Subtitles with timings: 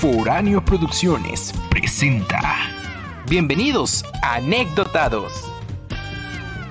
[0.00, 2.40] Foráneo Producciones presenta.
[3.28, 5.32] Bienvenidos a Anecdotados.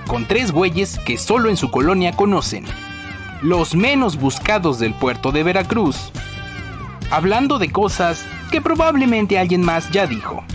[0.08, 2.66] Con tres güeyes que solo en su colonia conocen.
[3.42, 6.12] Los menos buscados del puerto de Veracruz.
[7.12, 10.46] Hablando de cosas que probablemente alguien más ya dijo.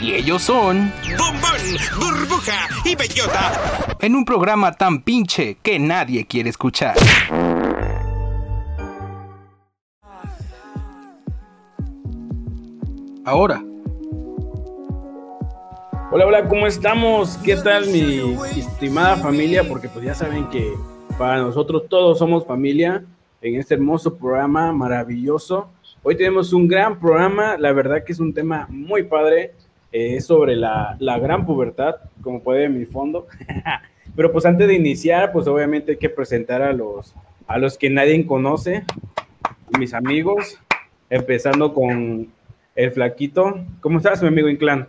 [0.00, 0.92] Y ellos son...
[1.18, 1.60] Bombón,
[1.98, 3.96] burbuja y bellota.
[4.00, 6.94] En un programa tan pinche que nadie quiere escuchar.
[13.24, 13.62] Ahora,
[16.10, 17.36] Hola, hola, ¿cómo estamos?
[17.44, 19.62] ¿Qué tal mi estimada familia?
[19.68, 20.72] Porque pues ya saben que
[21.18, 23.04] para nosotros todos somos familia
[23.42, 25.68] en este hermoso programa maravilloso.
[26.02, 29.52] Hoy tenemos un gran programa, la verdad que es un tema muy padre,
[29.92, 33.26] eh, es sobre la, la gran pubertad, como puede en mi fondo.
[34.16, 37.14] Pero pues antes de iniciar, pues obviamente hay que presentar a los,
[37.46, 38.84] a los que nadie conoce,
[39.78, 40.58] mis amigos,
[41.08, 42.28] empezando con
[42.74, 43.64] el flaquito.
[43.80, 44.88] ¿Cómo estás, mi amigo Inclán?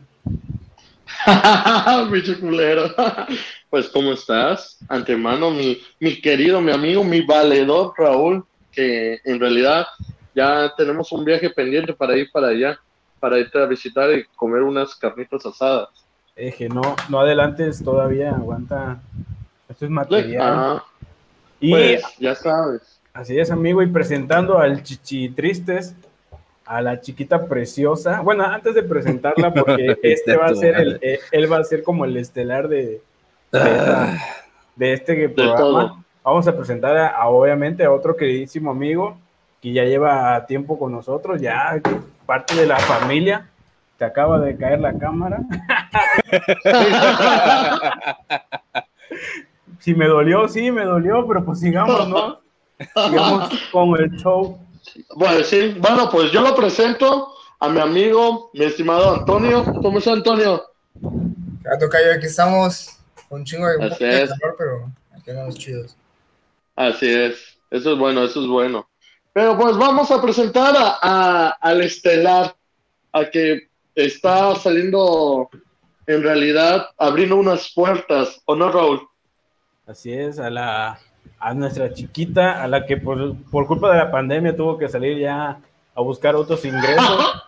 [2.11, 2.93] Bicho culero.
[3.69, 4.79] Pues, ¿cómo estás?
[4.87, 9.85] Antemano, mi, mi querido, mi amigo, mi valedor Raúl, que en realidad
[10.33, 12.79] ya tenemos un viaje pendiente para ir para allá,
[13.19, 15.89] para irte a visitar y comer unas carnitas asadas.
[16.35, 18.99] Eje, no, no adelantes todavía, aguanta.
[19.67, 20.41] Esto es material.
[20.57, 20.83] Ah,
[21.59, 22.99] y pues, ya sabes.
[23.13, 25.93] así es, amigo, y presentando al Chichi Tristes,
[26.65, 28.21] a la chiquita preciosa.
[28.21, 31.83] Bueno, antes de presentarla, porque este va a ser el, eh, él va a ser
[31.83, 33.01] como el estelar de,
[33.51, 34.17] de, esta-
[34.75, 36.03] de este programa.
[36.23, 39.17] Vamos a presentar a, a, obviamente a otro queridísimo amigo
[39.61, 41.81] que ya lleva tiempo con nosotros, ya
[42.29, 43.49] parte de la familia.
[43.97, 45.39] Te acaba de caer la cámara.
[49.79, 52.41] Si me dolió, sí, me dolió, pero pues sigamos, ¿no?
[52.77, 54.59] Sigamos con el show.
[55.15, 59.63] Bueno, sí, bueno, pues yo lo presento a mi amigo, mi estimado Antonio.
[59.81, 60.61] ¿Cómo está Antonio?
[61.61, 65.55] Gato Cayo, aquí estamos con un chingo de, un Así de calor, pero aquí andamos
[65.55, 65.95] chidos.
[66.75, 68.88] Así es, eso es bueno, eso es bueno.
[69.33, 72.55] Pero pues vamos a presentar a, a- al estelar,
[73.13, 75.49] a que está saliendo
[76.07, 79.07] en realidad abriendo unas puertas, ¿o no, Raúl?
[79.87, 80.99] Así es, a la
[81.41, 85.17] a nuestra chiquita, a la que por, por culpa de la pandemia tuvo que salir
[85.19, 85.59] ya
[85.95, 87.33] a buscar otros ingresos.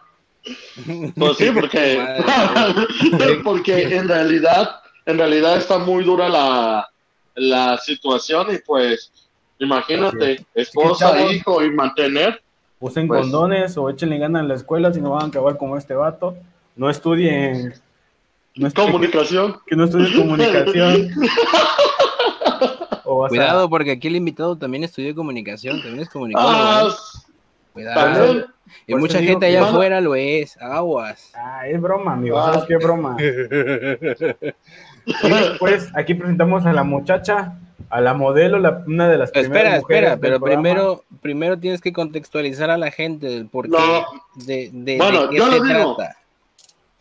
[1.16, 2.04] Pues sí, porque,
[3.44, 6.90] porque en realidad, en realidad está muy dura la,
[7.36, 9.12] la situación y pues
[9.66, 12.42] imagínate, esposa, hijo y mantener.
[12.80, 15.78] Usen Pues- condones o échenle ganas en la escuela si no van a acabar como
[15.78, 16.36] este vato.
[16.76, 17.74] No estudien.
[18.56, 19.58] No estudien- Comunicación.
[19.68, 21.10] que no estudien comunicación.
[23.04, 26.50] O vas a- Cuidado, porque aquí el invitado también estudió comunicación, también es comunicólogo.
[26.54, 26.92] Ah, ¿eh?
[27.74, 28.00] Cuidado.
[28.26, 28.46] también.
[28.88, 29.72] Y Por mucha digo gente allá Mano.
[29.74, 30.56] afuera lo es.
[30.62, 31.32] Aguas.
[31.36, 32.38] Ah, es broma, amigo.
[32.40, 32.54] Ah.
[32.54, 33.18] ¿Sabes qué broma?
[35.06, 37.58] Y después aquí presentamos a la muchacha,
[37.90, 40.62] a la modelo, la- una de las primeras Espera, mujeres espera, del pero programa.
[40.64, 44.06] primero, primero tienes que contextualizar a la gente del por qué, No.
[44.36, 45.96] de, de, Bueno, de qué yo se lo digo.
[45.96, 46.18] trata.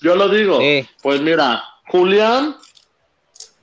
[0.00, 0.58] Yo lo digo.
[1.02, 2.56] Pues mira, Julián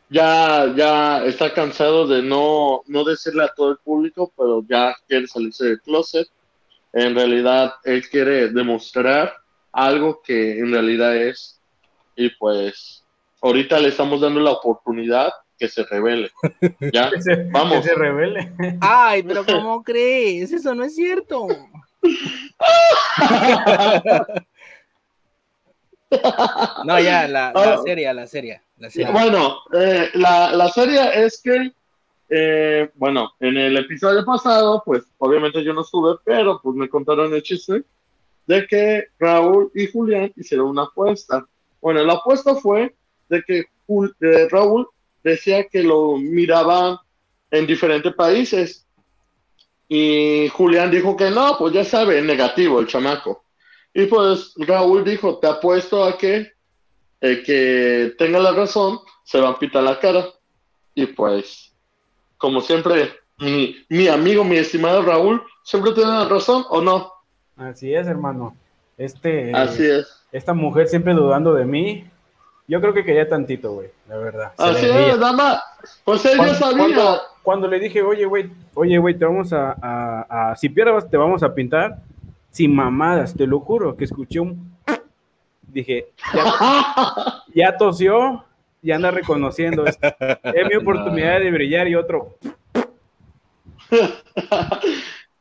[0.09, 5.27] ya, ya está cansado de no, no decirle a todo el público, pero ya quiere
[5.27, 6.27] salirse del closet.
[6.94, 9.33] En realidad, él quiere demostrar
[9.72, 11.59] algo que en realidad es.
[12.16, 13.03] Y pues,
[13.41, 16.31] ahorita le estamos dando la oportunidad que se revele.
[16.94, 17.09] ¿Ya?
[17.12, 17.78] Que se, Vamos.
[17.78, 18.51] que se revele.
[18.81, 20.51] Ay, pero ¿cómo crees?
[20.51, 21.47] Eso no es cierto.
[26.85, 27.78] No, ya, la, la Ah.
[27.84, 29.12] serie, la serie, la serie.
[29.12, 31.74] Bueno, eh, la, la serie es que,
[32.29, 37.34] eh, bueno, en el episodio pasado, pues obviamente yo no estuve, pero pues me contaron
[37.34, 37.84] el chiste
[38.45, 41.45] de que Raúl y Julián hicieron una apuesta.
[41.81, 42.95] Bueno, la apuesta fue
[43.28, 44.88] de que Jul- eh, Raúl
[45.27, 46.97] decía que lo miraban
[47.51, 48.88] en diferentes países
[49.88, 53.44] y Julián dijo que no, pues ya sabe, negativo el chamaco.
[53.94, 56.51] Y pues Raúl dijo, te apuesto a que
[57.21, 60.25] el que tenga la razón se va a pitar la cara.
[60.94, 61.73] Y pues,
[62.38, 67.12] como siempre, mi, mi amigo, mi estimado Raúl, siempre tiene la razón o no.
[67.56, 68.56] Así es, hermano.
[68.97, 70.25] Este, Así es.
[70.31, 72.06] Esta mujer siempre dudando de mí.
[72.68, 74.52] Yo creo que quería tantito, güey, la verdad.
[74.58, 75.62] Así es, dama.
[76.04, 76.78] Pues él ya Cuando, sabía.
[76.78, 81.10] cuando- cuando le dije, oye, güey, oye, güey, te vamos a, a- a- si pierdas,
[81.10, 82.00] te vamos a pintar
[82.52, 84.75] sin mamadas, te lo juro, que escuché un...
[85.62, 86.44] Dije, ya,
[87.56, 88.44] ya tosió
[88.81, 89.86] y anda reconociendo.
[89.86, 92.36] Es, es mi oportunidad de brillar y otro...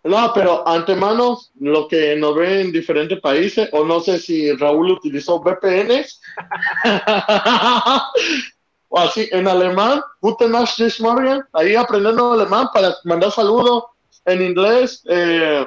[0.07, 4.93] No, pero antemano, lo que nos ve en diferentes países, o no sé si Raúl
[4.93, 6.21] utilizó VPNs,
[8.89, 13.85] o así en alemán, Guten Nacht, morning, ahí aprendiendo alemán para mandar saludos
[14.25, 15.67] en inglés, eh,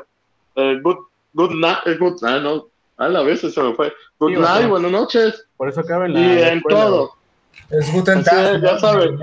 [0.55, 0.97] eh, good,
[1.33, 4.45] good night, eh, good night, no, a la vez se me fue, good Sí, o
[4.45, 6.19] sea, night, buenas noches, Por eso acaba en la.
[6.19, 7.11] y en escuela, todo.
[7.69, 8.61] Es Guten Tag.
[8.61, 9.19] ya saben.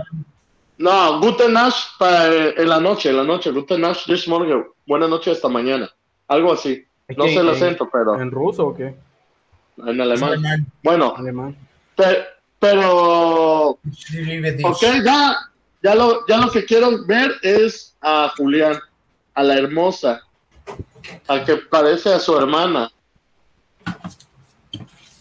[0.78, 4.62] No, Guten Nacht para eh, en la noche, en la noche, Guten Nacht, this morning,
[4.87, 5.90] buenas noches esta mañana,
[6.28, 6.84] algo así.
[7.08, 8.94] ¿Es No sé el en- acento, pero ¿En ruso o qué?
[9.78, 10.31] en alemán.
[10.31, 10.67] Alemán.
[10.82, 11.56] Bueno, Alemán.
[11.94, 12.25] pe-
[12.58, 13.81] pero, ok,
[15.05, 15.37] ya,
[15.82, 18.78] ya lo, ya lo que quiero ver es a Julián,
[19.34, 20.23] a la hermosa,
[21.28, 22.90] a que parece a su hermana.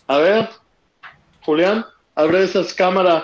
[0.08, 0.50] A ver,
[1.42, 1.86] Julián,
[2.16, 3.24] abre esas cámaras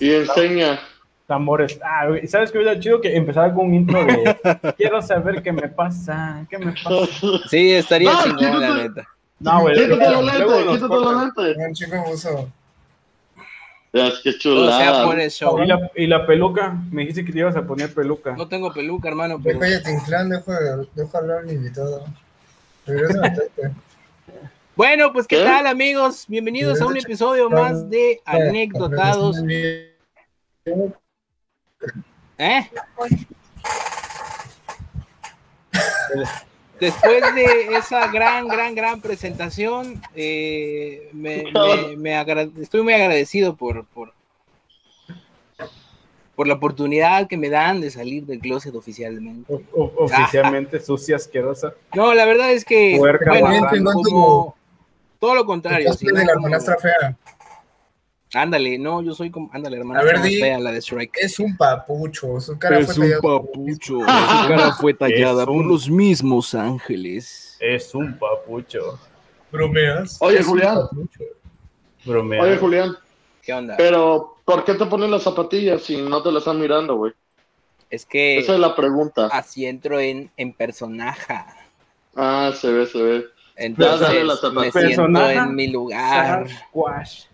[0.00, 0.80] y enseña.
[1.26, 1.78] Tambores.
[1.84, 4.36] Ah, güey, ¿sabes qué hubiera chido que empezara con un intro de
[4.76, 7.06] Quiero saber qué me pasa, qué me pasa?
[7.48, 9.08] Sí, estaría No, chingón, la neta.
[9.38, 9.74] No, güey.
[9.76, 11.56] Quítate los lentes, quítate los lentes.
[11.68, 12.48] Un chico uso.
[13.92, 15.04] Ya, es que Todo sea chulada.
[15.04, 15.62] por el show.
[15.62, 18.34] Y la, y la peluca, me dijiste que te ibas a poner peluca.
[18.36, 19.58] No tengo peluca, hermano, pero...
[19.60, 22.04] cállate, Inclán, deja, de- deja hablar al invitado.
[22.86, 23.34] Regresa.
[24.76, 25.44] Bueno, pues, ¿qué, ¿Qué?
[25.44, 26.24] tal, amigos?
[26.28, 29.36] Bienvenidos a un episodio más de Anecdotados.
[32.38, 32.70] ¿Eh?
[36.78, 43.54] Después de esa gran, gran, gran presentación, eh, me, me- me agra- estoy muy agradecido
[43.54, 44.12] por, por,
[46.34, 49.52] por la oportunidad que me dan de salir del closet oficialmente.
[49.52, 51.74] O- o- oficialmente sucia, asquerosa.
[51.94, 53.92] No, la verdad es que, Puerca, bueno, marrana.
[53.92, 54.56] como
[55.18, 55.90] todo lo contrario.
[55.90, 56.48] Estás sino de la como-
[56.80, 57.16] fea.
[58.32, 61.16] Ándale, no, yo soy como, ándale, hermano, A ver, di- fea, la de Shrek.
[61.20, 62.40] Es un papucho.
[62.40, 63.98] Su cara fue Es un papucho.
[64.00, 64.04] Su
[64.48, 67.56] cara fue tallada un- por los mismos ángeles.
[67.60, 68.98] Es un papucho.
[69.50, 70.16] Bromeas.
[70.20, 70.76] Oye, Julián.
[70.76, 71.24] papucho.
[72.04, 72.40] Bromea.
[72.42, 72.96] Oye, Julián,
[73.42, 73.76] ¿Qué onda?
[73.76, 77.12] pero ¿por qué te pones las zapatillas si no te las están mirando, güey?
[77.90, 79.26] Es que Esa es la pregunta.
[79.32, 81.34] así entro en, en personaje.
[82.14, 83.24] Ah, se ve, se ve.
[83.56, 84.08] Entonces
[84.54, 86.48] me siento en mi lugar.
[86.48, 87.24] Sasquatch.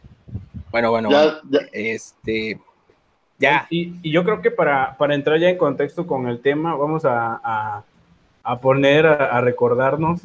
[0.70, 1.32] Bueno, bueno, bueno.
[1.50, 2.60] Ya, ya, Este.
[3.38, 3.66] Ya.
[3.70, 7.04] Y, y yo creo que para, para entrar ya en contexto con el tema, vamos
[7.04, 7.84] a, a,
[8.42, 10.20] a poner, a, a recordarnos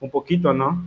[0.00, 0.82] un poquito, ¿no?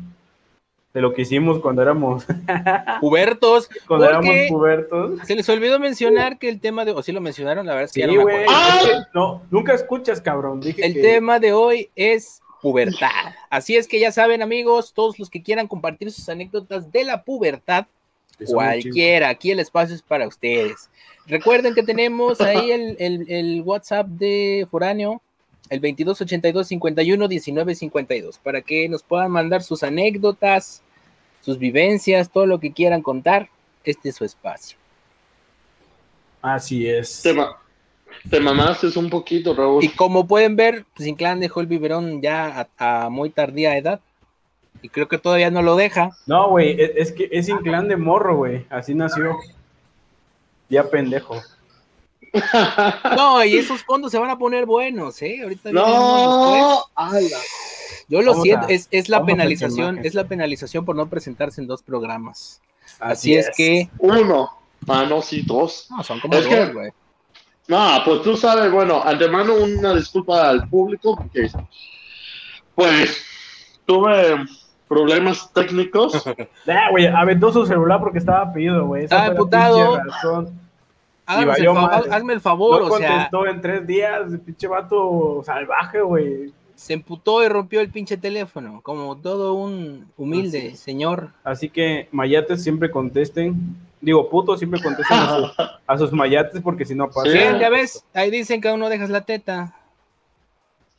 [0.93, 2.25] De lo que hicimos cuando éramos,
[3.01, 3.69] Hubertos.
[3.87, 5.19] cuando éramos pubertos.
[5.25, 6.91] se les olvidó mencionar que el tema de.
[6.91, 10.61] O sí lo mencionaron, la verdad es que Sí, ya no nunca escuchas, cabrón.
[10.61, 13.09] Dije El que- tema de hoy es pubertad.
[13.49, 17.23] Así es que ya saben, amigos, todos los que quieran compartir sus anécdotas de la
[17.23, 17.87] pubertad,
[18.53, 20.89] cualquiera, aquí el espacio es para ustedes.
[21.27, 25.21] Recuerden que tenemos ahí el, el- el WhatsApp de Foráneo,
[25.69, 30.83] el 2282 51 19 52, para que nos puedan mandar sus anécdotas,
[31.41, 33.49] sus vivencias, todo lo que quieran contar.
[33.83, 34.77] Este es su espacio.
[36.41, 37.21] Así es.
[37.23, 37.57] te, ma-
[38.29, 39.83] te mamaste un poquito, Raúl.
[39.83, 43.99] Y como pueden ver, pues Inclán dejó el biberón ya a, a muy tardía edad.
[44.81, 46.11] Y creo que todavía no lo deja.
[46.27, 48.65] No, güey, es, es que es inclán de morro, güey.
[48.69, 49.35] Así nació.
[50.69, 51.41] Ya pendejo.
[53.15, 55.39] No, y esos fondos se van a poner buenos, ¿eh?
[55.41, 56.83] Ahorita no.
[58.09, 61.61] Yo lo Vamos siento, a- es, es la penalización, es la penalización por no presentarse
[61.61, 62.61] en dos programas.
[62.99, 63.49] Así, es.
[63.55, 64.49] que, Uno.
[64.87, 65.87] Ah, no, sí, dos.
[65.89, 66.91] no, son como Es que- dos, güey.
[67.67, 71.49] No, pues tú sabes, bueno, antemano una disculpa al público porque,
[72.75, 73.23] pues,
[73.85, 74.45] tuve
[74.87, 76.23] problemas técnicos.
[76.67, 79.07] Ah, güey, aventó su celular porque estaba pedido, güey.
[79.07, 79.97] La emputado.
[79.97, 80.09] el
[82.07, 86.53] hazme el favor, No o sea, contestó en tres días, pinche vato salvaje, güey.
[86.75, 91.29] se emputó y rompió el pinche teléfono, como todo un humilde Así señor.
[91.43, 93.75] Así que mayates siempre contesten.
[94.01, 95.51] Digo, putos siempre contesten a, su-
[95.87, 97.23] a sus mayates porque si no pasa.
[97.23, 97.37] Sí.
[97.37, 99.73] Bien, ya ves, ahí dicen que aún no dejas la teta.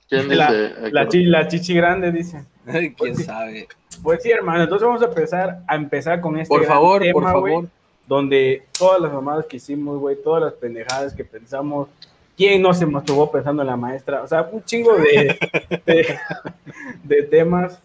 [0.08, 0.90] ¿Quién La, dice?
[0.92, 2.44] la chi- la chichi grande dice.
[2.66, 3.68] Ay, quién sabe.
[4.02, 4.64] Pues sí, hermano.
[4.64, 7.68] Entonces vamos a empezar a empezar con este Por favor, tema, por favor.
[8.06, 11.88] donde todas las mamadas que hicimos, güey, todas las pendejadas que pensamos.
[12.36, 14.22] ¿Quién no se masturbó pensando en la maestra?
[14.22, 15.38] O sea, un chingo de,
[15.86, 16.18] de,
[17.04, 17.80] de temas.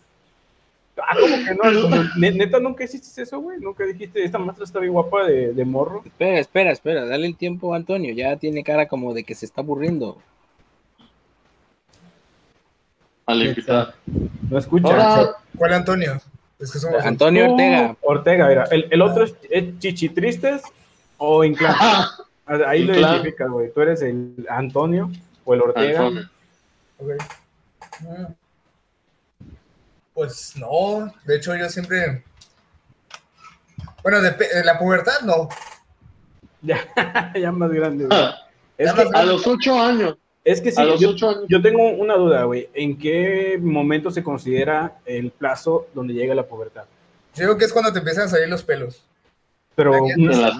[0.97, 1.81] Ah, ¿cómo que no?
[1.81, 3.59] Como, ne- neta, nunca hiciste eso, güey.
[3.59, 6.01] Nunca dijiste, esta maestra está bien guapa de, de morro.
[6.05, 9.45] Espera, espera, espera, dale el tiempo a Antonio, ya tiene cara como de que se
[9.45, 10.17] está aburriendo.
[13.25, 13.93] Al invitado.
[14.49, 14.87] No escucha.
[14.89, 16.21] Ahora, ¿Cuál Antonio?
[16.59, 17.03] Es que somos.
[17.03, 17.95] Antonio Tú, Ortega.
[18.01, 18.63] Ortega, mira.
[18.71, 20.61] El, el otro es, es chichitristes
[21.17, 21.75] o inclán.
[22.67, 23.71] Ahí lo identificas, güey.
[23.73, 25.09] Tú eres el Antonio.
[25.45, 25.99] o el Ortega.
[25.99, 26.29] Antonio.
[26.99, 27.09] Ok.
[28.01, 28.25] Mm.
[30.13, 32.23] Pues no, de hecho yo siempre...
[34.03, 35.47] Bueno, de, pe- de la pubertad no.
[36.63, 36.77] Ya,
[37.35, 38.05] ya más grande.
[38.05, 38.19] güey.
[38.19, 38.35] Ah,
[38.77, 40.15] Es Ya que, más A los ocho años.
[40.43, 41.45] Es que sí, A los yo, ocho años.
[41.47, 42.69] yo tengo una duda, güey.
[42.73, 46.85] ¿En qué momento se considera el plazo donde llega la pubertad?
[47.35, 49.05] Yo digo que es cuando te empiezan a salir los pelos.
[49.75, 50.53] Pero, En las,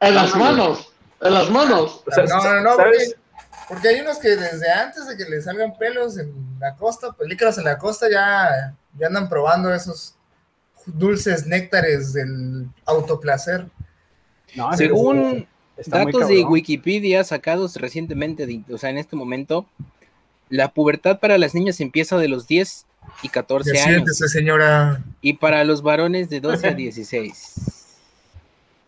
[0.00, 0.92] en las manos.
[1.20, 2.02] En las manos.
[2.06, 3.16] o sea, No, no, no, ¿sabes?
[3.16, 7.12] porque, porque hay unos que desde antes de que les salgan pelos en la costa,
[7.12, 10.14] pelícaras en la costa, ya, ya andan probando esos
[10.86, 13.66] dulces néctares del autoplacer.
[14.54, 16.44] No, Según está muy datos de.
[16.44, 19.66] Wikipedia sacados recientemente, de- o sea, en este momento,
[20.48, 22.86] la pubertad para las niñas empieza de los 10
[23.22, 25.02] y 14 Ya años siéntese, señora.
[25.20, 27.98] y para los varones de 12 a 16.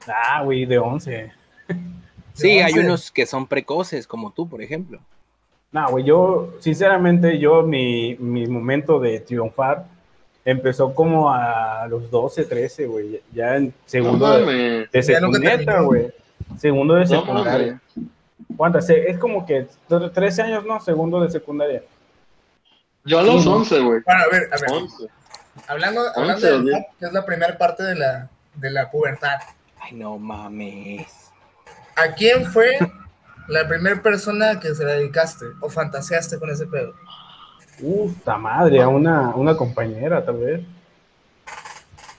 [0.06, 1.32] Ah, güey, de 11.
[2.34, 2.84] Sí, De hay 11.
[2.86, 5.00] unos que son precoces, como tú, por ejemplo.
[5.72, 9.86] No, güey, yo, sinceramente, yo, mi, mi momento de triunfar
[10.44, 13.20] empezó como a los 12, 13, güey.
[13.34, 14.90] Ya en No segundo de, mames.
[14.92, 16.06] de Ya nunca secundaria, güey.
[16.56, 17.80] Segundo de secundaria.
[18.56, 18.88] ¿Cuántas?
[18.90, 20.80] Es como que 13 años, ¿no?
[20.80, 21.82] Segundo de secundaria.
[23.04, 23.56] Yo a los Sí, ¿no?
[23.56, 24.00] once, güey.
[24.04, 24.88] Bueno, a ver, a ver.
[25.68, 29.38] Hablando, hablando de que es la primera parte de la, de la pubertad.
[29.80, 31.30] Ay, no mames.
[31.96, 32.78] ¿A quién fue
[33.48, 36.94] la primera persona que se la dedicaste o fantaseaste con ese pedo?
[37.80, 40.60] Uf, madre, a una, una compañera, tal vez.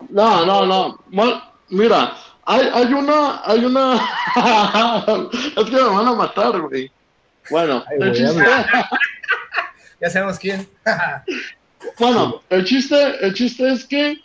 [0.10, 1.00] No, no, no.
[1.12, 2.14] Bueno, mira,
[2.50, 3.96] hay, hay una, hay una.
[5.56, 6.92] es que me van a matar, güey.
[7.52, 8.44] Bueno, Ay, el chiste,
[10.02, 10.68] Ya sabemos quién.
[12.00, 14.18] bueno, el chiste, el chiste es que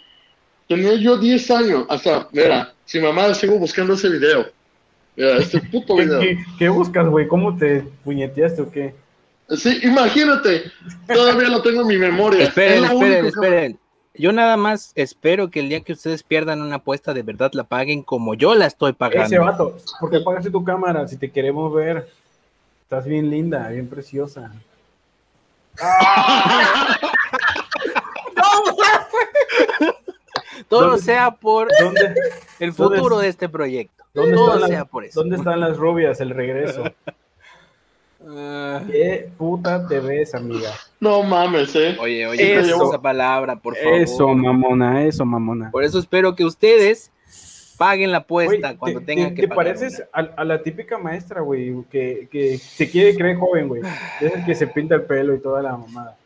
[0.68, 1.86] tenía yo 10 años.
[1.90, 4.46] Hasta, mira, si mamá sigo buscando ese video.
[5.16, 6.20] Mira, este puto ¿Qué, video.
[6.20, 7.28] qué, qué buscas, güey?
[7.28, 8.94] ¿Cómo te puñeteaste o qué?
[9.50, 10.72] Sí, imagínate,
[11.06, 12.44] todavía lo tengo en mi memoria.
[12.44, 13.78] Esperen, Es esperen, único esperen.
[14.16, 17.64] Yo nada más espero que el día que ustedes pierdan una apuesta de verdad la
[17.64, 19.44] paguen como yo la estoy Ese pagando.
[19.44, 22.08] vato, ¿por qué apagaste tu cámara si te queremos ver?
[22.82, 24.52] Estás bien linda, bien preciosa.
[30.68, 32.14] Todo ¿Dónde- sea por ¿Dónde,
[32.60, 34.04] el dónde- futuro de este proyecto.
[34.14, 35.20] dónde Todo sea por eso.
[35.20, 36.84] ¿Dónde están las rubias, el regreso?
[38.90, 40.70] ¿Qué puta te ves, amiga?
[41.00, 41.96] No mames, eh.
[42.00, 42.76] oye, oye, Eso.
[42.78, 43.94] no esa palabra, por favor.
[43.94, 45.70] Eso, mamona, eso, mamona.
[45.70, 47.10] Por eso espero que ustedes
[47.76, 50.30] paguen la apuesta cuando te, tengan te- que te pagar pareces una.
[50.36, 53.82] a, a la típica maestra, güey, que, que se quiere creer joven, güey.
[54.20, 56.16] Es el que se pinta el pelo y toda la mamada.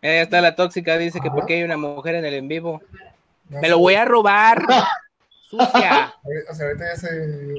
[0.00, 2.80] Eh, está la tóxica, dice que porque hay una mujer en el en vivo.
[3.50, 4.62] No Me lo voy a robar.
[5.50, 6.14] Sucia.
[6.50, 7.54] O sea, ahorita ya se.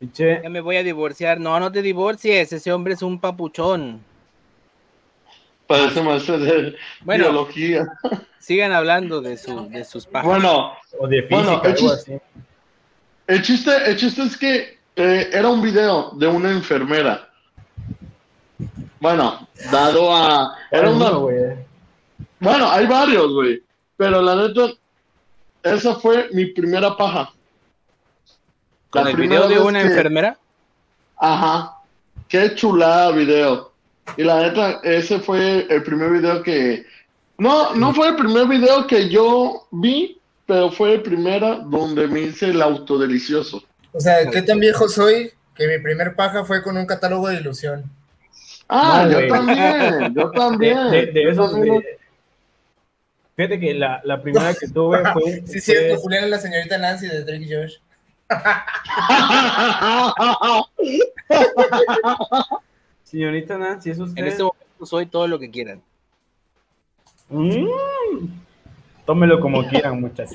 [0.00, 1.38] Ya me voy a divorciar.
[1.40, 2.52] No, no te divorcies.
[2.52, 4.00] Ese hombre es un papuchón.
[5.66, 7.24] Parece maestro de Bueno.
[7.24, 7.86] biología.
[8.38, 10.26] Sigan hablando de, su, de sus pajas.
[10.26, 13.42] Bueno, o de física, Bueno, el así.
[13.42, 17.28] chiste, el chiste es que eh, era un video de una enfermera.
[18.98, 20.54] Bueno, dado a.
[20.70, 21.10] Era una.
[22.40, 23.62] Bueno, hay varios, güey.
[23.96, 24.72] Pero la neta,
[25.62, 27.32] esa fue mi primera paja.
[28.90, 30.38] ¿Con La el video de una que- enfermera?
[31.16, 31.76] Ajá.
[32.28, 33.72] Qué chulada video.
[34.16, 36.84] Y la neta, ese fue el primer video que.
[37.38, 42.20] No, no fue el primer video que yo vi, pero fue el primera donde me
[42.20, 43.62] hice el autodelicioso.
[43.92, 45.32] O sea, ¿qué tan viejo soy?
[45.54, 47.84] Que mi primer paja fue con un catálogo de ilusión.
[48.68, 49.28] Ah, No, yo güey.
[49.28, 50.90] también, yo también.
[50.90, 51.98] de, esos, de-
[53.36, 55.32] Fíjate que la, la primera que tuve fue.
[55.46, 57.74] Sí, fue- cierto, Julián es la señorita Nancy de Drake y Josh.
[63.04, 64.22] Señorita Nancy, ¿es usted?
[64.22, 65.80] En este momento soy todo lo que quieran.
[67.28, 67.66] Mm.
[69.04, 70.32] Tómelo como quieran, muchachos.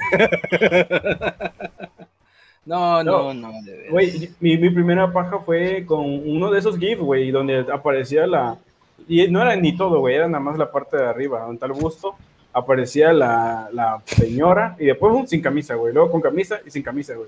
[2.65, 3.51] No, no, No.
[3.51, 3.61] no.
[3.91, 8.57] Güey, mi, mi primera paja fue con uno de esos GIFs, güey, donde aparecía la.
[9.07, 11.73] Y no era ni todo, güey, era nada más la parte de arriba, donde el
[11.73, 12.15] busto.
[12.53, 15.93] Aparecía la, la señora y después un sin camisa, güey.
[15.93, 17.27] Luego con camisa y sin camisa, güey.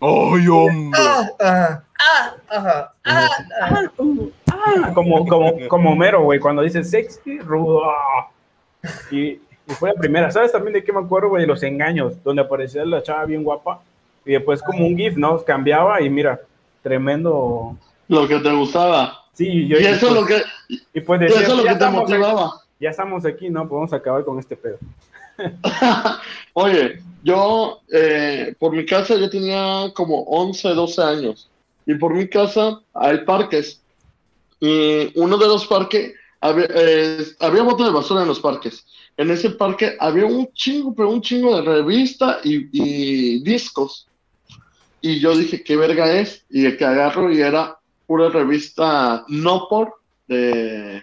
[0.00, 0.98] ¡Ay, hombre!
[1.00, 3.28] Ah, ah, ah, ajá, ah,
[3.62, 3.82] ah.
[4.50, 7.82] Ah, como, como, como Homero, güey, cuando dice sexy, rudo.
[7.90, 8.28] ah.
[9.10, 9.40] Y, y
[9.78, 10.30] fue la primera.
[10.30, 11.42] ¿Sabes también de qué me acuerdo, güey?
[11.42, 13.80] De los engaños, donde aparecía la chava bien guapa
[14.24, 15.38] y después como un GIF, ¿no?
[15.44, 16.40] Cambiaba y mira,
[16.82, 17.76] tremendo.
[18.08, 19.24] Lo que te gustaba.
[19.32, 19.78] Sí, yo.
[19.78, 20.42] Y eso es lo que,
[20.94, 22.52] Y pues y decía, eso es lo que te estamos aquí, motivaba.
[22.80, 23.68] ya estamos aquí, ¿no?
[23.68, 24.78] Podemos acabar con este pedo.
[26.54, 31.48] Oye, yo, eh, por mi casa yo tenía como 11, 12 años.
[31.86, 33.80] y por mi casa hay parques.
[34.60, 38.84] Y uno de los parques, había, eh, había de basura en los parques.
[39.16, 44.06] En ese parque había un chingo, pero un chingo de revistas y, discos.
[45.00, 46.44] Y yo dije, ¿qué verga es?
[46.50, 49.94] Y el que agarro y era pura revista no por
[50.26, 51.02] de,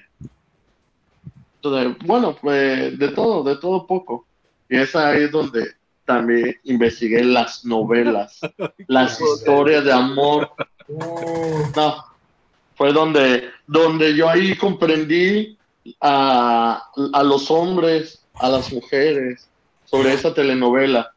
[2.05, 4.25] bueno, pues de todo, de todo poco.
[4.69, 5.74] Y es ahí donde
[6.06, 8.40] también investigué las novelas,
[8.88, 10.52] las historias de amor.
[10.88, 12.06] Uh, No,
[12.76, 15.58] fue donde, donde yo ahí comprendí
[16.02, 16.84] a,
[17.14, 19.50] a los hombres, a las mujeres,
[19.86, 21.14] sobre esa telenovela.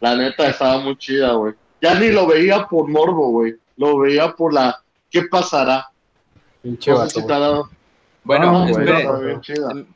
[0.00, 1.54] La neta estaba muy chida, güey.
[1.80, 3.54] Ya ni lo veía por morbo, güey.
[3.76, 4.82] Lo veía por la...
[5.10, 5.88] ¿Qué pasará?
[6.62, 7.26] Pinche No sé si
[8.24, 9.86] Bueno, Ah, espere,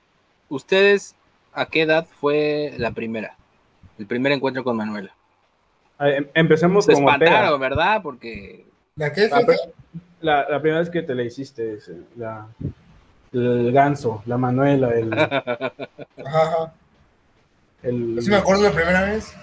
[0.48, 1.14] ¿ustedes
[1.52, 3.36] a qué edad fue la primera?
[3.98, 5.10] El primer encuentro con Manuela.
[5.98, 7.24] Em- Empecemos Se como pega.
[7.24, 8.02] espantaron, ¿verdad?
[8.02, 9.28] Porque ¿La qué?
[9.28, 9.44] La,
[10.20, 12.46] la- la primera vez que te la hiciste, es, la,
[13.32, 15.42] el ganso, la Manuela, el, Ajá,
[16.24, 16.72] ajá.
[17.82, 19.34] el- sí me acuerdo la primera vez,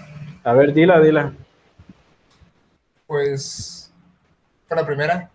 [0.44, 1.32] A ver, dila, dila.
[3.06, 3.92] pues,
[4.68, 5.30] fue la primera.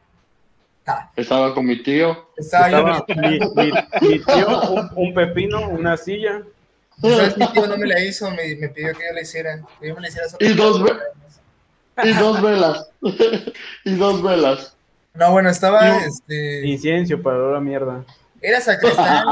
[0.85, 2.29] Ah, Estaba con mi tío.
[2.35, 6.41] estaba yo, Estaba mi, mi- mi tío, un, un pepino, una silla.
[7.01, 7.37] ¿Sabes?
[7.37, 9.61] Mi tío no me la hizo, me, me pidió que yo la hiciera.
[9.79, 10.27] Que yo me la hiciera.
[10.39, 10.93] Y dos ve-
[12.03, 12.89] Y dos velas.
[13.85, 14.75] y dos velas.
[15.13, 15.99] No, bueno, estaba, No.
[15.99, 18.05] este, Inciencio para la mierda.
[18.41, 19.25] era sacristán,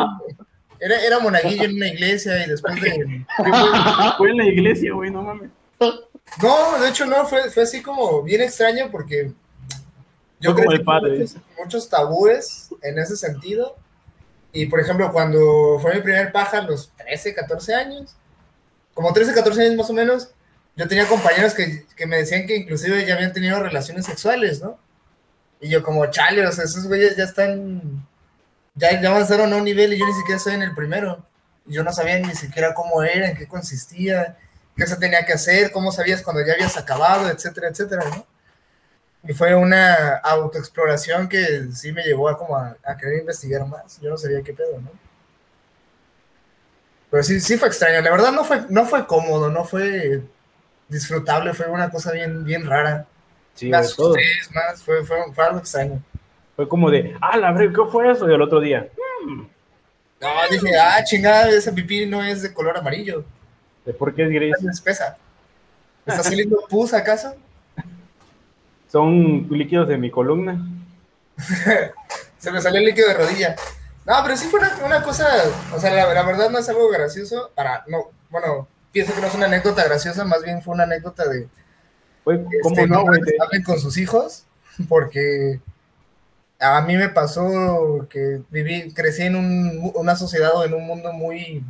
[0.80, 3.26] era, era monaguillo en una iglesia y después de...
[4.18, 5.50] Fue en la iglesia, güey, no mames.
[5.80, 9.32] No, de hecho no, fue, fue así como bien extraño porque
[10.42, 11.10] yo Fue como crecí el padre.
[11.12, 13.78] con muchos, muchos tabúes en ese sentido.
[14.52, 18.16] Y por ejemplo, cuando fue mi primer paja a los 13, 14 años,
[18.94, 20.30] como 13, 14 años más o menos,
[20.76, 24.80] yo tenía compañeros que, que me decían que inclusive ya habían tenido relaciones sexuales, ¿no?
[25.60, 28.08] Y yo como, chale, o sea, esos güeyes ya están,
[28.76, 31.26] ya, ya avanzaron a un nivel y yo ni siquiera estoy en el primero.
[31.66, 34.38] Y yo no sabía ni siquiera cómo era, en qué consistía,
[34.76, 38.26] qué se tenía que hacer, cómo sabías cuando ya habías acabado, etcétera, etcétera, ¿no?
[39.24, 44.00] Y fue una autoexploración que sí me llevó a como a, a querer investigar más.
[44.00, 44.92] Yo no sabía qué pedo, ¿no?
[47.10, 48.02] Pero sí, sí fue extraño.
[48.02, 50.22] La verdad no fue, no fue cómodo, no fue
[50.90, 53.06] disfrutable, fue una cosa bien, bien rara.
[53.54, 54.22] Sí, me asusté,
[54.54, 56.02] más, fue, fue, fue algo extraño.
[56.56, 58.30] Fue como de, ah, la verdad, ¿qué fue eso?
[58.30, 58.88] Y el otro día,
[60.20, 63.24] No, dije, ah, chingada, ese pipí no es de color amarillo,
[63.86, 64.56] ¿de por qué es gris?
[64.60, 65.18] es espesa.
[66.06, 67.36] ¿Me ¿Está saliendo pus acaso?
[68.92, 70.60] Son líquidos de mi columna.
[72.38, 73.56] Se me salió el líquido de rodilla.
[74.06, 75.28] No, pero sí fue una, una cosa,
[75.76, 79.28] o sea, la, la verdad no es algo gracioso, para, no, bueno, pienso que no
[79.28, 81.50] es una anécdota graciosa, más bien fue una anécdota de,
[82.24, 83.20] ¿Cómo este, no, güey?
[83.66, 84.46] con sus hijos,
[84.88, 85.60] porque
[86.58, 91.12] a mí me pasó que viví, crecí en un- una sociedad o en un mundo
[91.12, 91.62] muy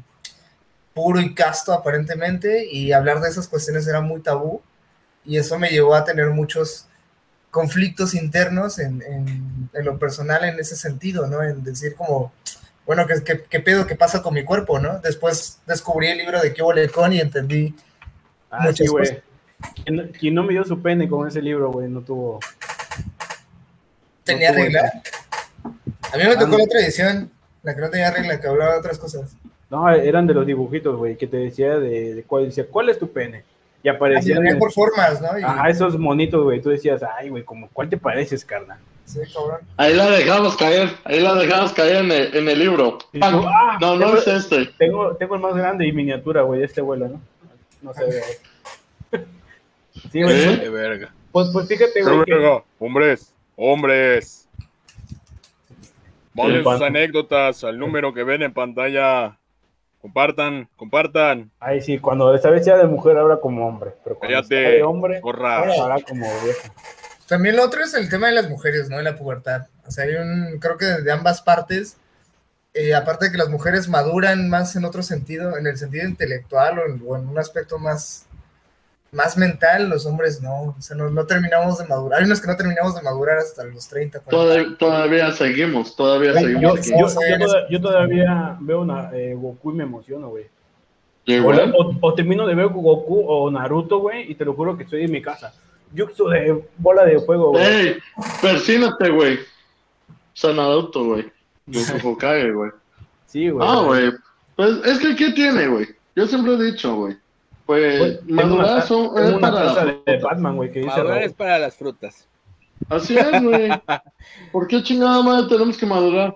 [0.94, 4.62] puro y casto aparentemente, y hablar de esas cuestiones era muy tabú,
[5.26, 6.86] y eso me llevó a tener muchos
[7.52, 11.42] conflictos internos en, en- en lo personal en ese sentido, ¿no?
[11.44, 12.32] En decir como,
[12.86, 15.00] bueno, ¿qué, qué, qué pedo que pasa con mi cuerpo, ¿no?
[15.00, 17.76] Después descubrí el libro de Kio Lecón y entendí
[18.50, 19.18] Ah, sí, muchas.
[19.84, 22.40] Quien, no- quien no me dio su pene con ese libro, güey, no tuvo.
[24.24, 25.02] tenía tuvo regla.
[26.14, 27.32] A mí me tocó Ah, la otra edición,
[27.64, 29.36] la que no tenía regla, que hablaba de otras cosas.
[29.70, 32.98] No, eran de los dibujitos, güey, que te decía de, de cuál, decía, ¿cuál es
[33.00, 33.44] tu pene?
[33.88, 34.44] Y aparecían.
[34.44, 35.40] venía por formas, ¿no?
[35.40, 36.62] Y, Ajá, esos monitos, güey.
[36.62, 38.78] Tú decías, ay, güey, como, ¿cuál te pareces, carnal?
[39.06, 39.62] sí, cabrón.
[39.78, 40.90] Ahí la dejamos caer.
[41.06, 42.98] Ahí la dejamos caer en el, en el libro.
[42.98, 44.66] Tú, ah, no, no tengo- es este.
[44.78, 47.22] Tengo, tengo el más grande y miniatura, güey, de este vuelo, ¿no?
[47.82, 49.24] No sé, güey.
[50.12, 50.54] Sí, güey.
[50.54, 50.60] ¿Eh?
[50.62, 51.14] Qué verga.
[51.32, 54.50] Pues, pues fíjate, güey, que Hombres, hombres.
[56.34, 59.37] Manden El sus anécdotas al número que ven en pantalla.
[60.08, 61.52] Compartan, compartan.
[61.60, 63.92] Ay, sí, cuando esta vez sea de mujer, habla como hombre.
[64.06, 64.48] Pero cuando Cállate.
[64.62, 65.58] sea de hombre, Corra.
[65.58, 66.72] habla como vieja.
[67.28, 68.96] También lo otro es el tema de las mujeres, ¿no?
[68.96, 69.68] De la pubertad.
[69.86, 71.98] O sea, hay un, creo que de ambas partes,
[72.74, 76.80] eh, aparte de que las mujeres maduran más en otro sentido, en el sentido intelectual
[76.80, 78.27] o en, o en un aspecto más,
[79.12, 80.76] más mental, los hombres no.
[80.78, 82.20] O sea, no, no terminamos de madurar.
[82.20, 84.30] Hay unos que no terminamos de madurar hasta los 30, 40.
[84.30, 89.72] Todavía, todavía seguimos, todavía Yo, seguimos yo, yo, toda- yo todavía veo una eh, Goku
[89.72, 90.46] y me emociono, güey.
[90.46, 94.78] O, igual, o- o termino de ver Goku o Naruto, güey, y te lo juro
[94.78, 95.54] que estoy en mi casa.
[95.96, 97.66] Jutsu de bola de fuego, güey.
[97.66, 97.98] ¡Ey!
[98.42, 99.40] Persínate, güey.
[100.34, 101.32] Sanadauto, güey.
[101.66, 102.72] De su Hokage, güey.
[103.26, 103.68] Sí, güey.
[103.68, 104.12] Ah, güey.
[104.56, 105.88] Pues es que, ¿qué tiene, güey?
[106.16, 107.18] Yo siempre he dicho, güey.
[107.68, 111.24] Pues, madurar son- es una para taza la de Batman, güey, que dice Madurar Raúl.
[111.26, 112.28] es para las frutas.
[112.90, 113.70] Así es, güey.
[114.52, 116.36] ¿Por qué chingada madre tenemos que madurar?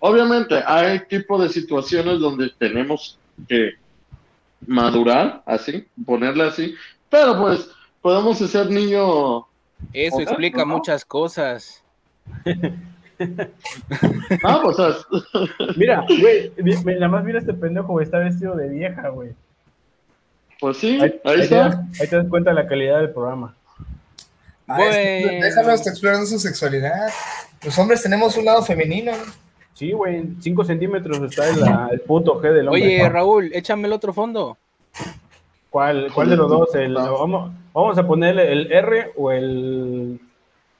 [0.00, 3.18] Obviamente, hay tipo de situaciones donde tenemos
[3.48, 3.70] que
[4.66, 6.74] madurar, así, ponerle así,
[7.08, 7.70] pero pues
[8.02, 9.46] podemos ser niño.
[9.92, 10.76] Eso explica ¿no?
[10.76, 11.82] muchas cosas.
[14.44, 14.76] Ah, pues.
[15.76, 16.52] Mira, güey,
[16.84, 19.30] nada más mira este pendejo, güey, está vestido de vieja, güey.
[20.60, 22.02] Pues sí, Ahí, ahí ahí te das, está.
[22.02, 23.54] ahí te das cuenta de la calidad del programa.
[24.66, 25.44] Ah, que Bueno.
[25.44, 27.08] déjalos explorando su sexualidad.
[27.64, 29.12] Los hombres tenemos un lado femenino.
[29.74, 31.56] Sí, güey, en 5 centímetros está el,
[31.92, 32.82] el puto G del hombre.
[32.82, 34.58] Oye, Raúl, échame el otro fondo.
[35.70, 36.74] ¿Cuál, cuál de los dos?
[36.74, 40.20] El, vamos, vamos a ponerle el R o el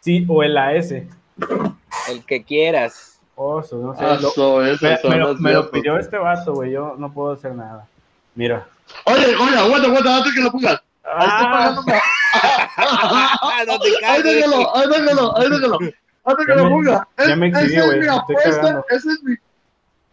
[0.01, 0.91] sí o el AS.
[0.93, 3.21] El que quieras.
[3.37, 4.05] Oso, no sé.
[4.05, 6.73] Ah, lo- me, me lo, me lo pidió este vato, güey.
[6.73, 7.87] Yo no puedo hacer nada.
[8.35, 8.67] Mira.
[9.05, 10.83] Oye, oye, aguanta, aguanta, antes que lo pongas.
[11.05, 11.83] Ahí está Ah, pagando.
[13.72, 15.79] no te Ahí déjalo, ahí déjalo, ahí déjalo.
[16.24, 17.09] Antes que Ya lo me- ponga.
[17.27, 19.35] ya me exhibí, Esa es güey, mi estoy apuesta, esa es mi.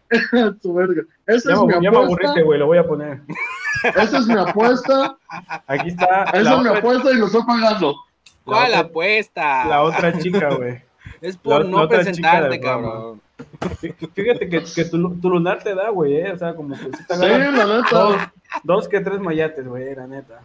[0.62, 1.02] Su verga.
[1.28, 2.00] Esa ya, es mi me, ya me apuesta.
[2.06, 2.60] aburriste, güey.
[2.60, 3.22] Lo voy a poner.
[3.84, 5.18] Esa es mi apuesta.
[5.68, 7.96] Aquí está Esa la es mi apuesta y lo estoy pagando.
[8.46, 9.66] ¿Cuál otra- apuesta?
[9.66, 10.82] la otra chica, güey.
[11.22, 13.22] Es por la- no la presentarte, cabrón.
[13.82, 16.32] Fí- Fíjate que, que tu, tu lunar te da, güey, eh.
[16.32, 18.34] O sea, como que sí te Sí, agarra la neta.
[18.64, 20.40] Dos que tres mayates, güey, la neta.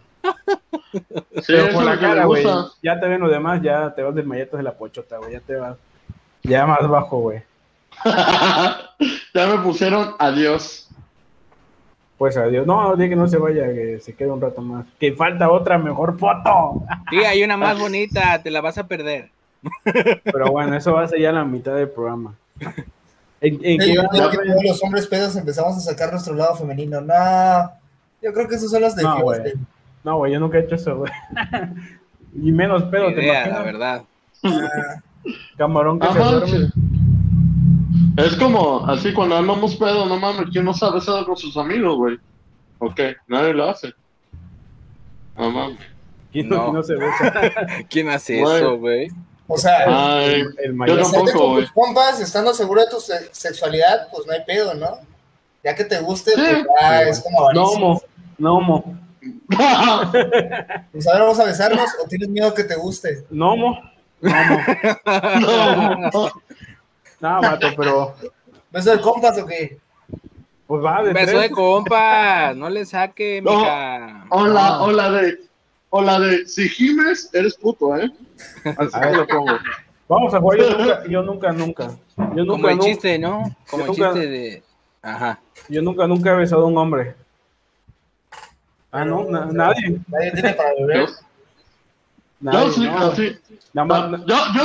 [0.93, 1.01] Sí,
[1.47, 2.45] Pero por la cara, güey.
[2.83, 5.33] Ya te ven lo demás, ya te vas del mayates de la pochota, güey.
[5.33, 5.77] Ya te vas.
[6.43, 7.41] Ya más bajo, güey.
[9.33, 10.89] ya me pusieron adiós.
[12.17, 12.67] Pues adiós.
[12.67, 14.85] No, dije que no se vaya, que se quede un rato más.
[14.99, 16.83] Que falta otra mejor foto.
[17.09, 19.29] Sí, hay una más bonita, te la vas a perder.
[20.23, 22.35] Pero bueno, eso va a ser ya la mitad del programa.
[23.41, 26.11] ¿En, en Sí, qué yo va- creo que todos los hombres pedos empezamos a sacar
[26.11, 27.01] nuestro lado femenino.
[27.01, 27.71] No,
[28.21, 29.53] yo creo que esos son los de No, güey.
[30.03, 31.11] No, güey, yo nunca he hecho eso, güey.
[32.41, 33.65] y menos pedo, Ni ¿te idea, la imaginas?
[33.65, 34.01] verdad.
[34.43, 35.01] Ah,
[35.57, 36.47] Camarón que se Ajá, duerme.
[36.47, 36.73] sí.
[38.17, 41.95] Es como así cuando armamos pedo, no mames, ¿quién no sabe eso con sus amigos,
[41.97, 42.19] güey?
[42.79, 43.93] Ok, nadie lo hace.
[45.37, 45.79] No mames.
[46.31, 46.63] ¿Quién no, No.
[46.63, 47.33] quién no se besa?
[47.89, 49.07] ¿Quién hace eso, güey?
[49.47, 50.97] o sea, Ay, El, el yo mayor.
[50.97, 51.63] besarte tampoco, con güey.
[51.65, 54.97] tus compas, estando seguro de tu se- sexualidad, pues no hay pedo, ¿no?
[55.63, 56.41] Ya que te guste, Sí.
[56.41, 58.01] pues ya es como No,
[58.49, 58.49] avaricia.
[58.49, 58.49] mo.
[58.49, 58.97] No, mo.
[60.91, 63.23] Pues a ver, vamos a besarnos o tienes miedo que te guste.
[63.29, 63.79] No, mo.
[64.21, 64.57] No, mo.
[66.13, 66.31] no.
[67.19, 68.15] No, mato, pero.
[68.71, 69.77] ¿Beso de compas o qué?
[70.65, 71.41] Pues va de Beso tres.
[71.41, 73.57] de compa, no le saque, No.
[73.59, 74.25] mija.
[74.29, 75.37] O la, o la de,
[75.89, 78.09] o la de, si gimes, eres puto, ¿eh?
[78.77, 79.15] Así A ver.
[79.17, 79.51] lo pongo.
[80.07, 80.59] Vamos a jugar.
[80.59, 81.87] Yo nunca, yo nunca, nunca.
[82.35, 83.55] Yo Como nunca, el nunca, chiste, ¿no?
[83.69, 84.63] Como el nunca- chiste de.
[85.03, 85.39] Ajá.
[85.67, 87.15] yo nunca, nunca he besado a un hombre.
[88.91, 89.99] Ah, no, na- nadie.
[90.07, 91.09] Nadie tiene para beber.
[92.39, 92.97] nadie Yo sí, no.
[92.97, 93.37] así.
[93.73, 94.63] Nada más- Yo, yo,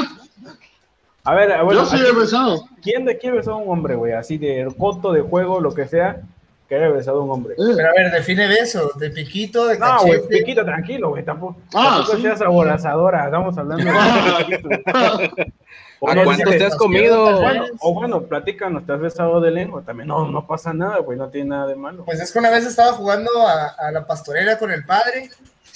[1.24, 2.64] a ver, a- bueno, yo sí he besado.
[2.82, 4.12] ¿quién de aquí ha besado a un hombre, güey?
[4.12, 6.20] Así de coto, de juego, lo que sea,
[6.68, 7.54] que haya besado a un hombre.
[7.56, 11.96] Pero a ver, define beso, de piquito, de No, güey, piquito, tranquilo, güey, tampoco, Ah,
[11.98, 12.22] tampoco sí.
[12.22, 13.90] seas aborazadora, estamos hablando de.
[13.90, 13.94] O
[16.06, 17.40] ¿A no cuántos te has comido?
[17.40, 19.82] Bueno, o bueno, platícanos, ¿te has besado de lengua?
[19.82, 22.04] También no, no pasa nada, güey, no tiene nada de malo.
[22.04, 25.30] Pues es que una vez estaba jugando a, a la pastorela con el padre.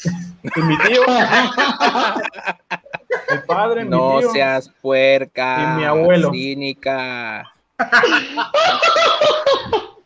[0.04, 1.02] Y mi tío,
[3.30, 5.62] el padre, mi No tío, seas puerca.
[5.62, 6.30] Y mi abuelo.
[6.32, 7.52] Cínica.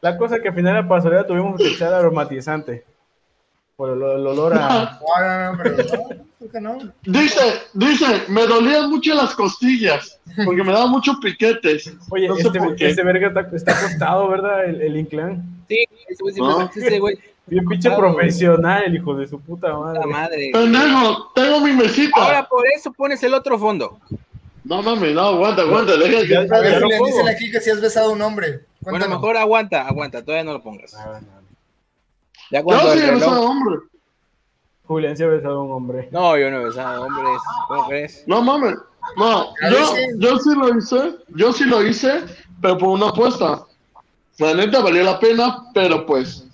[0.01, 2.85] la cosa que al final de la pastorela tuvimos que echar aromatizante.
[3.77, 4.99] Por el, el olor a...
[5.19, 5.85] No, no, no, pero no,
[6.39, 6.79] creo que no.
[7.03, 7.41] Dice,
[7.73, 11.93] dice, me dolían mucho las costillas, porque me daban muchos piquetes.
[12.11, 14.65] Oye, No este, este verga está, está acostado, ¿verdad?
[14.67, 15.43] El, el inclán.
[15.69, 16.71] Sí, ese güey siempre No.
[16.89, 17.19] ese güey.
[17.47, 20.07] Bien pinche profesional, el hijo de su puta puta madre.
[20.07, 20.51] madre.
[20.53, 22.19] Pendejo, tengo mi mesita.
[22.23, 23.99] Ahora por eso pones el otro fondo.
[24.65, 26.49] No mames, no, aguanta, aguanta, deja que.
[26.49, 28.61] Ya aquí que si has besado a un hombre.
[28.81, 29.21] Bueno, Cuéntanos.
[29.21, 30.95] mejor aguanta, aguanta, todavía no lo pongas.
[30.95, 31.34] Ah, no.
[32.51, 33.51] Ya Yo sí he besado reloj.
[33.51, 33.77] hombre.
[34.87, 36.09] Julián se ha besado a un hombre.
[36.13, 37.41] No, yo no he besado hombres.
[37.69, 38.25] ¿Cómo crees?
[38.27, 38.75] No mames.
[39.17, 39.79] No, A yo,
[40.19, 42.23] yo sí lo hice, yo sí lo hice,
[42.61, 43.65] pero por una apuesta.
[44.39, 46.45] La neta valió la pena, pero pues,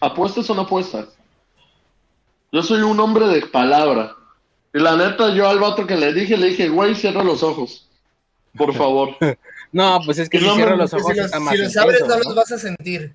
[0.00, 1.06] apuestas son apuestas.
[2.50, 4.14] Yo soy un hombre de palabra.
[4.72, 7.88] Y la neta, yo al vato que le dije, le dije, güey, cierra los ojos.
[8.56, 9.10] Por favor.
[9.72, 11.54] No, pues es que Y si no me- cierro los ojos si los, está más
[11.54, 12.16] si los abres, ¿no?
[12.18, 13.14] los vas a sentir.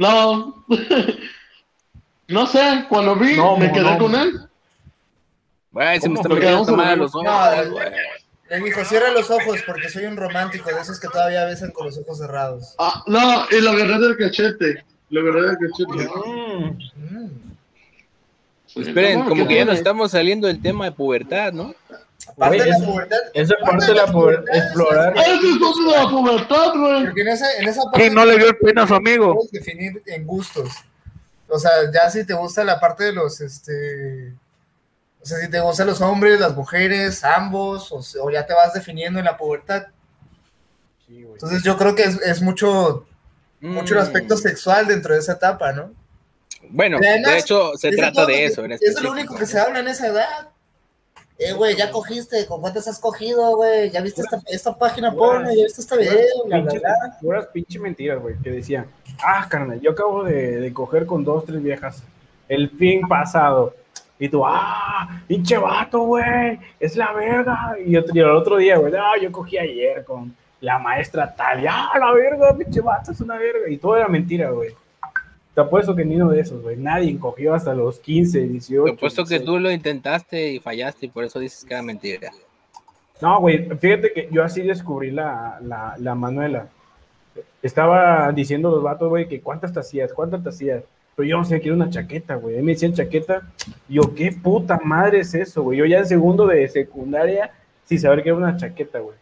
[0.00, 0.64] No.
[2.28, 3.98] no sé, cuando vi, No, me quedé no.
[3.98, 4.40] con él.
[5.72, 7.78] Güey, se me está a tomar los ojos, No.
[8.48, 11.86] Le dijo, cierra los ojos porque soy un romántico de esos que todavía besan con
[11.86, 12.74] los ojos cerrados.
[12.78, 14.84] Ah, no, y lo agarré del cachete.
[15.10, 16.08] Lo agarré del cachete.
[16.26, 16.78] Mm.
[17.14, 17.30] Mm.
[18.76, 21.74] Esperen, no, como ¿qué que ya nos estamos saliendo del tema de pubertad, ¿no?
[22.28, 23.18] Aparte Güey, de la eso- pubertad.
[23.34, 25.14] Esa parte de la poder explorar.
[25.16, 27.04] Eso es cosa de la pubertad, güey.
[27.06, 29.38] Porque en esa, en esa parte ¿Quién no le dio el pena a su amigo?
[29.52, 30.70] definir en gustos.
[31.48, 34.32] O sea, ya si te gusta la parte de los, este,
[35.20, 38.72] o sea, si te gustan los hombres, las mujeres, ambos, o, o ya te vas
[38.74, 39.86] definiendo en la pubertad.
[41.06, 41.32] Sí, güey.
[41.32, 43.06] Entonces yo creo que es, es mucho,
[43.60, 44.02] mucho el Mm.
[44.04, 45.92] aspecto sexual dentro de esa etapa, ¿no?
[46.68, 48.64] Bueno, además, de hecho, se Es trata de lo que- eso.
[48.64, 49.12] en Es lo específico.
[49.12, 50.48] único que se habla en esa edad.
[51.42, 53.88] Eh, güey, ya cogiste, ¿con cuántas has cogido, güey?
[53.90, 55.48] ¿Ya viste esta, esta página porno?
[55.50, 56.12] ¿Ya viste este video?
[56.44, 57.18] Bla, bla, Pinches- bla.
[57.22, 58.84] puras pinche mentiras, güey, que decían,
[59.24, 62.02] ah, carnal, yo acabo de, de coger con dos, tres viejas
[62.46, 63.74] el fin pasado.
[64.18, 67.74] Y tú, ah, pinche vato, güey, es la verga.
[67.86, 71.62] Y, otro, y el otro día, güey, ah, yo cogí ayer con la maestra tal,
[71.64, 73.66] y ah, la verga, pinche vato, es una verga.
[73.70, 74.74] Y todo era mentira, güey.
[75.54, 76.76] Te apuesto que ni uno de esos, güey.
[76.76, 78.84] Nadie cogió hasta los 15, 18.
[78.84, 79.44] Te apuesto que 16.
[79.44, 82.30] tú lo intentaste y fallaste y por eso dices que era mentira.
[83.20, 86.68] No, güey, fíjate que yo así descubrí la, la, la Manuela.
[87.62, 90.84] Estaba diciendo los vatos, güey, que cuántas te hacías, cuántas te hacías.
[91.16, 92.62] Pero yo no sé, quiero una chaqueta, güey.
[92.62, 93.42] Me decían chaqueta.
[93.88, 95.78] Yo, ¿qué puta madre es eso, güey?
[95.78, 97.52] Yo ya en segundo de secundaria,
[97.84, 99.16] sin saber que era una chaqueta, güey.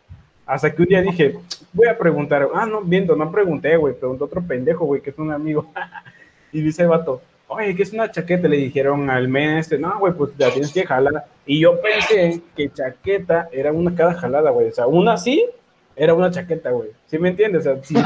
[0.46, 1.36] Hasta que un día dije,
[1.72, 2.48] voy a preguntar.
[2.54, 3.94] Ah, no, viendo, no pregunté, güey.
[3.94, 5.70] Preguntó otro pendejo, güey, que es un amigo.
[6.52, 8.48] y dice el vato, oye, ¿qué es una chaqueta?
[8.48, 11.24] Le dijeron al men este, no, güey, pues la tienes que jalar.
[11.46, 14.68] Y yo pensé que chaqueta era una cada jalada, güey.
[14.68, 15.44] O sea, una así
[15.96, 16.90] era una chaqueta, güey.
[17.06, 17.66] ¿Sí me entiendes?
[17.66, 17.96] O sea, sin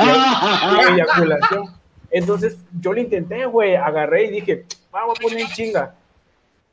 [0.94, 1.66] eyaculación.
[2.11, 3.74] Entonces, yo lo intenté, güey.
[3.76, 5.94] Agarré y dije, vamos a poner chinga.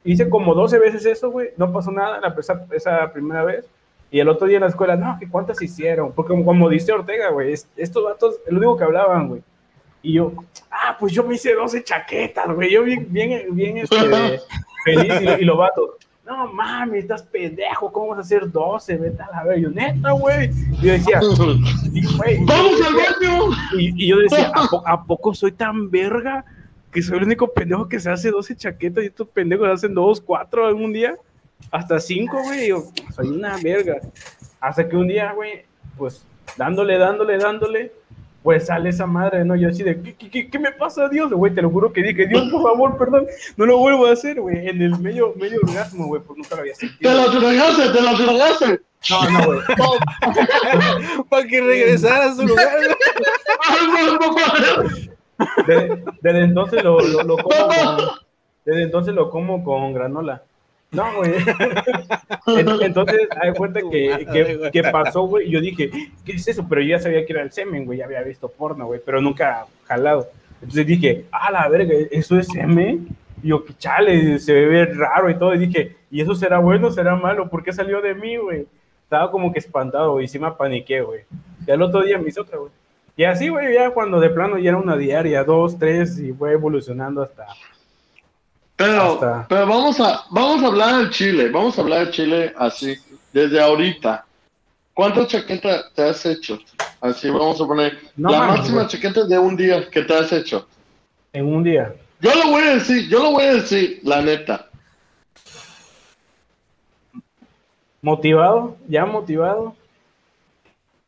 [0.03, 1.49] Hice como 12 veces eso, güey.
[1.57, 3.65] No pasó nada la, esa, esa primera vez.
[4.11, 6.11] Y el otro día en la escuela, no, que cuántas hicieron.
[6.13, 9.41] Porque como, como dice Ortega, güey, es- estos vatos, es lo único que hablaban, güey.
[10.01, 10.33] Y yo,
[10.71, 12.71] ah, pues yo me hice 12 chaquetas, güey.
[12.71, 13.95] Yo bien, bien, bien, este,
[14.85, 15.21] feliz.
[15.21, 15.89] Y, lo- y los vatos,
[16.25, 18.97] no mami, estás pendejo, ¿cómo vas a hacer 12?
[18.97, 19.57] Vete a la verga.
[19.59, 20.49] Y yo, neta, güey.
[20.81, 21.19] Y yo decía,
[21.93, 23.45] y, güey, ¡Vamos al baño!
[23.77, 26.45] y, y yo decía, ¿a, po- a poco soy tan verga
[26.91, 30.21] que soy el único pendejo que se hace 12 chaquetas y estos pendejos hacen 2,
[30.21, 31.15] 4 algún día?
[31.71, 32.69] Hasta 5, güey.
[32.69, 32.83] Yo,
[33.15, 33.97] soy una verga.
[34.61, 35.65] Hasta que un día, güey,
[35.97, 36.25] pues
[36.57, 37.91] dándole, dándole, dándole,
[38.43, 39.55] pues sale esa madre, ¿no?
[39.55, 41.31] Yo así de, ¿qué, qué, qué, qué me pasa, Dios?
[41.31, 44.39] Güey, te lo juro que dije, Dios, por favor, perdón, no lo vuelvo a hacer,
[44.39, 44.67] güey.
[44.69, 47.13] En el medio, medio orgasmo, güey, pues nunca lo había ¡Te sentido.
[47.13, 48.81] la tragaste, te la tragaste!
[49.09, 49.59] No, no, güey.
[51.29, 52.67] Para que regresara a su lugar.
[55.67, 57.97] Desde, desde entonces lo, lo, lo como con,
[58.65, 60.43] desde entonces lo como con granola.
[60.91, 61.31] No, güey.
[62.47, 65.49] En- Entonces, hay cuenta que, que, que pasó, güey.
[65.49, 65.89] Yo dije,
[66.25, 66.65] ¿qué es eso?
[66.67, 67.99] Pero yo ya sabía que era el semen, güey.
[67.99, 70.27] Ya había visto porno, güey, pero nunca jalado.
[70.61, 73.07] Entonces dije, ah, la verga, ¿eso es semen?
[73.41, 75.53] Y yo, que chale, se ve raro y todo.
[75.53, 77.49] Y dije, ¿y eso será bueno será malo?
[77.49, 78.65] ¿Por qué salió de mí, güey?
[79.03, 80.25] Estaba como que espantado, güey.
[80.25, 81.21] Y sí me paniqué, güey.
[81.67, 82.71] Y al otro día me hice otra, güey.
[83.15, 86.53] Y así, güey, ya cuando de plano ya era una diaria, dos, tres, y fue
[86.53, 87.45] evolucionando hasta.
[88.79, 92.53] Pero, Hasta- pero vamos a, vamos a hablar del Chile, vamos a hablar del Chile
[92.57, 92.95] así,
[93.33, 94.25] desde ahorita.
[94.93, 96.57] ¿Cuántas chaquetas te has hecho?
[97.01, 100.31] Así vamos a poner No la mames, máxima chaqueta de un día que te has
[100.31, 100.65] hecho.
[101.33, 101.93] En un día.
[102.21, 104.69] Yo lo voy a decir, yo lo voy a decir, la neta.
[108.01, 109.75] Motivado, ya motivado.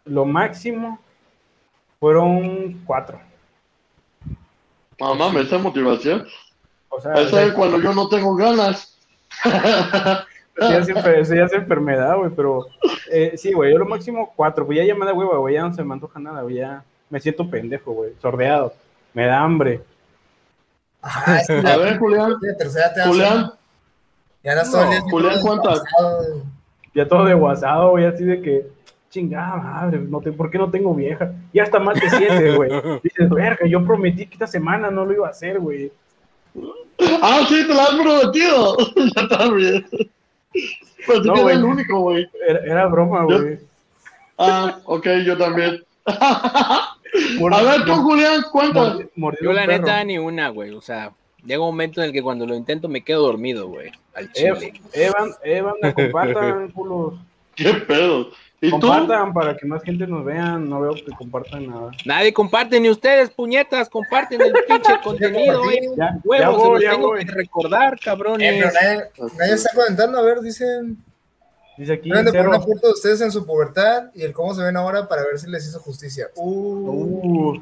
[0.03, 0.99] Lo máximo
[2.01, 3.21] fueron cuatro.
[4.99, 6.27] Mamá, me esa motivación.
[6.91, 8.95] O sea, es eso cuando yo no tengo ganas.
[9.45, 12.67] ya es, enfer- eso ya es enfermedad, güey, pero
[13.09, 15.63] eh, sí, güey, yo lo máximo cuatro, pues ya, ya me da hueva, güey, ya
[15.63, 18.73] no se me antoja nada, güey, ya me siento pendejo, güey, sordeado,
[19.13, 19.81] me da hambre.
[21.39, 22.33] Es que A ver, Julián,
[23.07, 23.53] Julián, sueño.
[24.43, 25.81] Y andas todo el día Julián, ¿cuántas?
[26.93, 28.67] Ya todo de WhatsApp, güey, así de que,
[29.09, 31.31] chingada madre, no te, ¿por qué no tengo vieja?
[31.53, 32.69] Ya hasta mal te sientes, güey.
[33.03, 35.91] Dices, verga, yo prometí que esta semana no lo iba a hacer, güey.
[37.21, 38.77] Ah, sí, te la has prometido.
[39.15, 39.85] ya está bien.
[41.05, 41.45] Pues No, güey.
[41.45, 42.29] eres el único, güey.
[42.47, 43.59] Era, era broma, Yo- güey.
[44.37, 45.83] Ah, ok, yo también.
[46.05, 48.99] A ver, tú, Julián, ¿cuántas?
[49.41, 49.83] Yo la perro.
[49.83, 50.71] neta ni una, güey.
[50.71, 51.11] O sea,
[51.43, 53.91] llega un momento en el que cuando lo intento me quedo dormido, güey.
[54.13, 54.73] Al Eh, chile.
[54.93, 57.13] Evan, Evan, compartan, culos.
[57.55, 58.29] ¿Qué pedo?
[58.63, 58.79] ¿Y tú?
[58.79, 60.69] Compartan para que más gente nos vean.
[60.69, 61.89] No veo que compartan nada.
[62.05, 65.79] Nadie comparte ni ustedes, puñetas, comparten el pinche contenido, güey.
[65.97, 67.25] Ya, ya Huevos, se voy, los ya tengo voy.
[67.25, 68.53] que recordar, Eh, cabrones.
[68.53, 70.97] pero nadie, nadie está comentando, a ver, dicen.
[71.77, 74.53] Dice aquí, Deben de poner una foto de ustedes en su pubertad y el cómo
[74.53, 76.27] se ven ahora para ver si les hizo justicia.
[76.35, 77.61] Uh, Uh,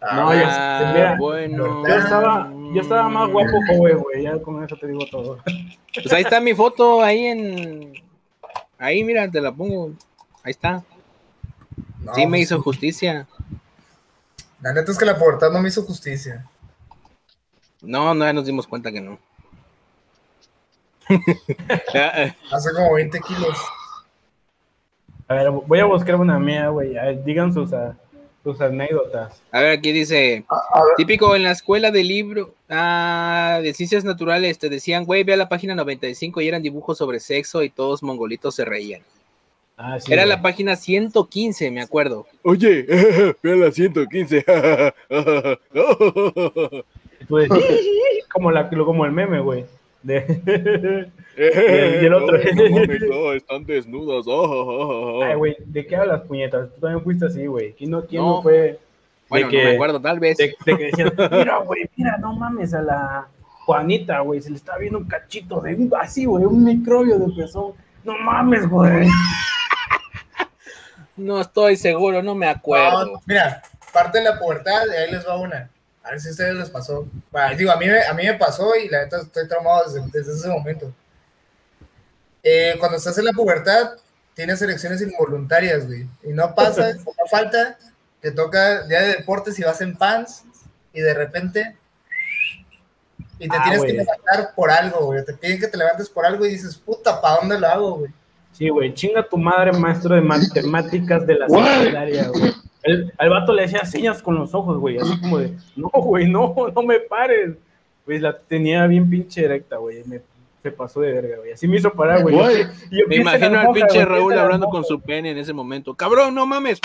[0.00, 0.48] ah, no, ya-
[0.88, 1.86] Ah, mira, bueno.
[1.86, 4.22] yo estaba, yo estaba más guapo joven, güey.
[4.22, 5.38] Ya con eso te digo todo.
[5.92, 7.92] Pues ahí está mi foto, ahí en.
[8.78, 9.92] Ahí, mira, te la pongo.
[10.42, 10.84] Ahí está.
[12.00, 13.26] No, Sí, me pues, hizo justicia.
[14.60, 16.46] La neta es que la pubertad no me hizo justicia.
[17.82, 19.18] No, no, ya nos dimos cuenta que no.
[22.52, 23.58] Hace como 20 kilos.
[25.26, 26.96] A ver, voy a buscar una mía, güey.
[26.96, 27.96] A Digan sus, ah,
[28.44, 29.42] sus anécdotas.
[29.52, 34.04] A ver, aquí dice, A ver, típico en la escuela de libro ah, de ciencias
[34.04, 37.70] naturales, te decían, güey, ve a la página 95 y eran dibujos sobre sexo y
[37.70, 39.02] todos mongolitos se reían.
[39.76, 40.36] Ah, sí, Era güey.
[40.36, 42.26] la página 115, me acuerdo.
[42.42, 42.82] Oye,
[43.42, 44.44] ve a la 115.
[47.28, 47.60] Tú decías,
[48.32, 49.66] como, la, como el meme, güey.
[50.02, 51.10] De...
[51.36, 52.38] y el otro.
[52.38, 54.26] No, no mames, no, están desnudos.
[54.26, 55.38] Oh, oh, oh, Ay, oh.
[55.38, 56.72] güey, ¿de qué hablas, puñetas?
[56.74, 57.72] Tú también fuiste así, güey.
[57.74, 58.36] ¿Quién no, quién No.
[58.36, 58.78] no, fue?
[59.28, 60.38] Bueno, de que, no me acuerdo, tal vez.
[60.38, 63.28] De, de que decían, mira, güey, mira, no mames a la
[63.66, 67.34] Juanita, güey, se le está viendo un cachito de un, así, güey, un microbio de
[67.34, 67.72] pezón.
[68.04, 69.08] No mames, güey.
[71.18, 73.04] No estoy seguro, no me acuerdo.
[73.04, 73.60] No, mira,
[73.92, 75.68] parte de la pubertad, ahí les va una.
[76.08, 77.06] A ver si a ustedes les pasó.
[77.30, 80.06] Bueno, digo, a mí, me- a mí me pasó y la neta estoy traumado desde,
[80.10, 80.90] desde ese momento.
[82.42, 83.90] Eh, cuando estás en la pubertad,
[84.34, 86.06] tienes elecciones involuntarias, güey.
[86.24, 87.76] Y no pasa, no falta,
[88.20, 90.44] te toca día de deportes y vas en pants
[90.92, 91.76] y de repente...
[93.40, 95.24] Y te Ah, tienes que levantar por algo, güey.
[95.24, 98.10] Te piden que te levantes por algo y dices, puta, ¿para dónde lo hago, güey?
[98.52, 102.52] Sí, güey, chinga tu madre, maestro de matemáticas de la secundaria, güey.
[102.82, 106.28] El, al vato le hacía señas con los ojos, güey, así como de, no, güey,
[106.28, 107.56] no, no me pares.
[108.04, 110.20] Pues la tenía bien pinche directa, güey, me,
[110.62, 111.52] se pasó de verga, güey.
[111.52, 112.34] Así me hizo parar, güey.
[112.34, 112.62] Güey.
[112.90, 115.00] Y yo, Me "¿Quién se la imagino al moja, pinche Raúl hablando moja?" con su
[115.00, 115.94] pene en ese momento.
[115.94, 116.80] Cabrón, no mames.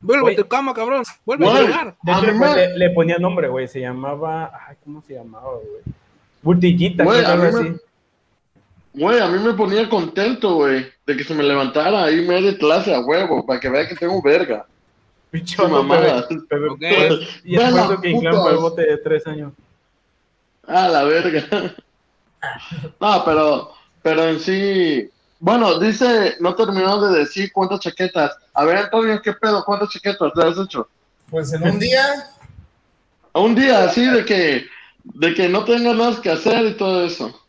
[0.00, 1.02] Vuelve a tu cama, cabrón.
[1.26, 1.96] Vuelve a jugar.
[2.02, 5.94] De hecho, pues, le, le ponía nombre, güey, se llamaba, ay, ¿cómo se llamaba, güey?
[6.42, 7.72] Butillita, Güey, algo así.
[8.94, 12.94] Güey, a mí me ponía contento, güey, de que se me levantara ahí media clase
[12.94, 14.66] a huevo, para que vea que tengo verga.
[15.30, 16.26] Pinche mamada.
[17.44, 19.52] Y las eso que inclán el bote de tres años.
[20.66, 21.74] Ah, la verga.
[22.98, 28.36] No, pero, pero en sí, bueno, dice, no terminó de decir cuántas chaquetas.
[28.54, 29.64] A ver, Antonio, ¿qué pedo?
[29.64, 30.88] ¿Cuántas chaquetas te has hecho?
[31.30, 32.30] Pues en un día,
[33.32, 34.66] Un día así de que,
[35.04, 37.39] de que no tengas nada que hacer y todo eso.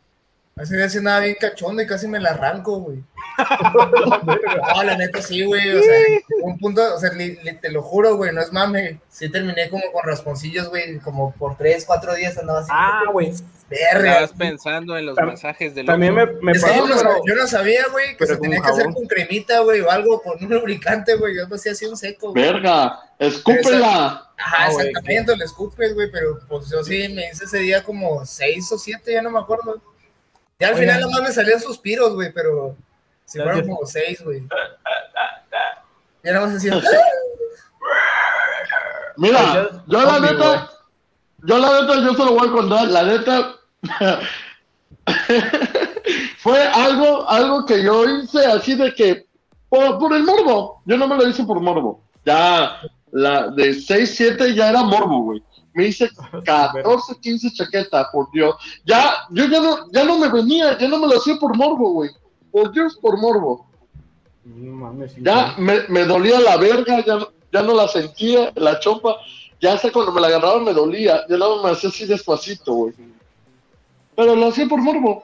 [0.57, 3.03] Ese día sí andaba bien cachondo y casi me la arranco, güey.
[4.75, 5.77] No, la neta sí, güey.
[5.77, 5.97] O sea,
[6.43, 8.99] un punto, o sea, li- li- te lo juro, güey, no es mame.
[9.09, 12.69] Sí terminé como con rasponcillos, güey, como por tres, cuatro días andaba así.
[12.71, 13.31] Ah, güey.
[13.69, 17.35] Estabas pensando en los Tam- masajes del También me, me yo, no sabía, pero- yo
[17.35, 20.43] no sabía, güey, que pero se tenía que hacer con cremita, güey, o algo, con
[20.43, 21.37] un lubricante, güey.
[21.37, 22.43] Yo me hacía así un seco, güey.
[22.43, 24.27] Verga, escúpela.
[24.37, 28.25] Ajá, Ah, exactamente, le escupes, güey, pero pues yo sí me hice ese día como
[28.25, 29.81] seis o siete, ya no me acuerdo.
[30.61, 32.75] Ya al final nomás me salían suspiros, güey, pero
[33.25, 34.47] si fueron como seis, güey.
[36.23, 36.79] Ya nada más decía,
[39.17, 39.39] Mira,
[39.71, 40.71] Pues yo la neta,
[41.39, 43.55] yo la neta, yo se lo voy a contar, la neta,
[46.37, 49.25] fue algo, algo que yo hice así de que,
[49.67, 52.79] por, por el morbo, yo no me lo hice por morbo, ya,
[53.11, 55.43] la de 6, 7 ya era morbo, güey,
[55.73, 56.09] me hice
[56.45, 58.55] 14, 15 chaquetas, por Dios,
[58.85, 61.91] ya, yo ya no, ya no me venía, ya no me lo hacía por morbo,
[61.93, 62.09] güey,
[62.51, 63.65] por Dios, por morbo,
[64.43, 68.79] No mames, ya me, me dolía la verga, ya, no- ya no la sentía, la
[68.79, 69.15] chompa,
[69.61, 72.93] ya hasta cuando me la agarraba me dolía, ya no me hacía así despacito, güey.
[74.15, 75.23] Pero lo hacía por morbo,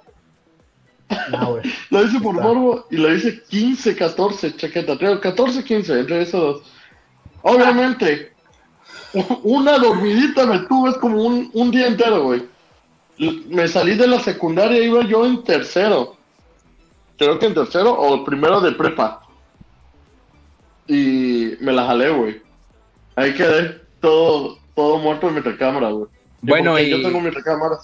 [1.32, 1.64] No, güey.
[1.90, 2.48] lo hice por Está.
[2.48, 6.62] morbo y lo hice 15, 14 chaquetas, creo, 14, 15, entre esos dos.
[7.42, 8.34] Obviamente,
[9.44, 12.44] una dormidita me tuve es como un, un día entero, güey.
[13.50, 16.16] Me salí de la secundaria, iba yo en tercero.
[17.18, 19.22] Creo que en tercero o primero de prepa.
[20.88, 22.42] Y me la jalé, güey.
[23.16, 26.08] Ahí quedé todo, todo muerto en mi recámara, güey.
[26.42, 27.78] Bueno, y- yo tengo mi recámara.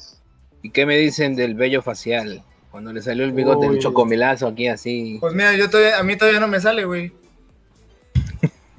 [0.61, 2.43] ¿Y qué me dicen del vello facial?
[2.71, 3.75] Cuando le salió el bigote, Uy.
[3.75, 5.17] el chocomilazo aquí así.
[5.19, 7.11] pues mira, yo todavía, a mí todavía no me sale, güey.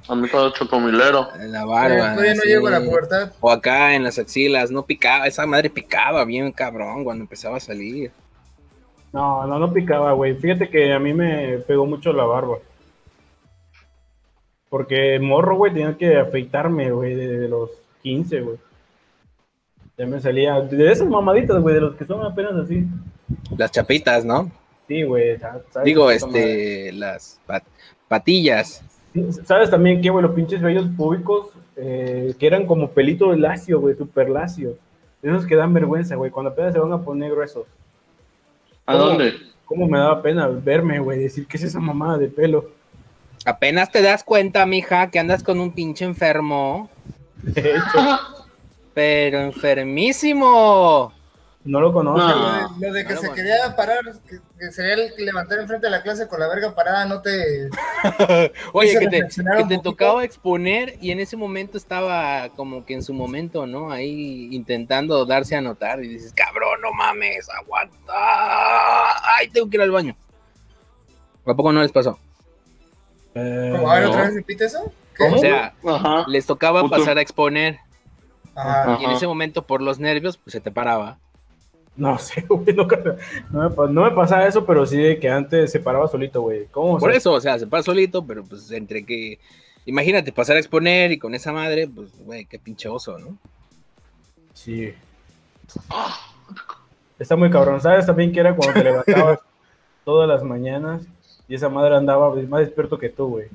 [0.07, 1.27] A mí todo chocomilero.
[1.35, 2.13] En la barba.
[2.13, 2.49] todavía no así.
[2.49, 3.31] llego a la pubertad.
[3.39, 7.59] O acá en las axilas, no picaba, esa madre picaba bien cabrón cuando empezaba a
[7.59, 8.11] salir.
[9.11, 10.35] No, no, no picaba, güey.
[10.35, 12.57] Fíjate que a mí me pegó mucho la barba.
[14.69, 17.69] Porque morro, güey, tenía que afeitarme, güey, desde los
[18.03, 18.57] 15, güey.
[19.97, 22.85] Ya me salía, de esas mamaditas, güey, de los que son apenas así.
[23.57, 24.51] Las chapitas, ¿no?
[24.87, 25.39] Sí, güey.
[25.39, 27.63] sa- ¿sabes Digo, este, las pat-
[28.07, 28.83] patillas.
[29.45, 30.23] ¿Sabes también qué, güey?
[30.23, 31.47] Los pinches vellos públicos
[31.77, 34.77] eh, que eran como pelito lacio, güey, súper lacio.
[35.21, 37.65] Esos que dan vergüenza, güey, cuando apenas se van a poner gruesos.
[38.85, 39.05] ¿A ¿Cómo?
[39.05, 39.33] dónde?
[39.65, 42.69] cómo me daba pena verme, güey, decir que es esa mamada de pelo.
[43.45, 46.89] Apenas te das cuenta, mija, que andas con un pinche enfermo,
[47.41, 48.19] De hecho,
[48.93, 51.13] pero enfermísimo.
[51.65, 52.19] No lo conozco.
[52.27, 52.35] No.
[52.35, 53.35] Lo de, lo de que Claro, se bueno.
[53.35, 53.99] quería parar,
[54.29, 57.69] que, que sería el levantar enfrente de la clase con la verga parada, no te.
[58.73, 59.27] Oye, que te,
[59.67, 63.91] que tocaba exponer y en ese momento estaba como que en su momento, ¿no?
[63.91, 68.13] Ahí intentando darse a notar y dices, cabrón, no mames, aguanta.
[69.37, 70.15] Ay, tengo que ir al baño.
[71.45, 72.17] ¿A poco no les pasó?
[73.35, 74.09] Eh, Como, a ver, no.
[74.11, 74.91] otra vez repite eso.
[75.33, 76.25] O sea, Ajá.
[76.27, 76.97] les tocaba Puto.
[76.97, 77.79] pasar a exponer
[78.55, 78.97] Ajá.
[78.99, 81.19] y en ese momento por los nervios pues se te paraba.
[81.97, 85.79] No sé, güey, no, me, no me pasaba eso, pero sí de que antes se
[85.79, 86.65] paraba solito, güey.
[86.71, 86.97] ¿Cómo?
[86.97, 89.39] Por O sea, eso, o sea, se para solito, pero pues entre que
[89.85, 93.37] imagínate pasar a exponer y con esa madre, pues güey, qué pinche oso, ¿no?
[94.53, 94.93] Sí.
[97.17, 97.81] Está muy cabrón.
[97.81, 99.39] ¿Sabes también que era cuando te levantabas
[100.05, 101.03] todas las mañanas
[101.47, 103.47] y esa madre andaba más despierto que tú, güey?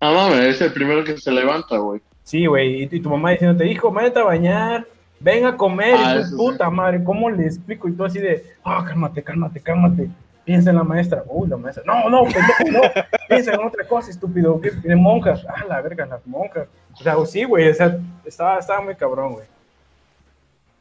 [0.00, 2.00] Ah, mames, es el primero que se levanta, güey.
[2.24, 2.82] Sí, güey.
[2.82, 4.86] Y, y tu mamá diciéndote, hijo, métete a bañar,
[5.22, 5.94] ven a comer.
[5.98, 6.34] Ah, y sí.
[6.36, 7.88] puta madre, ¿cómo le explico?
[7.88, 10.08] Y tú así de, ah, cálmate, cálmate, cálmate.
[10.44, 11.22] Piensa en la maestra.
[11.28, 11.84] Uy, la maestra.
[11.86, 12.80] No, no, pendejo, no.
[13.28, 14.60] Piensa en otra cosa, estúpido.
[14.60, 14.72] ¿Qué?
[14.84, 15.46] En monjas.
[15.48, 16.66] Ah, la verga, las monjas.
[16.98, 17.68] O sea, sí, güey.
[17.70, 19.46] O sea, estaba, estaba muy cabrón, güey.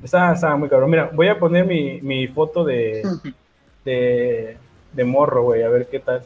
[0.03, 0.89] Estaba, estaba muy cabrón.
[0.89, 3.03] Mira, voy a poner mi, mi foto de,
[3.85, 4.57] de,
[4.93, 5.61] de morro, güey.
[5.61, 6.23] A ver qué tal.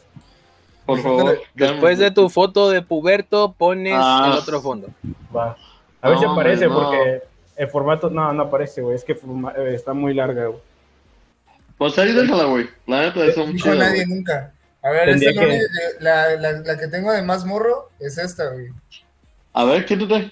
[0.86, 1.38] Por favor.
[1.56, 4.30] Después de tu foto de puberto pones Ah.
[4.32, 4.88] el otro fondo.
[5.36, 5.58] Va.
[6.02, 6.76] A ver si aparece, no.
[6.76, 7.22] porque
[7.56, 8.10] el formato.
[8.10, 8.96] No, no aparece, güey.
[8.96, 10.60] Es que forma- eh, está muy larga, güey.
[11.78, 12.68] Pues ahí déjala, güey.
[12.88, 13.76] La neta es un chido.
[13.76, 14.18] nadie güey.
[14.18, 14.54] nunca.
[14.82, 15.60] A ver, esta que-
[16.00, 18.68] la, la, la que tengo de más morro es esta, güey.
[19.54, 20.32] A ver, quítate.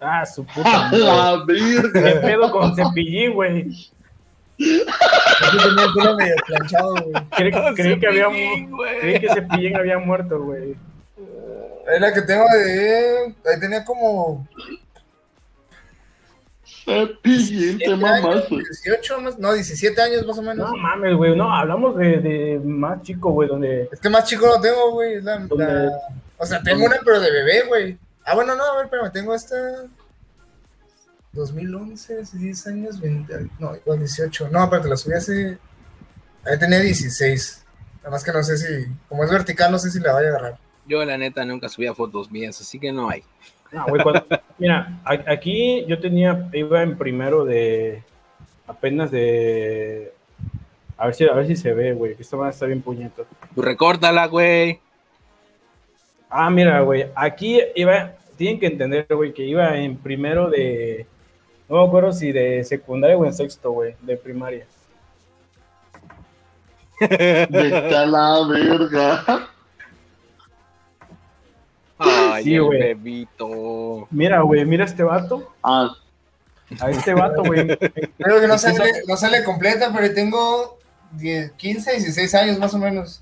[0.00, 0.88] Ah, su puta.
[0.88, 0.98] ¡A madre.
[0.98, 2.20] la ¿Qué virgen!
[2.20, 3.60] pedo con cepillín, güey?
[4.58, 7.12] Aquí tenía el pelo medio planchado, güey.
[7.30, 8.98] Creí, creí que había güey.
[9.00, 10.76] creí que cepillín había muerto, güey.
[11.92, 13.34] Es la que tengo de.
[13.50, 14.46] Ahí tenía como.
[16.84, 18.64] Cepillín, te 17 mamas, años, güey.
[18.64, 20.70] 18 más, no, 17 años más o menos.
[20.70, 21.36] No mames, güey.
[21.36, 23.88] No, hablamos de, de más chico, güey, donde.
[23.90, 25.18] Es que más chico no tengo, güey.
[26.36, 27.98] O sea, tengo una, pero de bebé, güey.
[28.24, 29.56] Ah, bueno, no, a ver, espérame, tengo esta.
[31.32, 34.48] 2011, 10 años, 20, no, igual 18.
[34.50, 35.58] No, aparte, la subí hace.
[36.44, 37.64] Ahí tenía 16.
[37.98, 38.86] Nada más que no sé si.
[39.08, 40.58] Como es vertical, no sé si la vaya a agarrar.
[40.86, 43.24] Yo la neta nunca subía fotos mías, así que no hay.
[43.74, 44.24] No, güey, cuando-
[44.58, 46.48] Mira, aquí yo tenía.
[46.52, 48.02] Iba en primero de.
[48.66, 50.12] Apenas de.
[50.96, 52.14] A ver si, a ver si se ve, güey.
[52.14, 53.26] Que esta madre está bien puñeto.
[53.54, 54.78] Pues recórtala, güey.
[56.30, 57.06] Ah, mira, güey.
[57.14, 58.12] Aquí iba.
[58.36, 61.06] Tienen que entender, güey, que iba en primero de.
[61.68, 64.66] No me acuerdo si de secundaria o en sexto, güey, de primaria.
[67.00, 69.48] A la verga.
[72.34, 72.78] Ay, Sí, güey.
[72.80, 74.06] bebito.
[74.10, 75.52] Mira, güey, mira este vato.
[75.62, 75.90] Ah,
[76.80, 77.66] A este vato, güey.
[78.18, 80.78] Creo que no sale, no sale completa, pero tengo
[81.12, 83.20] 10, 15, 16 años más o menos.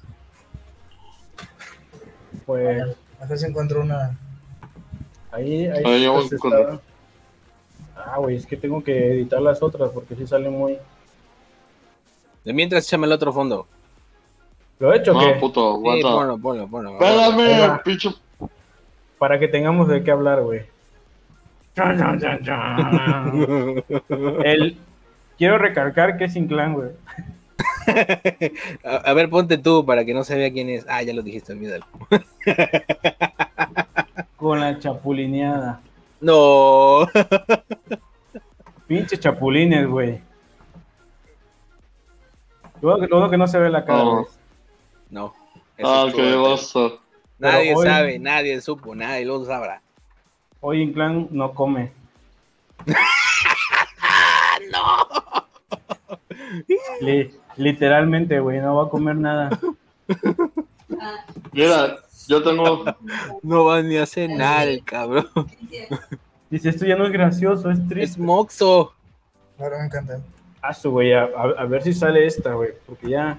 [2.46, 2.82] Pues
[3.20, 4.16] A ver si encuentro una.
[5.30, 5.82] ahí, ahí.
[5.84, 6.80] Ahí pues, está.
[7.96, 10.78] Ah, güey, es que tengo que editar las otras porque sí sale muy.
[12.44, 13.66] De mientras échame el otro fondo.
[14.80, 15.34] ¿Lo he hecho no, qué?
[15.38, 16.08] puto, Sí, aguanta.
[16.08, 16.92] ponlo, ponlo, ponlo.
[17.00, 18.08] Espérame, pinche.
[19.22, 20.62] Para que tengamos de qué hablar, güey.
[21.76, 23.84] Chan, chan, chan, chan.
[24.44, 24.76] El...
[25.38, 26.88] Quiero recalcar que es Inclán, güey.
[28.84, 30.84] A, a ver, ponte tú para que no se vea quién es.
[30.88, 31.86] Ah, ya lo dijiste, olvídalo.
[34.36, 35.80] Con la chapulineada.
[36.20, 37.06] No.
[38.88, 40.20] Pinche chapulines, güey.
[42.80, 44.02] Lo que- lo bueno que no se ve la cara.
[45.10, 45.32] No.
[45.76, 47.00] Eso Ah, qué todo.
[47.50, 49.80] Nadie hoy- sabe, nadie supo, nadie lo sabrá.
[50.60, 51.90] Hoy Inclán no come.
[57.00, 59.50] Li- literalmente, güey, no va a comer nada.
[61.52, 62.84] Mira, yo tengo.
[63.42, 65.26] No va ni a cenar el cabrón.
[66.50, 68.20] Dice, esto ya no es gracioso, es Es triste.
[68.20, 68.92] moxo.
[69.58, 70.20] Ahora me encanta.
[70.60, 73.38] Ah, su güey, a, a- a ver si sale esta, güey, porque ya,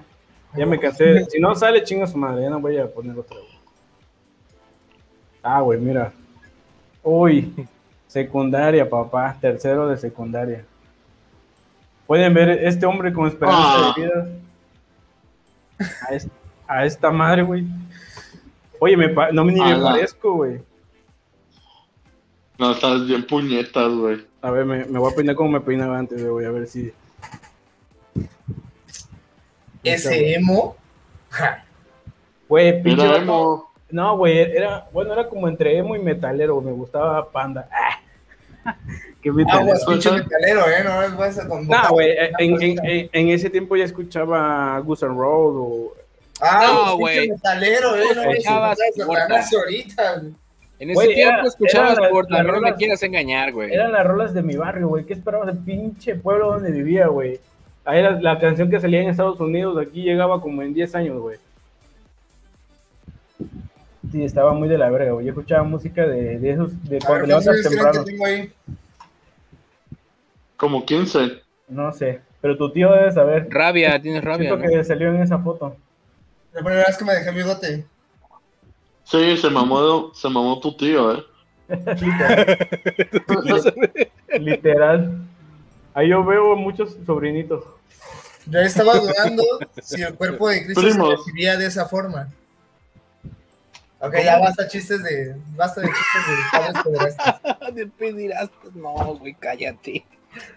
[0.56, 1.24] ya me cansé.
[1.30, 3.53] Si no sale, chinga su madre, ya no voy a poner otra, güey.
[5.44, 6.10] Ah, güey, mira.
[7.02, 7.54] Uy,
[8.08, 10.64] secundaria, papá, tercero de secundaria.
[12.06, 13.94] Pueden ver este hombre con esperanza Ah.
[13.96, 14.28] de vida.
[16.08, 16.28] A, es-
[16.66, 17.64] a esta madre, güey.
[18.78, 20.60] Oye, me no ni me parezco, güey.
[22.58, 24.26] No, estás bien puñetas, güey.
[24.40, 26.92] A ver, me, me voy a peinar como me peinaba antes, güey, a ver si.
[29.82, 30.76] ese emo.
[32.48, 33.70] Güey, pinche Era vato- emo.
[33.90, 37.68] No, güey, era, bueno, era como entre emo y metalero, me gustaba Panda.
[38.66, 38.78] Ah.
[39.20, 39.60] Qué metalero.
[39.72, 40.82] Aguas, pinche metalero, ¿eh?
[40.84, 45.60] No a con Nah, güey, en, en- en- ese tiempo ya escuchaba Guns N' Roses
[45.60, 45.92] o...
[46.40, 47.28] Ah, No, pinche güey.
[47.28, 48.04] metalero, ¿eh?
[48.14, 48.78] No, Escuchabas
[49.54, 50.22] ahorita.
[50.78, 53.70] En ese tiempo era- escuchabas era la- por la no me quieras engañar, güey.
[53.70, 55.04] Eran las rolas de mi barrio, güey.
[55.04, 57.38] ¿Qué esperabas del pinche pueblo donde vivía, güey?
[57.84, 61.18] Ahí la, la canción que salía en Estados Unidos, aquí llegaba como en 10 años,
[61.20, 61.36] güey.
[64.14, 65.26] Sí, estaba muy de la verga, güey.
[65.26, 68.04] Yo escuchaba música de, de esos, de A cuando te ¿cuántos levantas temprano.
[68.04, 68.52] tengo ahí?
[70.56, 71.42] Como 15.
[71.66, 73.48] No sé, pero tu tío debe saber.
[73.50, 74.50] Rabia, tienes rabia.
[74.50, 74.70] Siento ¿no?
[74.70, 75.76] que salió en esa foto.
[76.52, 77.86] La primera vez que me dejé mi bigote.
[79.02, 81.24] Sí, se mamó, se mamó tu tío, ¿eh?
[84.38, 85.22] Literal.
[85.94, 87.64] Ahí yo veo muchos sobrinitos.
[88.46, 89.42] Yo estaba dudando
[89.82, 92.28] si el cuerpo de Cristo se recibía de esa forma.
[94.04, 95.34] Ok, ya basta chistes de.
[95.56, 97.74] Basta de chistes de padres pederastas.
[97.74, 100.04] De pederastas, No, güey, cállate.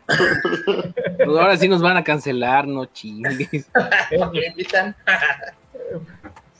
[0.05, 3.49] Pues ahora sí nos van a cancelar, no chingues.
[4.33, 4.95] Me invitan.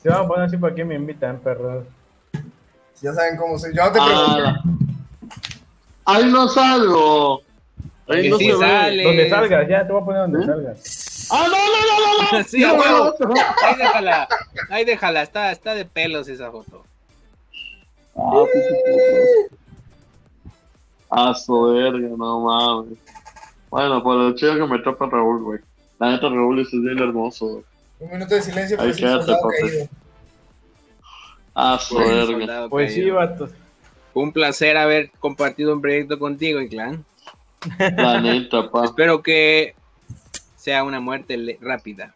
[0.02, 1.84] Se van a poner así para que me invitan, perros.
[3.02, 3.74] Ya saben cómo soy.
[3.74, 3.98] Yo no te.
[4.00, 4.62] Ah,
[6.06, 7.42] ahí no salgo.
[8.08, 9.02] Ahí no sí se.
[9.02, 10.46] Donde salgas, ya te voy a poner donde ¿Eh?
[10.46, 11.07] salgas.
[11.30, 12.38] ¡Ah, no, no, no, no!
[12.38, 12.44] no!
[12.48, 13.14] Sí, a No, huevo.
[13.20, 13.34] no, no.
[13.62, 14.28] Ahí déjala,
[14.70, 16.84] ahí déjala, está, está de pelos esa foto.
[18.16, 19.56] Ah, sí.
[21.10, 22.98] Ah, su verga, no mames.
[23.70, 25.60] Bueno, pues lo chido que me topa Raúl, güey.
[25.98, 27.64] La neta, Raúl es bien hermoso, güey.
[28.00, 29.88] Un minuto de silencio por Ahí ese quédate, soldado caído.
[31.54, 32.68] Ah, su Buen verga.
[32.68, 33.08] Pues sí.
[34.12, 37.04] Fue un placer haber compartido un proyecto contigo, Inclán.
[37.78, 38.84] La neta, pa.
[38.84, 39.74] Espero que
[40.68, 42.14] sea una muerte rápida.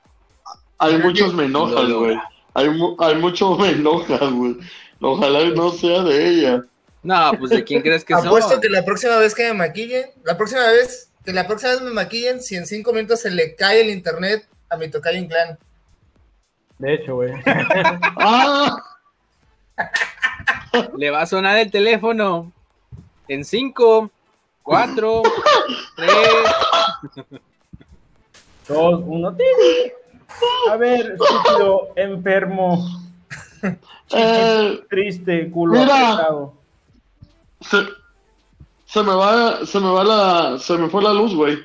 [0.76, 2.18] Hay muchos me enojas, Lo güey.
[2.52, 4.58] Hay, mu hay muchos me enojas, güey.
[5.00, 6.62] Ojalá no sea de ella.
[7.02, 8.26] No, pues de quién crees que son.
[8.26, 11.80] Apuesto que la próxima vez que me maquillen, la próxima vez, que la próxima vez
[11.80, 15.58] me maquillen, si en cinco minutos se le cae el internet a mi tocayo Inclán.
[16.76, 17.32] De hecho, güey.
[17.46, 18.76] ¡Ah!
[20.98, 22.52] Le va a sonar el teléfono
[23.28, 24.10] en 5,
[24.62, 25.22] 4,
[25.96, 26.10] 3.
[28.68, 29.34] Dos, uno.
[29.34, 29.92] ¡tiri!
[30.70, 32.78] A ver, estúpido, enfermo,
[34.14, 36.12] Eh, triste, culo Mira.
[36.12, 36.54] apretado.
[37.60, 37.76] se,
[38.86, 41.58] se me va, se me va la, se me fue la luz, güey.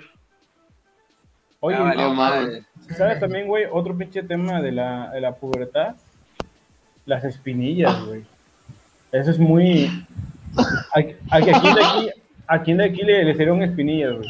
[1.60, 2.64] Oye, Ah, no madre.
[2.96, 3.66] ¿sabes también, güey?
[3.72, 5.96] Otro pinche tema de la, de la pubertad.
[7.06, 8.24] Las espinillas, güey.
[9.12, 9.90] Eso es muy...
[10.94, 12.10] Aquí, aquí, aquí, de aquí,
[12.48, 14.30] aquí de aquí le, le salieron espinillas, güey.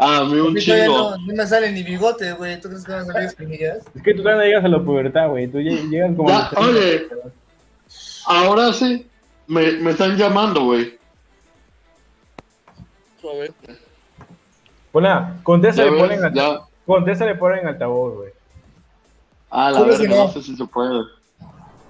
[0.00, 1.10] Ah, mí un chingo.
[1.10, 2.60] no, no me sale ni bigote, güey.
[2.60, 3.78] ¿Tú crees que van a salir espinillas?
[3.96, 5.48] Es que tú todavía no llegas a la pubertad, güey.
[5.48, 6.28] Tú lle- llegas como...
[6.28, 7.32] a Ya, los 30, oye.
[8.26, 9.06] Ahora sí,
[9.48, 10.96] me, me están llamando, güey.
[14.92, 16.60] Ponla, contesta Ya le ponen al- ya.
[16.86, 18.30] contesta le ponen altavoz, güey.
[19.50, 20.16] Ah, la ¿Cómo verga, si no?
[20.16, 21.04] no sé si se puede.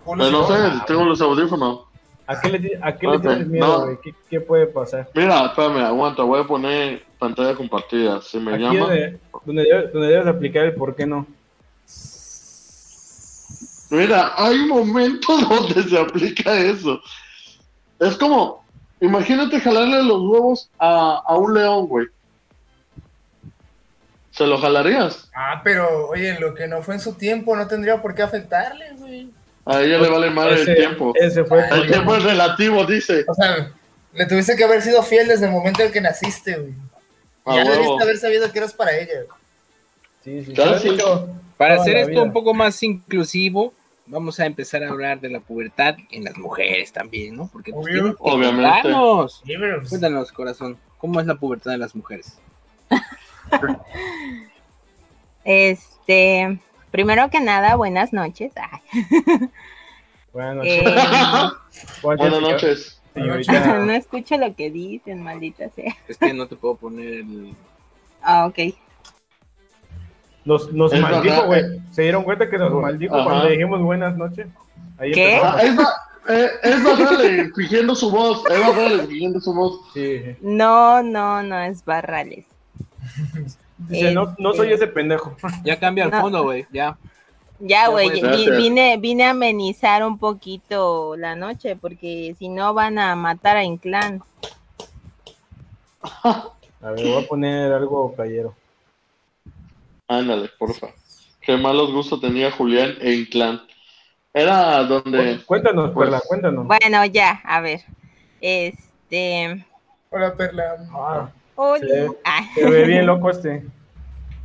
[0.07, 0.47] Pero si no no.
[0.49, 1.81] sé, tengo los audífonos.
[2.27, 3.85] ¿A qué le, ti- a qué le Ok, tienes miedo, no.
[3.85, 3.99] güey?
[4.03, 5.09] ¿Qué, qué puede pasar?
[5.15, 8.21] Mira, espérame, aguanta, voy a poner pantalla compartida.
[8.23, 8.79] Si me Aquí llama.
[8.81, 11.27] donde, donde, debes, donde debes aplicar el por qué no.
[13.91, 17.01] Mira, hay momentos donde se aplica eso.
[17.99, 18.65] Es como,
[19.01, 22.07] imagínate jalarle los huevos a, a un león, güey.
[24.31, 25.29] ¿Se lo jalarías?
[25.35, 28.93] Ah, pero oye, lo que no fue en su tiempo no tendría por qué afectarle,
[28.99, 29.31] güey.
[29.65, 31.13] A ella le vale madre Ese- el tiempo.
[31.17, 33.25] Ese fue El tiempo es relativo, dice.
[33.27, 33.71] O sea,
[34.15, 36.75] le tuviste que haber sido fiel desde el momento en que naciste, güey.
[37.55, 39.25] Ya debiste haber sabido que eras para ella.
[40.25, 40.53] Sí, sí.
[40.53, 40.79] Claro,
[41.57, 42.23] Para toda hacer esto vida.
[42.23, 43.73] un poco más inclusivo,
[44.07, 47.49] vamos a empezar a hablar de la pubertad en las mujeres también, ¿no?
[47.53, 48.17] Porque pues, Obvio.
[48.19, 48.81] Obviamente.
[48.83, 49.27] pero,
[49.79, 52.39] pues, Cuéntanos, corazón, ¿cómo es la pubertad de las mujeres?
[55.45, 56.59] Este,
[56.91, 58.53] primero que nada, buenas noches.
[58.57, 58.81] Ay,
[60.33, 60.73] Buenas noches.
[60.73, 61.53] eh, Buenas
[62.03, 62.98] Buenas noches.
[63.19, 63.79] Señorita.
[63.79, 65.95] no escucho lo que dicen, maldita sea.
[66.09, 67.55] Es que no te puedo poner el...
[68.23, 68.75] Ah, ok.
[70.45, 71.47] Nos, nos Es maldijo, verdad.
[71.47, 71.63] güey.
[71.91, 73.25] ¿Se dieron cuenta que nos maldijo Ajá.
[73.25, 74.47] cuando le dijimos buenas noches?
[74.99, 75.37] Ahí ¿Qué?
[75.37, 75.47] empezó.
[75.47, 75.79] Ah, es,
[76.31, 78.43] eh, es Barrales fingiendo su voz.
[78.51, 79.81] Es Barrales fingiendo su voz.
[79.95, 80.23] Sí.
[80.41, 82.47] No, no, no es Barrales.
[83.79, 85.37] Dice, no, no soy ese pendejo.
[85.65, 86.21] Ya cambia el No.
[86.21, 86.97] fondo, güey, ya.
[87.61, 88.11] Ya, güey,
[88.57, 93.65] vine, vine a amenizar un poquito la noche porque si no van a matar a
[93.65, 94.23] Inclán.
[96.81, 98.55] A ver, voy a poner algo playero.
[100.07, 100.89] Ándale, porfa.
[101.41, 103.61] qué malos gustos tenía Julián e Inclán.
[104.33, 105.41] Era donde...
[105.45, 106.67] Cuéntanos, Pues- Perla, cuéntanos.
[106.69, 107.81] Bueno, ya, a ver.
[108.41, 109.67] Este.
[110.11, 110.77] Hola, Perla.
[110.93, 111.81] Ah, Hola.
[111.81, 112.17] Sí.
[112.25, 113.65] Ah, se ve bien loco este.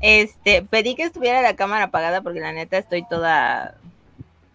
[0.03, 3.75] Este, pedí que estuviera la cámara apagada porque la neta estoy toda,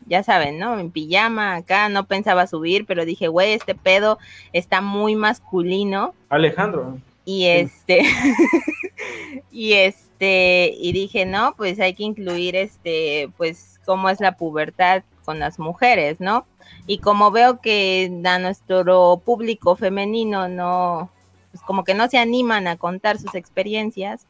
[0.05, 0.79] ya saben, ¿no?
[0.79, 4.19] En pijama acá, no pensaba subir, pero dije, güey, este pedo
[4.53, 6.99] está muy masculino Alejandro.
[7.25, 8.03] y este,
[9.51, 15.03] y este, y dije, no, pues hay que incluir este, pues cómo es la pubertad
[15.25, 16.45] con las mujeres, ¿no?
[16.87, 21.11] Y como veo que a nuestro público femenino no,
[21.53, 24.27] pues como que no se animan a contar sus experiencias,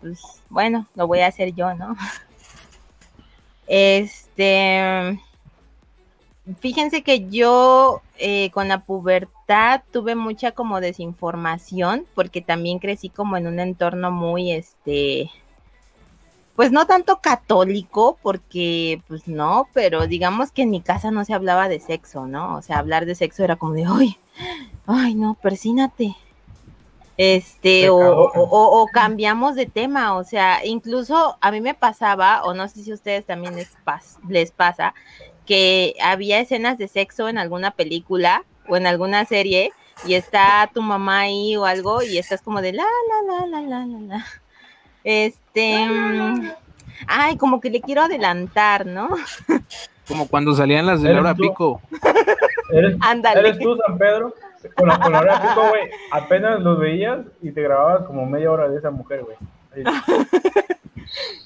[0.00, 1.96] pues bueno, lo voy a hacer yo, ¿no?
[3.66, 5.20] Este,
[6.60, 13.36] fíjense que yo eh, con la pubertad tuve mucha como desinformación, porque también crecí como
[13.36, 15.30] en un entorno muy, este,
[16.56, 21.34] pues no tanto católico, porque pues no, pero digamos que en mi casa no se
[21.34, 22.56] hablaba de sexo, ¿no?
[22.56, 24.18] O sea, hablar de sexo era como de, ay,
[24.86, 26.16] ay, no, persínate.
[27.18, 32.68] Este, o, o- cambiamos de tema, o sea, incluso a mí me pasaba, o no
[32.68, 34.94] sé si a ustedes también les, pas- les pasa,
[35.44, 39.72] que había escenas de sexo en alguna película o en alguna serie
[40.06, 43.60] y está tu mamá ahí o algo y estás como de la, la, la, la,
[43.62, 44.26] la, la, la.
[45.02, 46.50] Este, mm,
[47.08, 49.08] ay, como que le quiero adelantar, ¿no?
[50.06, 51.42] Como cuando salían las de ¿Eres Laura tú?
[51.42, 51.80] Pico.
[52.72, 53.40] ¿Eres, Ándale.
[53.40, 54.32] eres tú, San Pedro?
[54.74, 55.90] Con pico, güey.
[56.10, 59.36] Apenas los veías y te grababas como media hora de esa mujer, güey.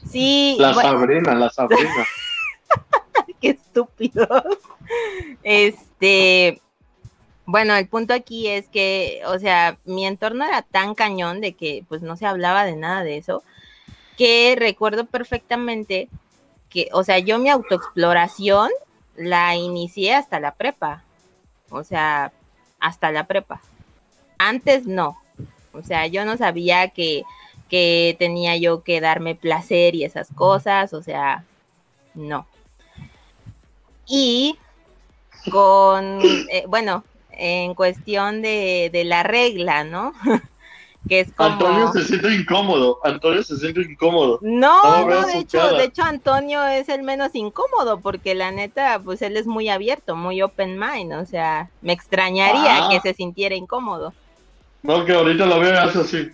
[0.07, 2.07] Sí, La bueno, Sabrina, la Sabrina.
[3.41, 4.29] qué estúpidos.
[5.43, 6.61] Este,
[7.47, 11.85] bueno, el punto aquí es que, o sea, mi entorno era tan cañón de que
[11.89, 13.43] pues no se hablaba de nada de eso,
[14.17, 16.09] que recuerdo perfectamente
[16.69, 18.71] que, o sea, yo mi autoexploración
[19.17, 21.05] la inicié hasta la prepa.
[21.71, 22.33] O sea,
[22.83, 23.63] hasta la prepa.
[24.39, 25.17] Antes no.
[25.73, 27.23] O sea, yo no sabía que,
[27.71, 30.93] que tenía yo que darme placer y esas cosas.
[30.93, 31.45] O sea,
[32.15, 32.47] no.
[34.07, 34.59] Y
[35.51, 36.21] con,
[36.51, 40.13] eh, bueno, en cuestión de, de la regla, ¿no?
[41.09, 41.51] que es como...
[41.51, 42.99] Antonio se siente incómodo.
[43.05, 44.39] Antonio se siente incómodo.
[44.41, 45.79] No, No de hecho, cara.
[45.79, 50.15] de hecho Antonio es el menos incómodo porque la neta, pues él es muy abierto,
[50.17, 52.89] muy open mind, o sea, me extrañaría Ah.
[52.91, 54.13] que se sintiera incómodo.
[54.83, 56.31] No, que ahorita lo veo así.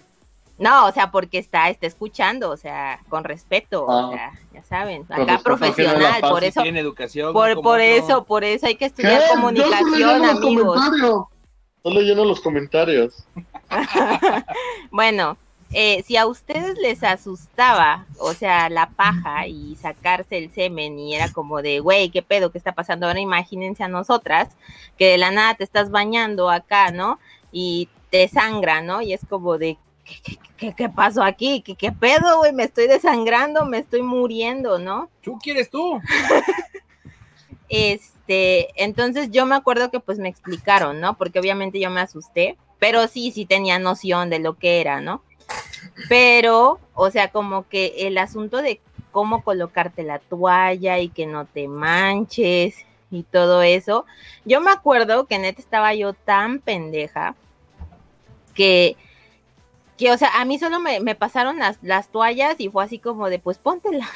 [0.58, 4.10] No, o sea, porque está, está escuchando, o sea, con respeto, o Ah.
[4.12, 7.32] sea, ya saben, acá profesional, por eso, Tiene educación.
[7.32, 10.80] por, eso, por eso hay que estudiar comunicación, amigos.
[11.78, 13.24] Estoy leyendo los comentarios.
[14.90, 15.36] Bueno,
[15.72, 21.14] eh, si a ustedes les asustaba, o sea, la paja y sacarse el semen y
[21.14, 22.50] era como de, güey, ¿qué pedo?
[22.50, 23.06] ¿Qué está pasando?
[23.06, 24.48] Ahora imagínense a nosotras,
[24.96, 27.18] que de la nada te estás bañando acá, ¿no?
[27.52, 29.02] Y te sangra, ¿no?
[29.02, 31.60] Y es como de, ¿qué, qué, qué- qué pasó aquí?
[31.60, 32.52] ¿Qué, qué pedo, güey?
[32.54, 35.10] Me estoy desangrando, me estoy muriendo, ¿no?
[35.22, 36.00] ¿Tú quieres tú?
[38.28, 41.16] Este, entonces yo me acuerdo que pues me explicaron, ¿no?
[41.16, 45.22] Porque obviamente yo me asusté, pero sí, sí tenía noción de lo que era, ¿no?
[46.10, 51.46] Pero, o sea, como que el asunto de cómo colocarte la toalla y que no
[51.46, 52.74] te manches
[53.10, 54.04] y todo eso,
[54.44, 57.34] yo me acuerdo que neta estaba yo tan pendeja
[58.52, 58.98] que,
[59.96, 63.30] que o sea, a mí solo me, pasaron las, las toallas y fue así como
[63.30, 64.06] de, pues póntela.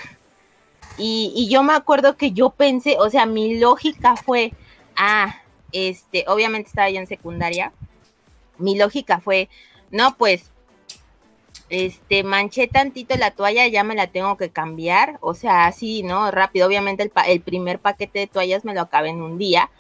[0.99, 4.53] Y, yo me acuerdo que yo pensé, o sea, mi lógica fue,
[4.97, 5.37] ah,
[5.73, 7.73] este, obviamente estaba yo en secundaria,
[8.59, 9.49] mi lógica fue,
[9.91, 10.51] no, pues,
[11.71, 16.31] este, manché tantito la toalla, ya me la tengo que cambiar, o sea, así, ¿no?
[16.31, 19.71] Rápido, obviamente el, el primer paquete de toallas me lo acabé en un día,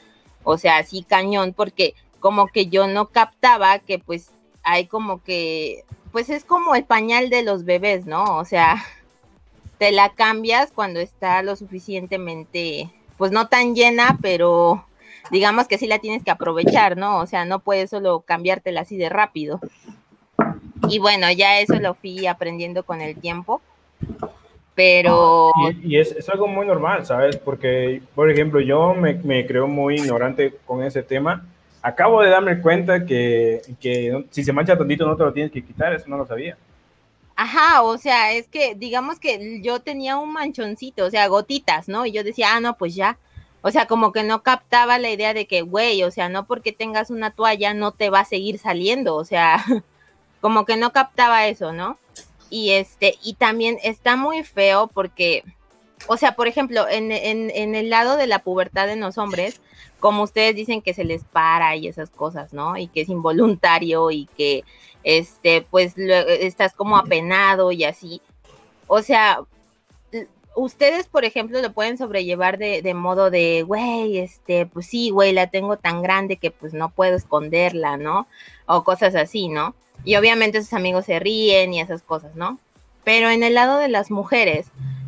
[0.44, 4.30] o sea, así cañón, porque como que yo no captaba que pues
[4.62, 8.36] hay como que, pues es como el pañal de los bebés, ¿no?
[8.38, 8.82] O sea,
[9.82, 14.86] te la cambias cuando está lo suficientemente, pues no tan llena, pero
[15.32, 17.18] digamos que sí la tienes que aprovechar, ¿no?
[17.18, 19.58] O sea, no puedes solo cambiártela así de rápido.
[20.88, 23.60] Y bueno, ya eso lo fui aprendiendo con el tiempo,
[24.76, 25.50] pero
[25.82, 27.36] Y, es, es algo muy normal, ¿sabes?
[27.38, 31.44] Porque, por ejemplo, yo me, me creo muy ignorante con ese tema.
[31.82, 35.64] Acabo de darme cuenta que, que si se mancha tantito no te lo tienes que
[35.64, 36.56] quitar, eso no lo sabía.
[37.36, 42.06] Ajá, o sea, es que digamos que yo tenía un manchoncito, o sea, gotitas, ¿no?
[42.06, 43.18] Y yo decía, ah, no, pues ya.
[43.62, 46.72] O sea, como que no captaba la idea de que, güey, o sea, no porque
[46.72, 49.64] tengas una toalla no te va a seguir saliendo, o sea,
[50.40, 51.98] como que no captaba eso, ¿no?
[52.50, 55.44] Y este, y también está muy feo porque
[56.06, 59.60] o sea, por ejemplo, en, en, el lado de la pubertad en los hombres,
[60.00, 62.76] como ustedes dicen que se les para y esas cosas, ¿no?
[62.76, 64.64] Y que es involuntario y que,
[65.04, 68.20] este, pues, lo- estás como apenado y así.
[68.86, 69.40] O sea,
[70.54, 75.32] ustedes, por ejemplo, lo pueden sobrellevar de, de modo de, güey, este, pues sí, güey,
[75.32, 78.26] la tengo tan grande que pues no puedo esconderla, ¿no?
[78.66, 79.74] O cosas así, ¿no?
[80.04, 82.58] Y obviamente sus amigos se ríen y esas cosas, ¿no?
[83.04, 84.66] Pero en el lado de las mujeres,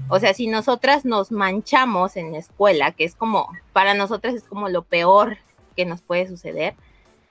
[0.09, 4.45] o sea, si nosotras nos manchamos en la escuela, que es como, para nosotras es
[4.45, 5.39] como lo peor
[5.77, 6.75] que nos puede suceder,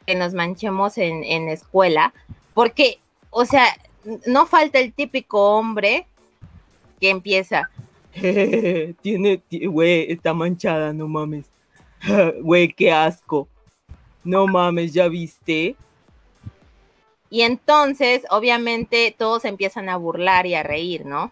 [0.05, 2.13] que nos manchemos en, en la escuela,
[2.53, 2.99] porque,
[3.29, 3.65] o sea,
[4.25, 6.07] no falta el típico hombre
[6.99, 7.69] que empieza,
[9.01, 11.49] tiene, ti- güey, está manchada, no mames,
[12.41, 13.47] güey, qué asco,
[14.23, 15.75] no mames, ¿ya viste?
[17.29, 21.31] Y entonces, obviamente, todos empiezan a burlar y a reír, ¿no?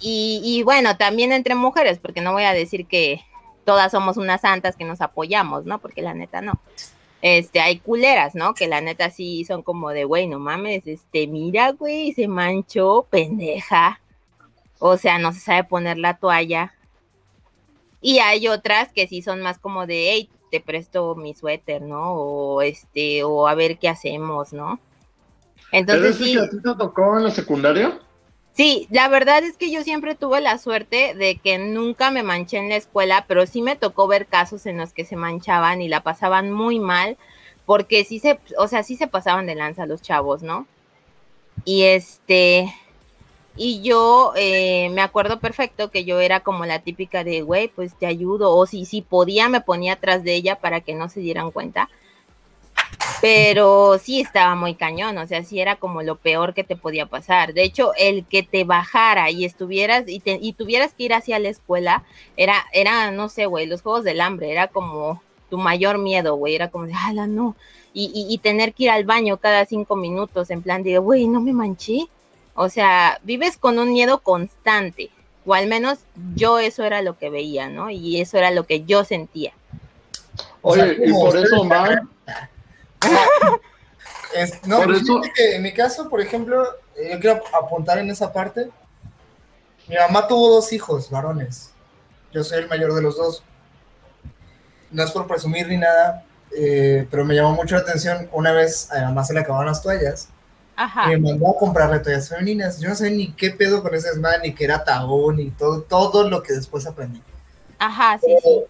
[0.00, 3.20] Y, y bueno, también entre mujeres, porque no voy a decir que
[3.64, 5.78] todas somos unas santas que nos apoyamos, ¿no?
[5.78, 6.60] Porque la neta no.
[7.20, 8.52] Este, hay culeras, ¿no?
[8.54, 13.06] Que la neta sí son como de, güey, no mames, este, mira, güey, se manchó,
[13.10, 14.00] pendeja.
[14.80, 16.74] O sea, no se sabe poner la toalla.
[18.00, 22.14] Y hay otras que sí son más como de, hey, te presto mi suéter, ¿no?
[22.14, 24.80] O este, o a ver qué hacemos, ¿no?
[25.70, 26.32] ¿Es Entonces ese sí.
[26.32, 28.00] que a ti te tocó en la secundaria?
[28.54, 32.58] Sí, la verdad es que yo siempre tuve la suerte de que nunca me manché
[32.58, 35.88] en la escuela, pero sí me tocó ver casos en los que se manchaban y
[35.88, 37.16] la pasaban muy mal,
[37.64, 40.66] porque sí se, o sea, sí se pasaban de lanza los chavos, ¿no?
[41.64, 42.74] Y este,
[43.56, 47.94] y yo eh, me acuerdo perfecto que yo era como la típica de, güey, pues
[47.98, 51.20] te ayudo, o si, si podía me ponía atrás de ella para que no se
[51.20, 51.88] dieran cuenta.
[53.20, 57.06] Pero sí estaba muy cañón, o sea, sí era como lo peor que te podía
[57.06, 57.54] pasar.
[57.54, 61.38] De hecho, el que te bajara y estuvieras y, te- y tuvieras que ir hacia
[61.38, 62.02] la escuela,
[62.36, 66.54] era, era, no sé, güey, los juegos del hambre, era como tu mayor miedo, güey,
[66.54, 67.54] era como de, ala, no.
[67.94, 71.28] Y, y, y tener que ir al baño cada cinco minutos, en plan de, güey,
[71.28, 72.06] no me manché.
[72.54, 75.10] O sea, vives con un miedo constante,
[75.46, 76.00] o al menos
[76.34, 77.90] yo eso era lo que veía, ¿no?
[77.90, 79.52] Y eso era lo que yo sentía.
[80.60, 82.02] O sea, Oye, y por eso, Mar,
[84.34, 86.64] Es- no, Por pues eso- que en mi caso, por ejemplo,
[86.96, 88.70] yo quiero apuntar en esa parte.
[89.88, 91.70] Mi mamá tuvo dos hijos varones.
[92.32, 93.42] Yo soy el mayor de los dos.
[94.90, 96.24] No es por presumir ni nada,
[96.56, 98.28] eh, pero me llamó mucho la atención.
[98.32, 100.28] Una vez a mi mamá se le acabaron las toallas
[100.76, 101.04] Ajá.
[101.12, 102.78] y me mandó a comprarle toallas femeninas.
[102.80, 105.82] Yo no sé ni qué pedo con ese desmadre, ni que era tabú, ni todo,
[105.82, 107.22] todo lo que después aprendí.
[107.78, 108.62] Ajá, sí, sí.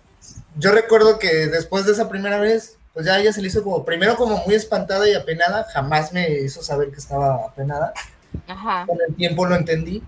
[0.57, 3.85] Yo recuerdo que después de esa primera vez, pues ya ella se le hizo como,
[3.85, 7.93] primero como muy espantada y apenada, jamás me hizo saber que estaba apenada.
[8.47, 8.85] Ajá.
[8.87, 10.03] Con el tiempo lo entendí,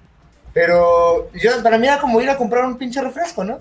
[0.53, 3.61] pero yo, para mí era como ir a comprar un pinche refresco, ¿no?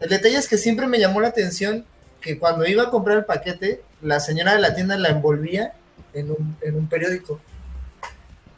[0.00, 1.84] El detalle es que siempre me llamó la atención
[2.20, 5.72] que cuando iba a comprar el paquete, la señora de la tienda la envolvía
[6.12, 7.40] en un, en un periódico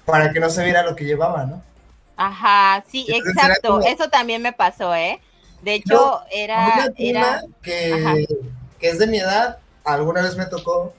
[0.05, 1.63] para que no se viera lo que llevaba, ¿no?
[2.17, 3.69] Ajá, sí, Entonces exacto.
[3.69, 5.21] como- Eso también me pasó, ¿eh?
[5.63, 8.27] De hecho, Yo, era, Una era, que,
[8.79, 9.59] que es de mi edad,
[9.95, 10.95] alguna vez me tocó.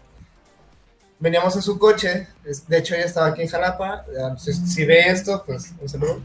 [1.20, 2.28] Veníamos en su coche,
[2.68, 4.06] de hecho ella estaba aquí en Jalapa.
[4.16, 6.22] ya, Si, si ve esto, pues un saludo,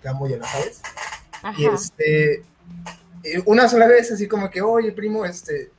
[0.00, 0.80] te amo, ya lo sabes.
[1.56, 2.44] Y este,
[3.46, 5.70] una sola vez, así como que, oye, primo, este,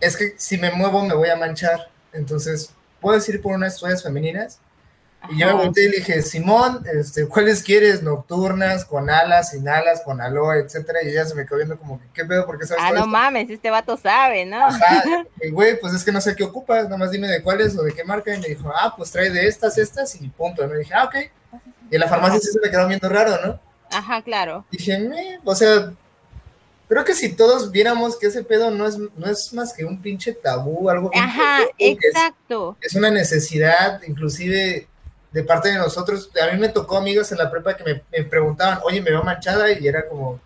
[0.00, 4.02] es que si me muevo me voy a manchar, entonces, ¿puedes ir por unas toallas
[4.02, 4.60] femeninas?
[5.30, 8.02] Y yo me volteé y le dije, Simón, este, ¿cuáles quieres?
[8.02, 11.00] Nocturnas, con alas, sin alas, con aloe, etcétera.
[11.02, 12.44] Y ella se me quedó viendo como, ¿qué pedo?
[12.46, 14.64] ¿Por qué sabes Ah, no esto?" mames, este vato sabe, ¿no?
[14.66, 15.02] Ajá,
[15.42, 17.92] y, güey, pues es que no sé qué ocupas, nomás dime de cuáles o de
[17.92, 18.34] qué marca.
[18.34, 20.64] Y me dijo, ah, pues trae de estas, estas y punto.
[20.64, 21.14] Y me dije, ah, ok.
[21.90, 23.60] Y en la farmacia sí se me quedó viendo raro, ¿no?
[23.90, 24.64] Ajá, claro.
[24.70, 25.92] Dije, "Meh", o sea,
[26.88, 30.00] creo que si todos viéramos que ese pedo no es, no es más que un
[30.02, 32.76] pinche tabú, algo Ajá, es- exacto.
[32.80, 34.88] es una necesidad, inclusive
[35.34, 36.30] de parte de nosotros.
[36.40, 39.24] A mí me tocó amigos en la prepa que me, me preguntaban, oye, me veo
[39.24, 40.40] manchada, y era como,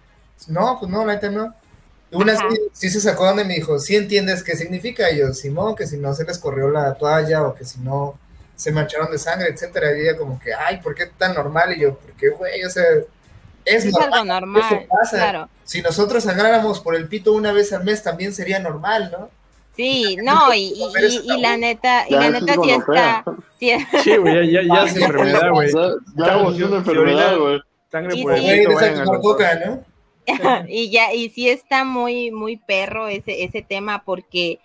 [0.46, 1.54] no, pues no, la neta no.
[2.10, 5.10] Una sí, sí se sacó donde me dijo, ¿sí entiendes qué significa?
[5.10, 8.18] Y yo, Simón, que si no se les corrió la toalla o que si no
[8.56, 9.94] se mancharon de sangre, etcétera.
[9.94, 11.76] Y ella como que, ay, ¿por qué tan normal?
[11.76, 12.82] Y yo, porque, güey, o sea,
[13.66, 14.12] es, Es normal.
[14.14, 15.16] algo normal, eso pasa.
[15.18, 15.48] claro.
[15.64, 19.30] Si nosotros sangráramos por el pito una vez al mes, también sería normal, ¿no?
[19.78, 23.24] Sí, no, y, y, la neta, y la neta es sí está,
[24.02, 25.72] sí, güey, ya, ya, ya es enfermedad, güey.
[26.16, 27.60] Ya, es una enfermedad, güey.
[27.88, 29.80] Sangre por el
[30.68, 34.58] y ya, y sí está muy, muy perro ese, ese tema, porque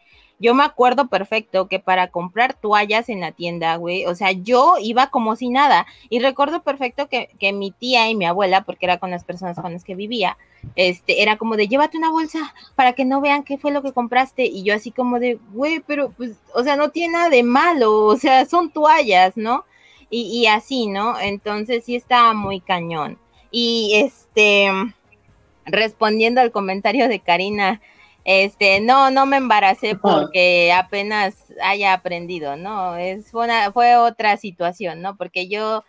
[0.44, 4.76] yo me acuerdo perfecto que para comprar toallas en la tienda, güey, o sea, yo
[4.78, 5.88] iba como si nada.
[6.10, 9.58] Y recuerdo perfecto que, que mi tía y mi abuela, porque era con las personas
[9.58, 10.38] con las que vivía,
[10.76, 13.94] este, era como de llévate una bolsa para que no vean qué fue lo que
[13.94, 14.46] compraste.
[14.46, 18.04] Y yo así como de, güey, pero pues, o sea, no tiene nada de malo,
[18.04, 19.64] o sea, son toallas, ¿no?
[20.10, 21.18] Y, y así, ¿no?
[21.22, 23.18] Entonces sí estaba muy cañón.
[23.50, 24.70] Y este,
[25.66, 27.80] respondiendo al comentario de Karina,
[28.26, 32.96] este, no, no me embaracé porque apenas haya aprendido, ¿no?
[32.96, 35.16] Es fue, una, fue otra situación, ¿no?
[35.18, 35.84] Porque yo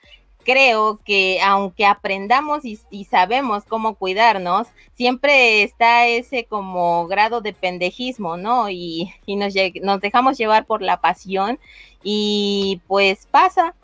[0.45, 7.53] creo que aunque aprendamos y, y sabemos cómo cuidarnos, siempre está ese como grado de
[7.53, 8.68] pendejismo, ¿no?
[8.68, 9.55] Y, y nos
[10.01, 11.59] dejamos llevar por la pasión
[12.03, 13.74] y pues pasa.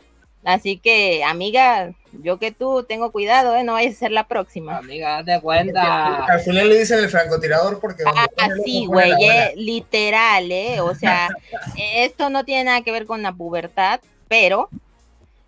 [0.43, 3.63] Así que, amiga, yo que tú tengo cuidado, ¿eh?
[3.63, 4.77] No vayas a ser la próxima.
[4.77, 6.25] Amiga, de cuenta.
[6.25, 8.03] Al final le dicen el francotirador porque.
[8.37, 10.81] Así, pone güey, eh, literal, ¿eh?
[10.81, 11.29] O sea,
[11.77, 14.69] esto no tiene nada que ver con la pubertad, pero,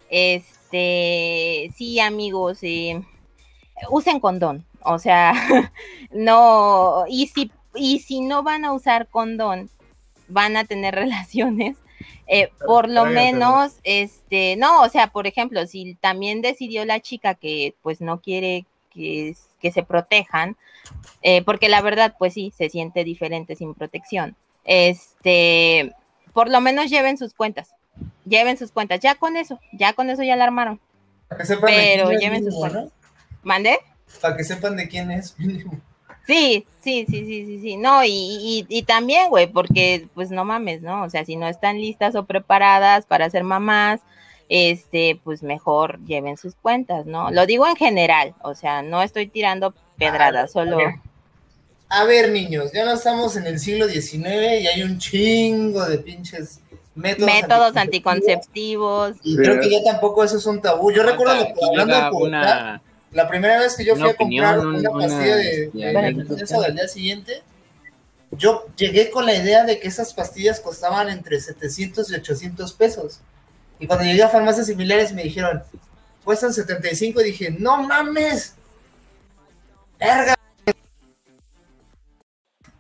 [0.09, 3.01] este, sí, amigos, eh,
[3.89, 5.33] usen condón, o sea,
[6.11, 9.69] no, y si, y si no van a usar condón,
[10.27, 11.77] van a tener relaciones,
[12.27, 17.35] eh, por lo menos, este, no, o sea, por ejemplo, si también decidió la chica
[17.35, 20.55] que pues no quiere que, que se protejan,
[21.21, 24.35] eh, porque la verdad, pues sí, se siente diferente sin protección.
[24.65, 25.93] Este,
[26.33, 27.71] por lo menos lleven sus cuentas,
[28.25, 30.79] lleven sus cuentas, ya con eso, ya con eso ya la armaron.
[31.27, 32.83] Para que sepan de Pero quién es lleven sus mínimo, cuentas.
[32.85, 32.91] ¿no?
[33.43, 33.79] ¿Mande?
[34.21, 35.37] Para que sepan de quién es.
[35.39, 35.79] mínimo.
[36.25, 37.77] Sí, sí, sí, sí, sí, sí.
[37.77, 41.03] No, y, y, y también, güey, porque pues no mames, ¿no?
[41.03, 43.99] O sea, si no están listas o preparadas para ser mamás,
[44.49, 47.31] este, pues mejor lleven sus cuentas, ¿no?
[47.31, 50.77] Lo digo en general, o sea, no estoy tirando pedradas, solo...
[51.89, 55.99] A ver, niños, ya no estamos en el siglo XIX y hay un chingo de
[55.99, 56.59] pinches
[56.95, 59.09] métodos, Métodos anticonceptivos.
[59.09, 59.15] anticonceptivos.
[59.23, 60.91] Y creo que ya tampoco eso es un tabú.
[60.91, 62.81] Yo recuerdo que hablando llega pubertad, una,
[63.13, 65.87] la primera vez que yo una fui a comprar opinión, una una- pastilla de, ya,
[65.87, 67.43] de ya, emergencia del día siguiente,
[68.31, 73.19] yo llegué con la idea de que esas pastillas costaban entre 700 y 800 pesos.
[73.79, 75.61] Y cuando llegué a farmacias similares me dijeron,
[76.23, 78.55] cuestan 75 y dije, no mames.
[79.99, 80.35] Verga.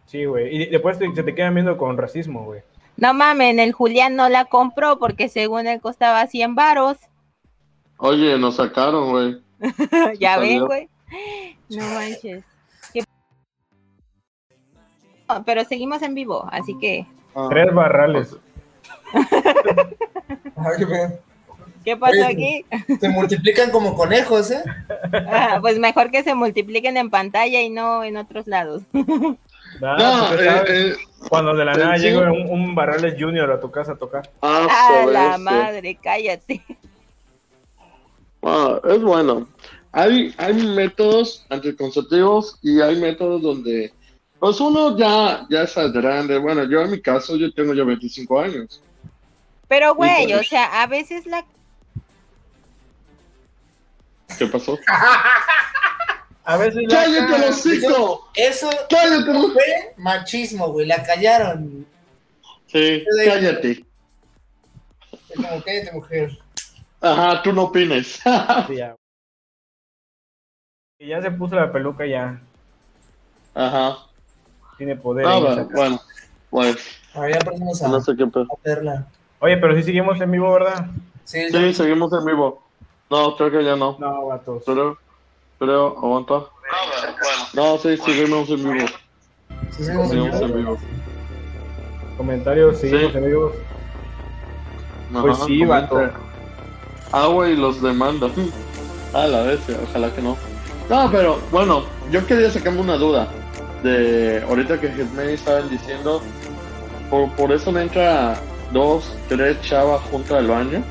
[0.05, 0.55] Sí, güey.
[0.63, 2.61] Y después te- se te quedan viendo con racismo, güey.
[2.97, 6.97] No mames, el Julián no la compró porque según él costaba 100 varos.
[7.97, 9.41] Oye, nos sacaron, güey.
[10.19, 10.89] ya ven, güey.
[11.69, 12.43] No manches.
[12.93, 13.03] Qué-
[15.29, 17.05] No, Pero seguimos en vivo, así que,
[17.35, 18.35] Ah, Tres barrales.
[20.55, 20.85] Ay.
[21.83, 22.97] ¿qué pasó Oye, aquí?
[22.99, 24.63] Se multiplican como conejos, ¿eh?
[25.27, 28.83] Ah, pues mejor que se multipliquen en pantalla y no en otros lados.
[28.93, 29.05] No,
[30.29, 30.95] pues, eh, eh,
[31.29, 34.29] Cuando de la eh, nada llega un, un Barrales Junior a tu casa a tocar.
[34.41, 35.37] ah, A sobre la este.
[35.39, 36.61] madre, cállate.
[38.43, 39.47] Ah, es bueno.
[39.91, 43.93] Hay, hay métodos anticonceptivos y hay métodos donde,
[44.39, 46.37] pues uno ya, ya es grande.
[46.39, 48.81] Bueno, yo en mi caso, yo tengo ya 25 años.
[49.67, 50.41] Pero, güey, pues.
[50.41, 51.45] o sea, a veces la
[54.37, 54.77] ¿Qué pasó?
[56.45, 58.29] A veces la- ¡Cállate hocico!
[58.35, 59.31] Eso ¡Cállate!
[59.53, 60.85] fue machismo, güey.
[60.85, 61.85] La callaron.
[62.67, 63.85] Sí, cállate.
[65.29, 66.37] Es como, cállate, mujer.
[67.03, 68.19] Ajá, tú no opines.
[68.67, 68.95] Sí, ya.
[70.99, 72.39] Y ya se puso la peluca, ya
[73.53, 73.97] Ajá.
[74.77, 75.25] tiene poder.
[75.27, 76.01] Ah, en bueno, bueno,
[76.49, 76.77] pues,
[77.13, 78.43] Ahora ya aprendimos a, no sé qué pedo.
[78.43, 79.07] a verla.
[79.39, 80.87] Oye, pero sí seguimos en vivo, ¿verdad?
[81.25, 82.63] Sí, Sí, seguimos en vivo.
[83.09, 83.97] No, creo que ya no.
[83.99, 84.63] No, vatos.
[84.65, 84.97] Pero,
[85.59, 86.45] pero, aguanta.
[87.53, 88.87] No, sí, seguimos en vivo.
[89.71, 90.45] sí, seguimos en Seguimos vivo.
[90.45, 90.77] en vivo.
[92.17, 93.17] Comentarios, seguimos Sí.
[93.17, 93.51] en vivo.
[95.21, 95.93] Pues Ajá, sí, comenta.
[95.95, 96.13] vato.
[97.13, 98.27] Ah, güey, los demanda.
[99.13, 99.59] A la vez,
[99.89, 100.35] ojalá que no.
[100.89, 103.27] No, pero bueno, yo quería sacarme una duda
[103.83, 106.21] de ahorita que me estaban diciendo,
[107.09, 108.35] por, por eso me entra
[108.71, 110.83] dos, tres chavas juntas al baño.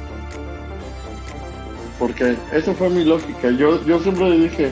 [1.98, 3.50] Porque eso fue mi lógica.
[3.50, 4.70] Yo, yo siempre dije,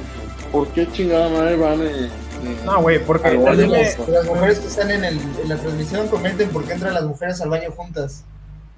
[0.50, 3.28] ¿por qué chingada madre van y, y- No, güey, porque
[3.68, 7.04] Las, las mujeres que están en, el, en la transmisión comenten por qué entran las
[7.04, 8.24] mujeres al baño juntas.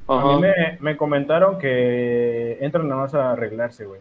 [0.08, 4.00] A mí me, me comentaron que entran nada más a arreglarse, güey.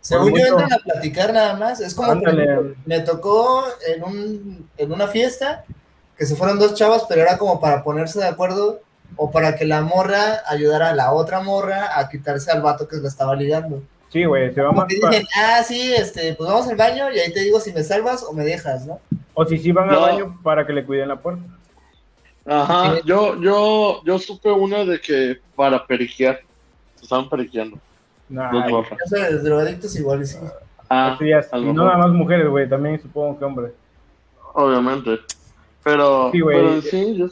[0.00, 1.80] Según yo entran a platicar nada más.
[1.80, 5.64] Es como ejemplo, me tocó en un en una fiesta
[6.16, 8.80] que se fueron dos chavas, pero era como para ponerse de acuerdo
[9.16, 12.96] o para que la morra ayudara a la otra morra a quitarse al vato que
[12.96, 13.82] la estaba ligando.
[14.08, 14.88] Sí, güey, se va Como más.
[14.88, 17.82] que dicen, ah, sí, este, pues vamos al baño y ahí te digo si me
[17.84, 18.98] salvas o me dejas, ¿no?
[19.34, 21.42] O si sí van al baño para que le cuiden la puerta.
[22.52, 23.02] Ajá, Sí.
[23.04, 26.40] yo, yo, yo supe una de que para periquear.
[26.96, 27.78] Se estaban periqueando.
[28.28, 28.50] Nah.
[29.04, 30.36] Eso de drogadictos igual y sí.
[30.88, 33.72] Ah, Y no nada más mujeres, güey, también supongo que hombres.
[34.54, 35.18] obviamente.
[35.84, 36.56] Pero, Sí, güey.
[36.56, 37.26] pero en sí, yo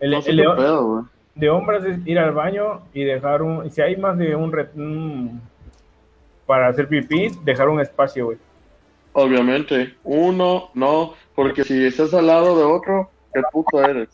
[0.00, 1.04] El, no de, pedo, güey.
[1.36, 3.70] de hombres es ir al baño y dejar un.
[3.70, 4.50] Si hay más de un.
[4.52, 5.40] re- un-
[6.46, 8.38] para hacer pipí, dejar un espacio, güey.
[9.12, 9.94] Obviamente.
[10.02, 14.08] Uno, no, porque si estás al lado de otro, qué puto eres.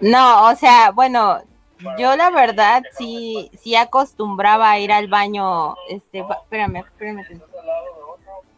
[0.00, 1.40] No, o sea, bueno,
[1.98, 7.24] yo la verdad sí, sí acostumbraba a ir al baño, este, espérame, espérame.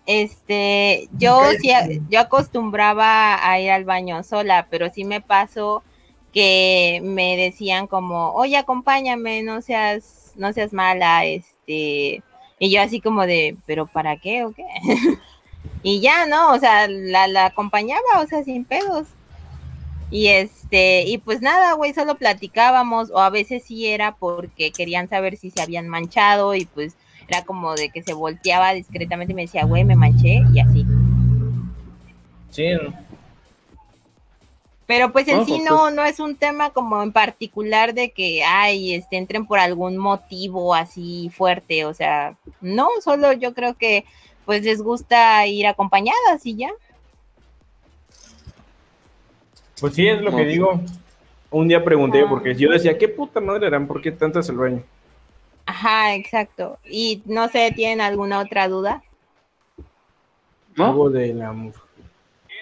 [0.07, 1.73] Este, yo sí,
[2.09, 5.83] yo acostumbraba a ir al baño sola, pero sí me pasó
[6.33, 12.23] que me decían como, oye, acompáñame, no seas, no seas mala, este,
[12.59, 14.65] y yo así como de, pero ¿para qué o qué?
[15.83, 16.53] y ya, ¿no?
[16.53, 19.07] O sea, la, la acompañaba, o sea, sin pedos.
[20.11, 25.09] Y este, y pues nada, güey, solo platicábamos, o a veces sí era porque querían
[25.09, 26.95] saber si se habían manchado, y pues
[27.29, 30.87] era como de que se volteaba discretamente y me decía, güey, me manché, y así.
[32.51, 32.69] Sí,
[34.87, 38.13] Pero pues en No, sí pues, no, no es un tema como en particular de
[38.13, 43.75] que, ay, este, entren por algún motivo así fuerte, o sea, no, solo yo creo
[43.75, 44.05] que
[44.47, 46.71] pues les gusta ir acompañadas y ya.
[49.81, 50.81] Pues sí, es lo que digo.
[51.51, 52.27] Un día pregunté, Ah.
[52.29, 53.87] porque yo decía, ¿qué puta madre eran?
[53.87, 54.83] ¿Por qué tantas el baño?
[55.67, 56.79] Ajá, exacto.
[56.85, 59.03] Y no sé, ¿tienen alguna otra duda?
[60.77, 60.87] ¿No?
[60.87, 61.81] Algo de la mujer.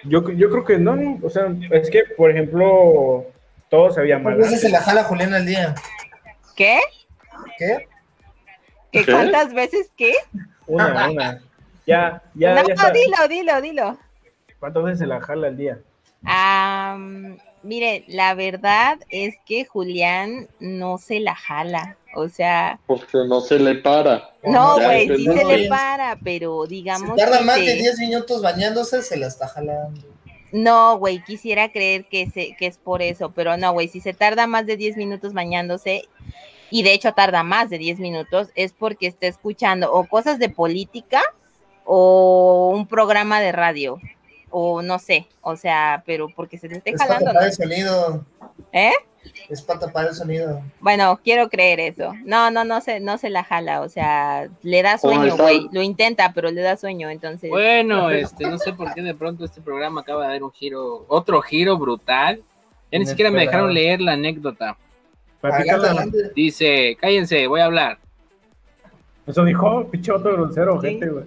[0.03, 3.25] Yo, yo creo que no, no, o sea, es que, por ejemplo,
[3.69, 4.33] todo se veía mal.
[4.33, 5.73] ¿Cuántas veces se la jala Julián al día?
[6.55, 6.79] ¿Qué?
[7.57, 7.87] ¿Qué?
[8.91, 9.11] ¿Que ¿Qué?
[9.11, 10.13] cuántas veces qué?
[10.67, 11.41] Una, una.
[11.87, 12.91] Ya, ya, no, ya está.
[12.91, 13.97] dilo, dilo, dilo.
[14.59, 15.79] ¿Cuántas veces se la jala al día?
[16.23, 21.97] Am, mire, la verdad es que Julián no se la jala.
[22.15, 24.29] O sea, Porque no se le para.
[24.43, 28.41] no, güey, sí se le para, pero Si digamos tarda que más de 10 minutos
[28.41, 30.01] bañándose, se la está jalando.
[30.53, 34.13] No, güey, quisiera creer que, se, que es por eso, pero no, güey, si se
[34.13, 36.03] tarda más de 10 minutos bañándose,
[36.71, 40.47] y de hecho tarda más de 10 minutos, es porque está escuchando o cosas de
[40.47, 41.21] política
[41.85, 43.99] o un programa de radio,
[44.49, 47.47] o no sé, o sea, pero porque se le esté Es para jalando, tapar ¿no?
[47.47, 48.25] el sonido.
[48.73, 48.93] ¿Eh?
[49.49, 50.61] Es para tapar el sonido.
[50.79, 52.13] Bueno, quiero creer eso.
[52.25, 55.81] No, no, no se, no se la jala, o sea, le da sueño, güey, lo
[55.81, 57.49] intenta, pero le da sueño, entonces...
[57.49, 61.05] Bueno, este, no sé por qué de pronto este programa acaba de dar un giro,
[61.07, 62.41] otro giro brutal.
[62.91, 64.77] Ya ni siquiera me dejaron leer la anécdota.
[65.41, 66.31] Adelante.
[66.35, 67.97] Dice, cállense, voy a hablar.
[69.27, 70.87] Eso dijo, pinche otro grosero, Sí.
[70.89, 71.25] gente, güey.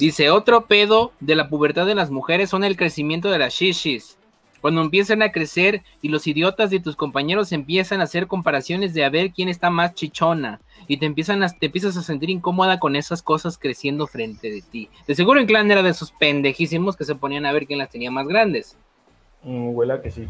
[0.00, 4.16] Dice, otro pedo de la pubertad de las mujeres son el crecimiento de las shishis.
[4.62, 9.04] Cuando empiezan a crecer y los idiotas de tus compañeros empiezan a hacer comparaciones de
[9.04, 12.78] a ver quién está más chichona y te empiezan a, te empiezas a sentir incómoda
[12.78, 14.88] con esas cosas creciendo frente de ti.
[15.06, 17.90] De seguro en clan era de esos pendejísimos que se ponían a ver quién las
[17.90, 18.78] tenía más grandes.
[19.42, 20.26] Mm, huela que sí.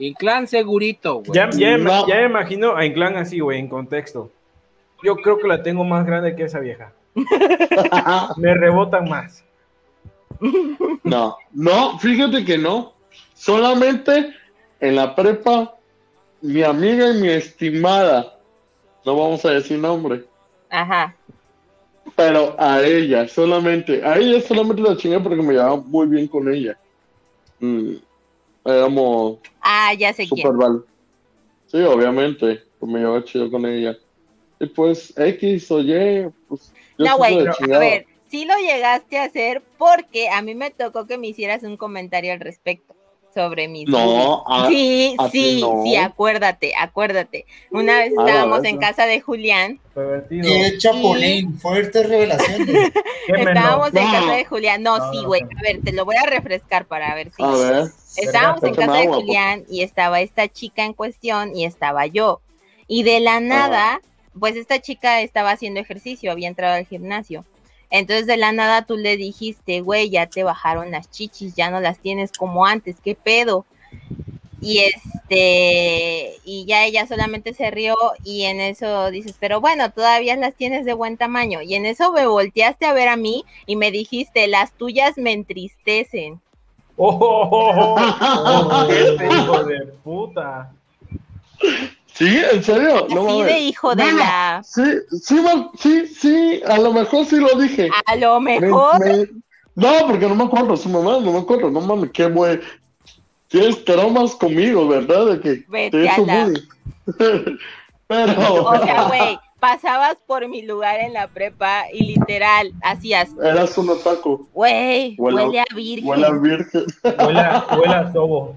[0.00, 1.32] En clan segurito, güey.
[1.34, 2.06] Ya, ya, No.
[2.08, 4.32] ya me imagino a Inclán así, güey, en contexto.
[5.04, 6.92] Yo creo que la tengo más grande que esa vieja.
[8.36, 9.44] Me rebotan más.
[11.04, 12.94] No, no, fíjate que no.
[13.34, 14.34] Solamente
[14.80, 15.76] en la prepa,
[16.40, 18.38] mi amiga y mi estimada,
[19.04, 20.24] no vamos a decir nombre,
[20.70, 21.14] Ajá.
[22.16, 26.52] pero a ella solamente, a ella solamente la chingué porque me llevaba muy bien con
[26.52, 26.76] ella.
[27.60, 27.94] Mm,
[28.64, 30.84] éramos Ah, ya sé super quién.
[31.66, 33.96] Sí, obviamente, pues me llevaba chido con ella.
[34.60, 39.24] Y pues X o Y, pues No, sí güey, a ver, sí lo llegaste a
[39.24, 42.94] hacer porque a mí me tocó que me hicieras un comentario al respecto
[43.34, 45.82] sobre mis No, a- Sí, a sí, no.
[45.82, 47.46] sí, acuérdate, acuérdate.
[47.70, 50.44] Una vez estábamos en casa de Julián, Pervertido.
[50.44, 51.58] ¡Qué chapulín!
[51.58, 52.68] Fuertes revelaciones.
[53.28, 56.24] Estábamos en casa de Julián, no, No, sí, güey, a ver, te lo voy a
[56.26, 57.42] refrescar para ver si...
[57.42, 57.84] A ver,
[58.16, 62.40] Estábamos en casa de Julián y estaba esta chica en cuestión y estaba yo.
[62.86, 64.02] Y de la nada,
[64.38, 67.44] pues esta chica estaba haciendo ejercicio, había entrado al gimnasio.
[67.90, 71.80] Entonces de la nada tú le dijiste, güey, ya te bajaron las chichis, ya no
[71.80, 73.66] las tienes como antes, ¿qué pedo?
[74.62, 80.36] Y este, y ya ella solamente se rió y en eso dices, pero bueno, todavía
[80.36, 81.62] las tienes de buen tamaño.
[81.62, 85.32] Y en eso me volteaste a ver a mí y me dijiste, las tuyas me
[85.32, 86.40] entristecen.
[87.04, 90.70] Oh, oh, oh, oh, oh, este hijo de puta.
[92.14, 92.40] ¿Sí?
[92.52, 93.06] ¿En serio?
[93.10, 94.62] No Así de hijo de la.
[94.64, 94.82] Sí,
[95.22, 95.36] sí,
[95.78, 97.88] sí, sí, a lo mejor sí lo dije.
[98.06, 99.00] A lo Me, mejor.
[99.00, 99.28] me-
[99.74, 102.60] No, porque no me acuerdo, su mamá, no me acuerdo, no mames, qué güey.
[103.48, 105.26] Tienes traumas conmigo, ¿verdad?
[105.26, 106.52] De que Vete te a hizo la-.
[108.06, 113.76] Pero O sea, güey, pasabas por mi lugar en la prepa y literal hacías, eras
[113.78, 114.48] un otaku.
[114.52, 116.08] güey, Huele a- huele a virgen.
[116.08, 116.84] Huele a virgen.
[117.04, 118.56] Huele a, huele a sobo.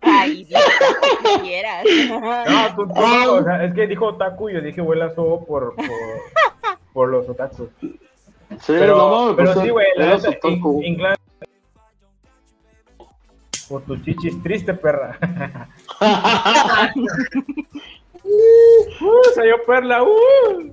[0.00, 0.54] Ay, que
[1.42, 1.84] quieras.
[2.48, 5.44] No, tú, tú, o sea, es que dijo otaku y yo dije huele a sobo
[5.44, 5.86] por, por,
[6.92, 7.68] por los otakus.
[7.80, 7.98] Sí,
[8.66, 10.82] Pero, no mames, pero pues, sí, güey, la eras neta, otaku.
[10.82, 11.16] in- inclán-
[13.68, 15.18] Por tu chichis triste, perra.
[18.24, 20.72] uh, salió perla, uh.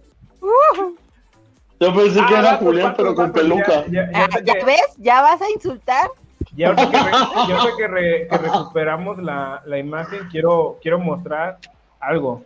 [1.79, 3.85] Yo pensé que Ah, era vatos, Julián, pero con peluca.
[3.87, 4.93] Ya, ya, ya Ah, ¿Ya que- ves?
[4.97, 6.09] ¿Ya vas a insultar?
[6.55, 7.11] Y ahorita que, re-
[7.47, 11.57] y ahorita que, re- que recuperamos la, la imagen, quiero, quiero mostrar
[11.99, 12.43] algo.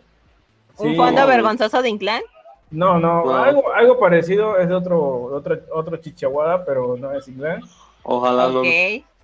[0.78, 2.22] ¿Un fondo vergonzoso de Inclán?
[2.70, 3.34] No, no, Wow.
[3.34, 7.64] algo, algo parecido es de otro, otro, otro chichaguada, pero no es inglés.
[8.02, 8.60] Ojalá no.
[8.60, 8.66] Ok.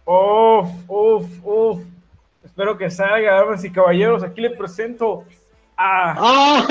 [0.06, 1.82] Uf, uf, uf.
[2.44, 4.22] Espero que salga, damas y caballeros.
[4.22, 5.24] Aquí le presento
[5.76, 6.66] a ¡Ah!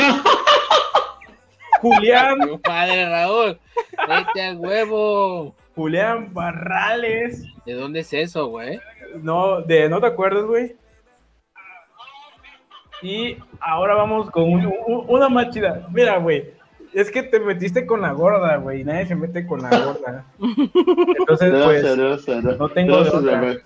[1.81, 3.59] Julián, padre Raúl,
[4.07, 5.53] vete al huevo.
[5.75, 7.45] Julián Barrales.
[7.65, 8.79] ¿De dónde es eso, güey?
[9.21, 10.75] No, de, ¿no te acuerdas, güey?
[13.01, 15.85] Y ahora vamos con un- un- una más chida.
[15.91, 16.51] Mira, güey,
[16.93, 18.81] es que te metiste con la gorda, güey.
[18.81, 20.25] y Nadie se mete con la gorda.
[20.39, 23.61] Entonces, Debe pues, no tengo de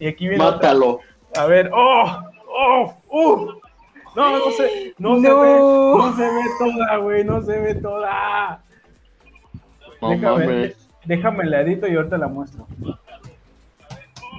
[0.00, 0.56] y aquí viene otra.
[0.56, 0.98] Mátalo.
[1.36, 3.52] A ver, oh, oh, uh.
[4.16, 5.40] No, no se, no, se No.
[5.40, 8.62] ve, no se ve toda, güey, no se ve toda.
[10.02, 10.81] No déjame, mames.
[11.04, 12.66] Déjame el ladito y ahorita la muestro.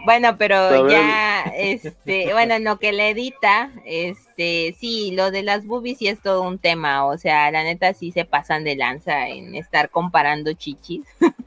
[0.05, 5.65] Bueno, pero ya, este, bueno, en lo que le edita, este, sí, lo de las
[5.65, 9.29] boobies sí es todo un tema, o sea, la neta sí se pasan de lanza
[9.29, 11.05] en estar comparando chichis.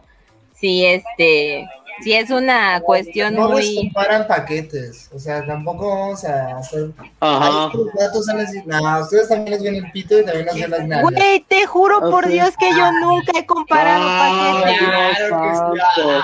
[0.67, 1.69] sí, este,
[2.03, 3.77] sí es una cuestión No muy...
[3.93, 5.09] comparan paquetes.
[5.15, 6.91] O sea, tampoco vamos a hacer.
[7.21, 7.71] Ajá.
[7.73, 8.27] Ay, datos.
[8.67, 11.03] No, ustedes también les ven el pito y también les ven las nalgas.
[11.15, 12.31] Güey, te juro por Ok.
[12.31, 14.89] Dios que yo nunca he comparado Ay, paquetes.
[14.89, 15.57] Claro que sí.
[15.57, 16.23] santo.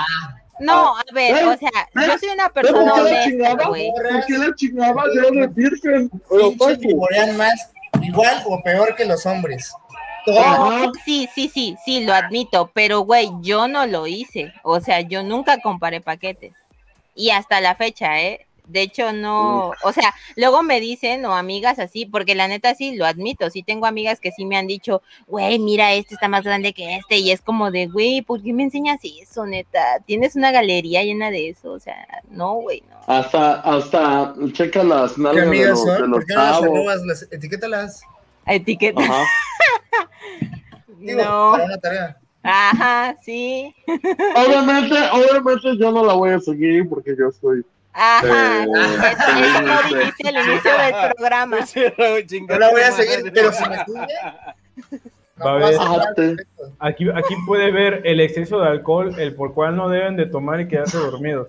[0.59, 3.29] No, a ver, Ey, o sea, yo soy una ¿Pero persona ¿Por qué la honesta,
[3.29, 3.65] chingaba?
[3.69, 3.91] güey.
[3.91, 6.11] ¿Por qué la chingaba de una virgen?
[6.29, 6.81] O Pinches otaku.
[6.87, 7.71] vivorean más
[8.01, 9.73] igual o peor que los hombres.
[10.27, 10.91] Ajá.
[11.05, 14.53] Sí, sí, sí, sí, lo admito, pero güey, yo no lo hice.
[14.63, 16.53] O sea, yo nunca comparé paquetes.
[17.15, 18.45] Y hasta la fecha, ¿eh?
[18.65, 22.95] De hecho, no, o sea, luego me dicen, o amigas así, porque la neta sí,
[22.95, 26.43] lo admito, sí tengo amigas que sí me han dicho, güey, mira, este está más
[26.45, 29.99] grande que este, y es como de, güey, ¿por qué me enseñas eso, neta?
[30.05, 32.95] Tienes una galería llena de eso, o sea, no, güey, no.
[33.13, 36.11] Hasta, hasta, checa las ¿Qué nalgas de amigas los, de son?
[36.11, 36.65] los ¿Por qué no las chavos.
[36.69, 37.01] arrobas?
[37.05, 38.03] Las etiquétalas.
[38.47, 39.01] Etiqueta.
[39.01, 39.23] Ajá.
[40.99, 42.17] Digo, No, para una tarea.
[42.43, 43.73] ajá, sí,
[44.35, 47.65] Obviamente, obviamente yo no la voy a seguir porque yo soy.
[47.93, 48.73] ajá, Eh, eso,
[49.43, 51.57] eso no dijiste al inicio del programa.
[52.49, 54.07] No la voy a seguir, pero si me tuve.
[55.37, 55.75] No a ver.
[56.79, 60.61] Aquí, aquí puede ver el exceso de alcohol, el por cual no deben de tomar
[60.61, 61.47] y quedarse dormidos.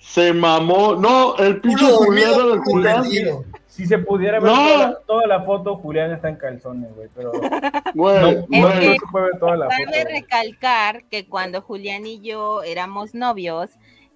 [0.00, 0.94] Se mamó.
[0.96, 3.02] No, el pinche del Julián.
[3.02, 3.44] perdido.
[3.76, 4.56] Si se pudiera ver No.
[4.56, 8.72] toda, la, toda la foto, Julián está en calzones, güey, pero no, Güey, no, no
[8.72, 9.76] se puede ver toda la foto.
[9.84, 13.68] Cabe recalcar que cuando Julián y yo éramos novios,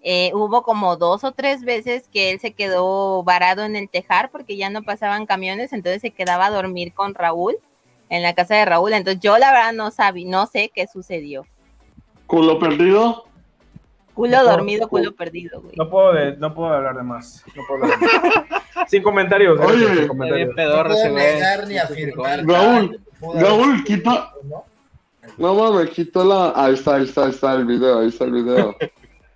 [0.03, 4.31] eh, hubo como dos o tres veces que él se quedó varado en el tejar
[4.31, 7.57] porque ya no pasaban camiones, entonces se quedaba a dormir con Raúl
[8.09, 8.95] en la casa de Raúl.
[8.95, 11.45] Entonces yo la verdad no sabía, no sé qué sucedió.
[12.27, 13.25] culo perdido.
[14.15, 15.75] Culo No, dormido, culo perdido, güey.
[15.77, 17.45] No puedo, de- no puedo hablar de más.
[17.55, 18.60] No puedo hablar de más.
[18.89, 19.97] Sin comentarios, gracias, Oye.
[19.97, 20.49] sin comentarios.
[20.49, 22.47] No pedorro puedo negar ni afirmar.
[22.47, 23.01] Raúl,
[23.35, 24.33] Raúl, quita.
[24.45, 24.65] ¿no?
[25.39, 26.53] No mames, quitó la.
[26.55, 28.77] Ahí está, ahí está, ahí está el video, ahí está el video.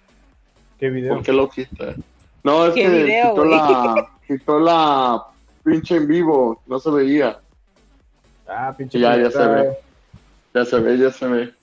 [0.79, 1.15] ¿Qué video?
[1.15, 1.95] ¿Por qué lo quita?
[2.43, 4.11] No, es ¿Qué que video, quitó la.
[4.27, 5.23] Quitó la
[5.63, 7.39] pinche en vivo, no se veía.
[8.47, 8.99] Ah, pinche.
[8.99, 9.79] Ya, ya se ve.
[10.55, 11.55] Ya se ve, ya se ve.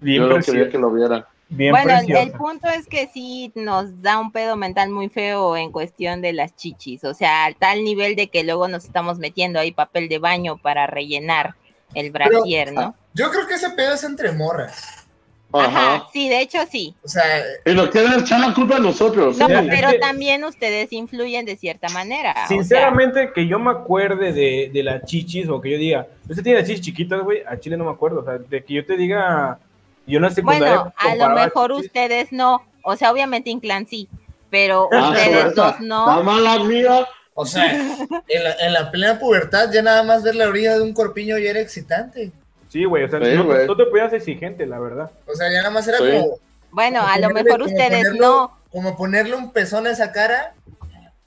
[0.00, 1.26] Bien Yo no quería que lo viera.
[1.54, 5.70] Bien Bueno, el, punto es que sí nos da un pedo mental muy feo en
[5.70, 9.60] cuestión de las chichis, o sea, al tal nivel de que luego nos estamos metiendo
[9.60, 11.54] ahí papel de baño para rellenar
[11.94, 12.94] el brasier, ¿no?
[13.12, 15.06] Yo creo que ese pedo es entre morras.
[15.52, 16.06] Ajá, Ajá.
[16.10, 16.94] sí, de hecho sí.
[17.04, 17.22] O sea,
[17.66, 19.36] Y nos quieren echar la culpa a nosotros.
[19.36, 19.54] No, Sí.
[19.68, 22.30] pero también ustedes influyen de cierta manera.
[22.30, 26.06] o sea, Sinceramente, que yo me acuerde de, de las chichis o que yo diga,
[26.26, 28.20] usted tiene las chichis chiquitas, güey, a Chile no me acuerdo.
[28.20, 29.58] O sea, de que yo te diga,
[30.06, 34.08] yo no sé bueno, a lo mejor ustedes no, o sea, obviamente Inclán sí,
[34.50, 36.22] pero Ah, ustedes dos La no.
[36.22, 37.06] mala mía.
[37.34, 40.82] o sea, en la, en la plena pubertad ya nada más ver la orilla de
[40.82, 42.30] un corpiño ya era excitante.
[42.68, 45.10] Sí, güey, o sea, Sí, no, no te podías exigente, la verdad.
[45.26, 46.04] O sea, ya nada más era Sí.
[46.10, 46.38] como.
[46.70, 48.58] Bueno, a lo mejor ustedes ponerlo- no.
[48.70, 50.54] Como ponerle un pezón a esa cara.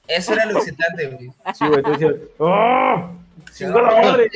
[0.08, 1.30] Eso era lo excitante, güey.
[1.54, 3.10] Sí, güey, tú decías, ¡oh!
[3.52, 4.30] ¡Chingó la madre!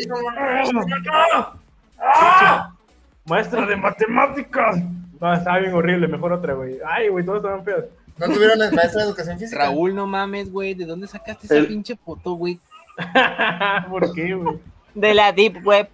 [2.00, 2.72] ¡Ah!
[3.26, 4.76] ¡Maestra de matemáticas!
[5.20, 6.78] No, estaba bien horrible, mejor otra, güey.
[6.86, 7.84] Ay, güey, todos estaban feos.
[8.18, 9.62] No tuvieron maestra de educación física.
[9.64, 10.74] Raúl, no mames, güey.
[10.74, 12.58] ¿De dónde sacaste esa El- pinche foto, güey?
[13.90, 14.58] ¿Por qué, güey?
[14.94, 15.88] De la Deep Web.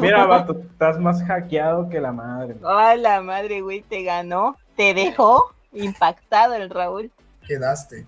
[0.00, 2.56] Mira, vato, estás más hackeado que la madre.
[2.64, 4.56] Ay, la madre, güey, te ganó.
[4.76, 7.10] Te dejó impactado el Raúl.
[7.46, 8.06] Quedaste.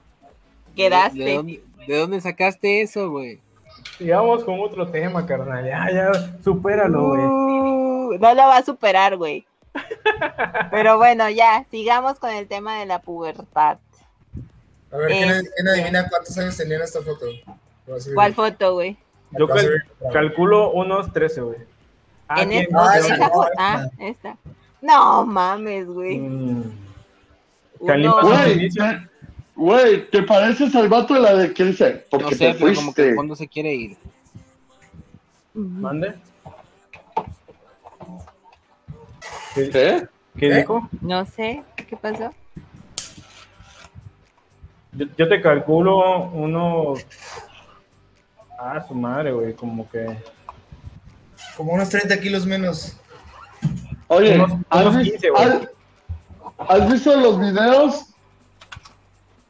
[0.75, 1.19] Quedaste.
[1.25, 3.41] ¿De dónde, de dónde sacaste eso, güey?
[3.99, 5.65] Sigamos con otro tema, carnal.
[5.67, 6.13] Ya, ya,
[6.43, 7.21] supéralo, güey.
[7.23, 9.47] Uh, no lo va a superar, güey.
[10.71, 13.79] Pero bueno, ya, sigamos con el tema de la pubertad.
[14.93, 15.43] A ver, ¿quién, Eh.
[15.57, 17.27] quién adivina cuántos años tenía en esta foto?
[18.15, 18.97] ¿Cuál foto, güey?
[19.33, 21.59] Yo cal- calculo unos 13, güey.
[22.27, 22.63] Ah, en ¿quién?
[22.63, 24.37] esta, Ah, esa no, ah, esta.
[24.83, 26.19] No mames, güey.
[26.19, 26.63] Mm.
[27.79, 29.09] Güey, te-
[29.55, 32.05] güey, ¿te pareces al vato de la de que dice?
[32.11, 33.15] Porque No te sé, pero como que fuiste.
[33.15, 33.97] fondo se quiere ir.
[35.55, 36.15] ¿Mande?
[39.55, 40.07] ¿Qué, ¿Qué?
[40.39, 40.57] qué ¿Eh?
[40.59, 40.89] dijo?
[41.01, 42.31] No sé, ¿qué pasó?
[44.93, 47.05] Yo, yo te calculo unos.
[48.59, 50.17] Ah, su madre, güey, como que.
[51.57, 52.97] Como unos 30 kilos menos.
[54.09, 55.43] Oye, Unos- ¿has, unos vis- 15, güey.
[55.45, 55.69] has-
[56.69, 58.07] has visto los videos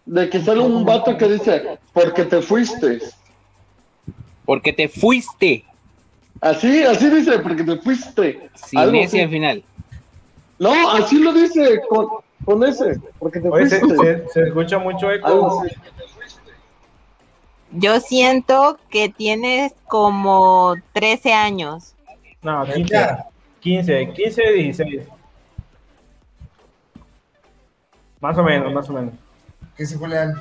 [0.06, 3.00] de que sale un vato que dice, porque te fuiste?
[4.44, 5.64] Porque te fuiste.
[6.40, 8.50] Así, así dice, porque te fuiste.
[8.54, 9.20] Sin Algo así.
[9.20, 9.64] al final.
[10.60, 12.06] No, así lo dice con,
[12.44, 15.64] con ese, porque te Oye, se, se- se escucha mucho eco.
[17.72, 21.94] Yo siento que tienes como 13 años.
[22.42, 22.92] No, 15.
[22.92, 23.26] Ya.
[23.60, 25.02] 15, 15, 16.
[28.20, 29.14] Más o menos, más o menos.
[29.76, 30.34] ¿Qué dice Julián?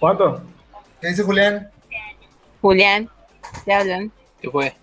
[0.00, 0.42] ¿Cuánto?
[1.02, 1.70] ¿Qué dice Julián?
[2.62, 3.10] Julián,
[3.66, 4.10] ¿te hablan?
[4.40, 4.74] ¿Qué fue?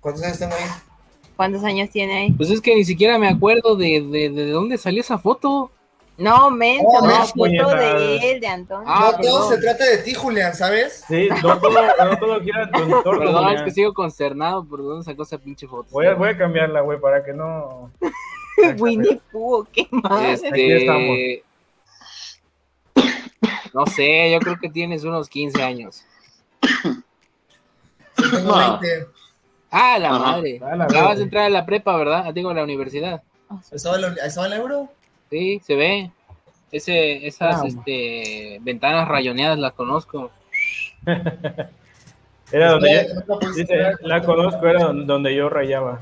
[0.00, 0.64] ¿Cuántos años tengo ahí?
[1.36, 2.32] ¿Cuántos años tiene ahí?
[2.32, 5.70] Pues es que ni siquiera me acuerdo de, de, de dónde salió esa foto.
[6.18, 7.78] No, menso, Oh, una no, foto puñetas.
[7.78, 8.84] de él, de Antonio.
[8.88, 9.54] Ah, no todo perdón.
[9.54, 11.04] se trata de ti, Julián, ¿sabes?
[11.06, 11.70] Sí, no todo,
[12.10, 13.18] no todo quiera tu entorno.
[13.20, 15.90] Perdón, es que sigo consternado por dónde sacó esa pinche foto.
[15.90, 17.90] Voy a, voy a cambiarla, güey, para que no.
[18.78, 20.32] Winnie Pooh, qué madre.
[20.48, 21.16] Aquí estamos.
[21.18, 21.44] Este.
[23.74, 26.02] No sé, yo creo que tienes unos 15 años.
[28.16, 28.78] Yo tengo No.
[28.80, 29.06] 20.
[29.70, 30.18] Ah, la Ajá.
[30.18, 30.60] madre.
[30.62, 32.32] Ah, la Acabas de entrar a la prepa, ¿verdad?
[32.32, 33.22] Digo, a la universidad.
[33.72, 34.88] ¿Estaba el, estaba el euro?
[35.30, 36.10] Sí, se ve.
[36.72, 37.66] Ese, esas Ah.
[37.66, 40.30] este, ventanas rayoneadas las conozco.
[42.52, 43.14] Era donde yo.
[43.14, 46.00] nunca pudiste Dice, la conozco, era don- donde yo rayaba.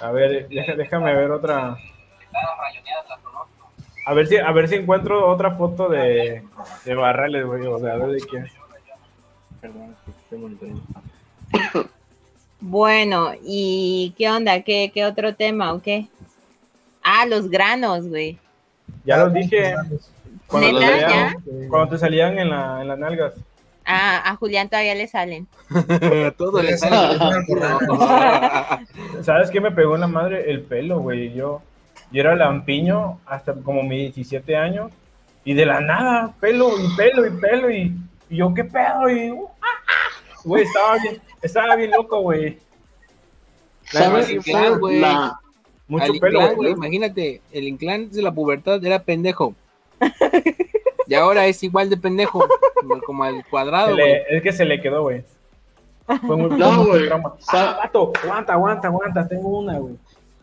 [0.00, 1.76] A ver, déjame ver otra.
[4.06, 6.42] A ver si, a ver si encuentro otra foto de,
[6.84, 7.66] de Barrales, güey.
[7.66, 8.46] O sea, a ver de quién.
[9.62, 9.94] Perdón,
[10.24, 10.82] estoy monitoreando.
[12.58, 14.60] Bueno, ¿y qué onda?
[14.62, 16.08] ¿Qué, qué otro tema o qué?
[17.00, 18.38] Ah, los granos, güey.
[19.04, 19.76] Ya los dije.
[20.48, 23.34] Cuando, te ¿Neta, salían, cuando te salían en, la, en las nalgas.
[23.84, 25.46] Ah, a Julián todavía le salen.
[26.36, 27.18] Todo le sale.
[29.22, 30.50] ¿Sabes qué me pegó en la madre?
[30.50, 31.32] El pelo, güey.
[31.34, 31.62] Yo,
[32.10, 34.90] yo era lampiño hasta como mis 17 años.
[35.44, 37.70] Y de la nada, pelo y pelo y pelo.
[37.70, 37.96] Y,
[38.32, 39.10] y yo, ¿qué pedo?
[39.10, 39.34] Y,
[40.44, 42.58] güey, estaba bien, estaba bien loco, güey.
[43.84, 44.30] ¿Sabes?
[44.30, 45.00] Inclán, güey.
[45.00, 45.38] La-
[45.88, 46.72] Mucho Al pelo, inclán, güey.
[46.72, 49.54] imagínate, el inclán de la pubertad era pendejo.
[51.06, 52.46] Y ahora es igual de pendejo,
[53.04, 54.22] como, al cuadrado, le- güey.
[54.30, 55.22] es que se le quedó, güey.
[56.26, 57.08] Fue muy, No, güey.
[57.48, 59.28] Ah, vato, aguanta, aguanta, aguanta.
[59.28, 59.94] Tengo una, güey.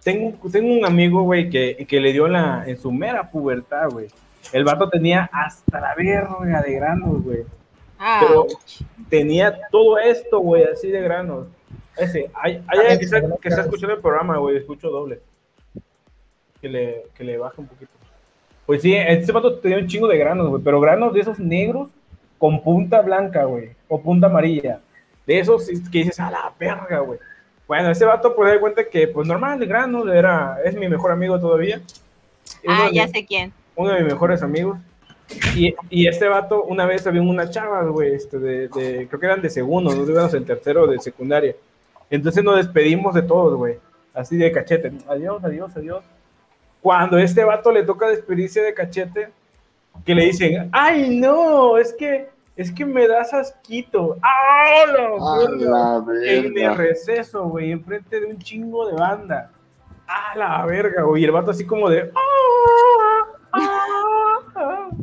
[0.03, 4.07] Tengo, tengo un amigo, güey, que, que le dio la, en su mera pubertad, güey.
[4.53, 7.43] El vato tenía hasta la verga de granos, güey.
[7.99, 8.47] Ah, Pero
[9.09, 11.47] tenía todo esto, güey, así de granos.
[11.97, 15.19] Ese, hay, hay alguien que está, que está escuchando el programa, güey, escucho doble.
[16.61, 17.91] Que le, que le baje un poquito.
[18.65, 21.89] Pues sí, este vato tenía un chingo de granos, güey, pero granos de esos negros
[22.37, 24.79] con punta blanca, güey, o punta amarilla.
[25.27, 27.19] De esos que dices, a la verga, güey.
[27.67, 31.11] Bueno, ese vato, pues, da cuenta que, pues, normal, de granos, era, es mi mejor
[31.11, 31.81] amigo todavía.
[32.67, 33.53] Ah, ya sé quién.
[33.75, 34.79] uno de mis mejores amigos.
[35.55, 39.25] Y, y este vato, una vez había unas chavas, güey, este, de, de- creo que
[39.25, 41.55] eran de segundo, no íbamos en tercero de secundaria.
[42.09, 43.77] Entonces nos despedimos de todos, güey,
[44.13, 44.91] así de cachete.
[45.07, 46.03] Adiós, adiós, adiós.
[46.81, 49.29] Cuando este vato le toca despedirse de cachete,
[50.05, 54.17] que le dicen, ay, no, es que es que me das asquito.
[54.21, 59.51] ¡Ah, la En el receso, güey, enfrente de un chingo de banda.
[60.07, 61.21] ¡Ah, la verga, güey!
[61.21, 62.11] Y el vato así como de.
[62.15, 62.28] ¡Ah!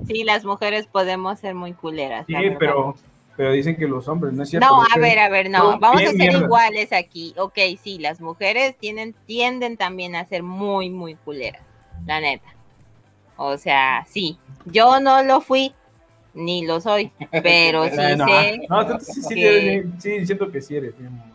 [0.06, 0.08] ¡Ah!
[0.08, 0.12] ah".
[0.14, 2.26] Sí, las mujeres podemos ser muy culeras.
[2.26, 2.94] Sí, pero,
[3.36, 4.66] pero dicen que los hombres, ¿no es cierto?
[4.68, 6.38] No, a ver, a ver, no, vamos a ser mierda.
[6.38, 7.34] iguales aquí.
[7.38, 11.62] Ok, sí, las mujeres tienen, tienden también a ser muy, muy culeras,
[12.06, 12.48] la neta.
[13.36, 15.74] O sea, sí, yo no lo fui,
[16.32, 17.12] ni lo soy,
[17.42, 18.60] pero sí no, sé.
[18.68, 20.94] no, tú sí, sí, que- sí, siento que sí eres.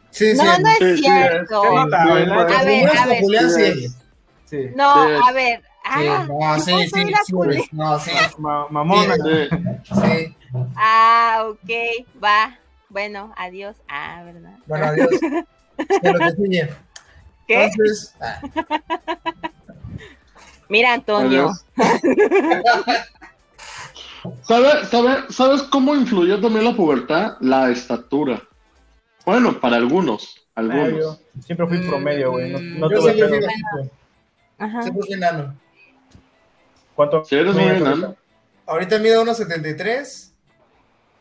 [0.09, 0.37] Sí, sí.
[0.37, 1.63] No, no es cierto.
[1.63, 1.85] A
[2.63, 3.23] ver, a ver.
[3.23, 3.39] No,
[4.45, 4.67] Sí.
[4.75, 5.61] a ver.
[5.83, 6.89] Sí, Ah, no, sí, ¿cómo sí,
[7.57, 7.69] sí?
[7.71, 9.15] No, sí, Ma- mamona.
[9.15, 9.21] Sí.
[9.83, 9.95] Sí.
[9.95, 10.35] sí.
[10.75, 11.69] Ah, ok,
[12.23, 12.57] va.
[12.89, 13.75] Bueno, adiós.
[13.89, 14.57] Ah, ¿verdad?
[14.67, 15.09] Bueno, adiós.
[15.19, 16.69] De lo que sigue.
[17.47, 17.63] ¿Qué?
[17.65, 18.41] Entonces, ah,
[20.69, 21.51] Mira, Antonio.
[24.43, 27.37] ¿Sabe- sabe- ¿Sabes cómo influyó también la pubertad?
[27.41, 28.41] La estatura.
[29.25, 30.35] Bueno, para algunos.
[30.35, 31.21] Yo Algunos.
[31.45, 32.51] siempre fui promedio, güey.
[32.51, 33.49] No, no yo tuve siempre pedo.
[33.49, 33.95] fui bajito,
[34.59, 34.81] Ajá.
[34.83, 35.55] siempre fui enano.
[36.95, 37.23] ¿Cuánto?
[37.25, 38.15] Si eres muy enano.
[38.65, 38.99] ahorita?
[38.99, 40.31] Mido 1.73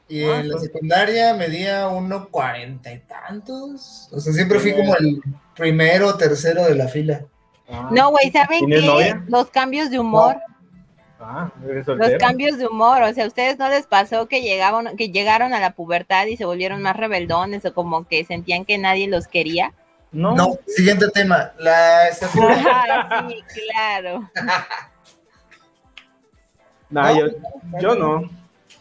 [0.09, 4.09] y Ah, en la secundaria medía 1.40 y tantos.
[4.13, 5.23] O sea, siempre fui como el
[5.55, 7.25] primero o tercero de la fila.
[7.69, 7.89] Ah.
[7.93, 8.87] No, güey, ¿saben ¿Tienes qué?
[8.87, 9.25] novia?
[9.29, 10.37] Los cambios de humor.
[11.21, 14.97] Ah, eres Los cambios de humor, o sea, ¿a ustedes no les pasó que llegaban,
[14.97, 18.79] que llegaron a la pubertad y se volvieron más rebeldones o como que sentían que
[18.79, 19.75] nadie los quería?
[20.13, 20.35] No.
[20.35, 21.53] No, siguiente tema.
[21.59, 22.55] La estatura.
[22.55, 24.29] Ajá, sí, claro.
[26.91, 27.27] Nah, No, yo,
[27.81, 28.40] yo no.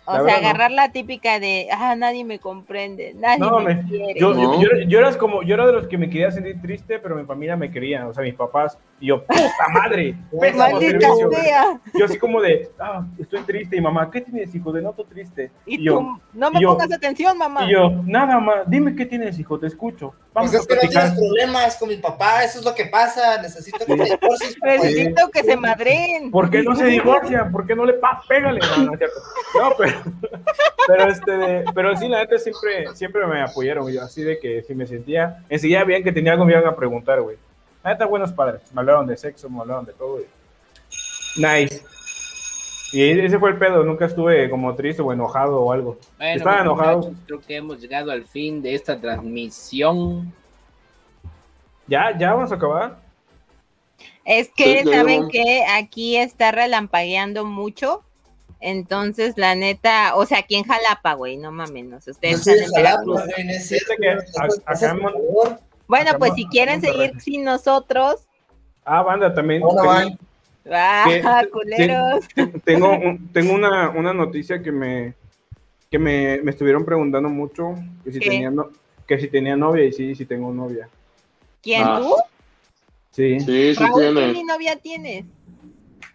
[0.09, 0.47] O La sea, verdad, no.
[0.49, 4.19] agarrar la típica de, ah, nadie me comprende, nadie No, me, me- quiere.
[4.19, 4.59] Yo, No.
[4.59, 7.15] yo, yo, yo era como, yo era de los que me quería sentir triste, pero
[7.15, 11.31] mi familia me quería, o sea, mis papás, y yo, puta madre, pésimo Maldita servicio.
[11.31, 11.79] sea.
[11.93, 14.71] Yo así como de, ah, estoy triste, y mamá, ¿qué tienes, hijo?
[14.71, 15.51] De noto triste.
[15.65, 17.65] Y, Y yo, tú, no me y yo- pongas atención, mamá.
[17.65, 20.13] y yo, nada más, dime qué tienes, hijo, te escucho.
[20.33, 22.85] Vamos Pues es a que no tienes problemas con mi papá, eso es lo que
[22.85, 23.41] pasa.
[23.41, 24.55] Necesito que te divorcies.
[24.63, 26.29] Necesito que se madren.
[26.31, 27.51] ¿Por qué no se divorcian?
[27.51, 28.59] ¿Por qué no le pa pégale?
[28.79, 28.91] No,
[29.77, 29.91] pero,
[30.87, 34.63] pero este, de- pero sí, la neta siempre, siempre me apoyaron, yo, así de que
[34.63, 37.37] si me sentía, enseguida bien que tenía algo me iban a preguntar, güey.
[37.83, 40.25] La neta, buenos padres, me hablaron de sexo, me hablaron de todo, güey.
[41.37, 41.83] Nice.
[42.91, 45.97] Y ese fue el pedo, nunca estuve como triste o enojado o algo.
[46.17, 47.13] Bueno, Estaba enojado.
[47.27, 50.33] Creo que hemos llegado al fin de esta transmisión.
[51.85, 52.17] ¿Ya?
[52.17, 52.97] ¿Ya vamos a acabar?
[54.25, 58.03] Es que, ¿saben que Aquí está relampagueando mucho.
[58.61, 63.03] Entonces, la neta, o sea, aquí en Jalapa, güey, no mames, No ustedes en Jalapa,
[63.05, 63.13] no
[63.99, 64.09] que
[64.65, 65.59] acá favor.
[65.87, 68.21] Bueno, Acá pues si quieren seguir sin nosotros,
[68.85, 69.61] Ah, banda, también.
[69.63, 70.17] Hola, tengo-
[70.71, 71.21] ah, ¿Qué?
[71.51, 72.25] culeros.
[72.63, 75.13] tengo, un- tengo una, una noticia que me
[75.91, 77.73] que me, me estuvieron preguntando mucho
[78.03, 78.29] que si ¿Qué?
[78.29, 78.69] tenía no-
[79.07, 80.87] que si tenía novia y sí, sí tengo novia.
[81.63, 81.99] ¿Quién Ah.
[81.99, 82.13] tú?
[83.11, 83.39] Sí.
[83.39, 84.33] Sí, sí Raúl, tiene.
[84.33, 85.25] ni novia tienes.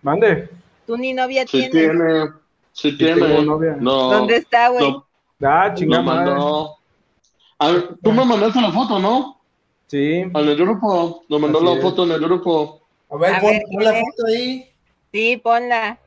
[0.03, 0.49] Mande.
[0.86, 1.70] Tú ni novia Sí tienes.
[1.73, 2.24] tiene.
[2.73, 3.43] Sí Sí tengo tiene.
[3.44, 3.77] novia.
[3.81, 4.11] No.
[4.11, 4.90] ¿Dónde está, güey?
[4.90, 5.06] No,
[5.43, 6.31] Ah, no chingada madre.
[6.31, 6.77] mandó.
[7.59, 9.40] A ver, tú me mandaste la foto, ¿no?
[9.86, 10.20] Sí.
[10.20, 11.24] En el grupo.
[11.28, 11.82] Nos mandó Así la es.
[11.82, 12.82] foto en el grupo.
[13.11, 14.70] A ver, A pon, ver, pon la foto ahí.
[15.12, 15.98] Sí, ponla.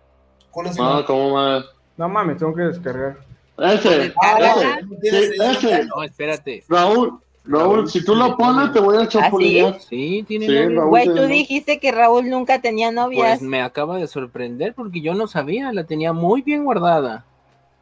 [0.80, 1.06] Ah, no.
[1.06, 1.66] cómo más.
[1.96, 3.18] No mames, tengo que descargar.
[3.60, 4.14] Ese.
[4.22, 4.84] Ah, ese.
[4.86, 5.86] no idea, ese.
[5.86, 6.64] No, espérate.
[6.68, 7.20] Raúl.
[7.48, 9.80] Raúl, si tú lo pones, te voy a chapulinear.
[9.80, 10.70] Sí, tiene Sí, novia.
[10.80, 10.90] Raúl.
[10.90, 11.28] Güey, tú ¿no?
[11.28, 13.40] dijiste que Raúl nunca tenía novias.
[13.40, 17.24] Pues me acaba de sorprender porque yo no sabía, la tenía muy bien guardada.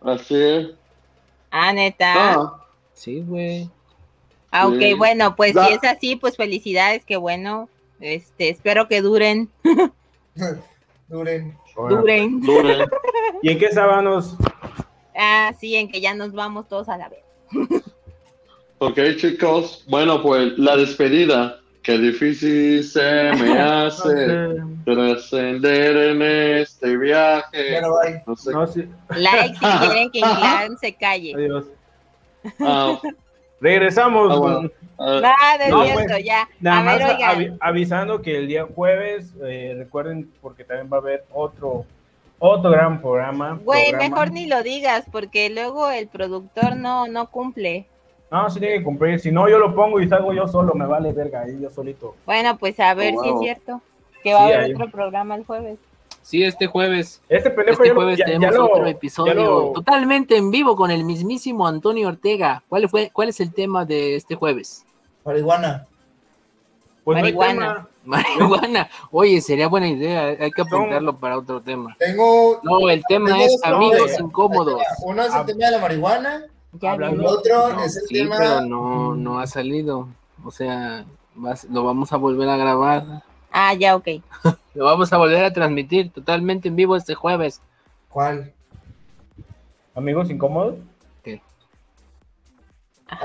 [0.02, 0.68] Así es.
[1.52, 2.14] Ah, neta.
[2.34, 2.62] Ah,
[2.94, 3.70] Sí, güey.
[4.52, 4.94] Ah, ok, sí.
[4.94, 7.68] bueno, pues Da- si es así, pues felicidades, qué bueno.
[8.00, 9.50] Este, espero que duren,
[11.08, 11.58] Duren.
[11.76, 11.98] Bueno.
[11.98, 12.42] duren.
[12.42, 12.86] dure.
[13.42, 14.36] ¿Y en qué sábanos?
[15.18, 17.24] Ah, sí, en que ya nos vamos todos a la vez.
[18.80, 19.84] Ok, chicos.
[19.88, 21.60] Bueno, pues la despedida.
[21.82, 27.80] Qué difícil se me hace trascender en este viaje.
[28.26, 28.52] No sé.
[28.52, 28.88] No, sí.
[29.16, 31.34] Like si quieren que Inclán se calle.
[31.36, 31.66] Adiós.
[32.60, 33.00] Ah,
[33.62, 34.32] Regresamos.
[34.32, 34.70] Ah, bueno.
[35.00, 36.50] ah, No, cierto, pues, ya.
[36.60, 37.58] Nada a más ver, oigan.
[37.62, 41.86] avisando que el día jueves, eh, recuerden, porque también va a haber otro,
[42.40, 43.60] otro gran programa.
[43.64, 44.10] Güey, programa.
[44.10, 47.88] mejor ni lo digas, porque luego el productor no, no cumple.
[48.36, 49.20] No, sí tiene que cumplir.
[49.20, 52.16] Si no, yo lo pongo y salgo yo solo, me vale verga, ahí yo solito.
[52.26, 53.82] Bueno, pues a ver Oh, si es cierto.
[54.24, 54.74] Que va Sí, a haber ahí.
[54.74, 55.78] otro programa el jueves.
[56.22, 57.22] Sí, este jueves.
[57.30, 60.90] Este pendejo Este jueves ya- ya tenemos lo- otro episodio lo- totalmente en vivo con
[60.92, 62.64] el mismísimo Antonio Ortega.
[62.68, 64.84] ¿Cuál fue, cuál es el tema de este jueves?
[65.24, 65.86] Marihuana.
[67.04, 67.88] Pues Marihuana.
[68.04, 68.90] Marihuana.
[69.12, 70.36] Oye, sería buena idea.
[70.40, 71.96] Hay que apuntarlo para otro tema.
[72.00, 72.60] Tengo.
[72.64, 74.82] No, el tema tengo es amigos incómodos.
[75.04, 76.46] Uno es el tema de la marihuana.
[76.82, 78.36] Ya Hablando- El otro No, es el sí, tema.
[78.38, 80.08] pero no, no ha salido.
[80.44, 83.04] O sea, vas- lo vamos a volver a grabar.
[83.52, 84.08] Ah, ya, ok.
[84.74, 87.62] Lo vamos a volver a transmitir totalmente en vivo este jueves.
[88.10, 88.52] ¿Cuál?
[89.96, 90.76] Amigos incómodos.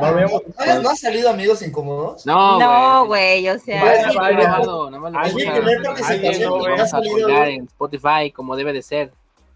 [0.01, 2.27] No ¿No, no ha salido amigos incómodos?
[2.27, 3.49] No, No, güey.
[3.49, 4.39] o sea, Vaya, Ya está vaya.
[4.39, 6.87] grabado, nada más lo Alguien vamos a- primer participación alguien lo que vamos ha a
[6.87, 7.55] salido, colgar güey.
[7.57, 9.13] en Spotify como debe de ser.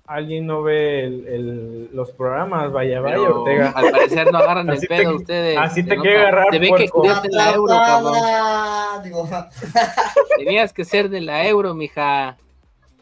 [0.07, 3.71] Alguien no ve el- el- los programas, vaya, vaya, Pero Ortega.
[3.75, 5.59] al parecer no agarran el pedo te- ustedes.
[5.59, 6.03] así te nota.
[6.03, 8.15] quiere agarrar, Se ve que estudiaste la euro, cabrón.
[8.17, 9.03] Atrapada.
[9.03, 9.29] Digo,
[10.37, 12.37] Tenías que ser de la euro, mija.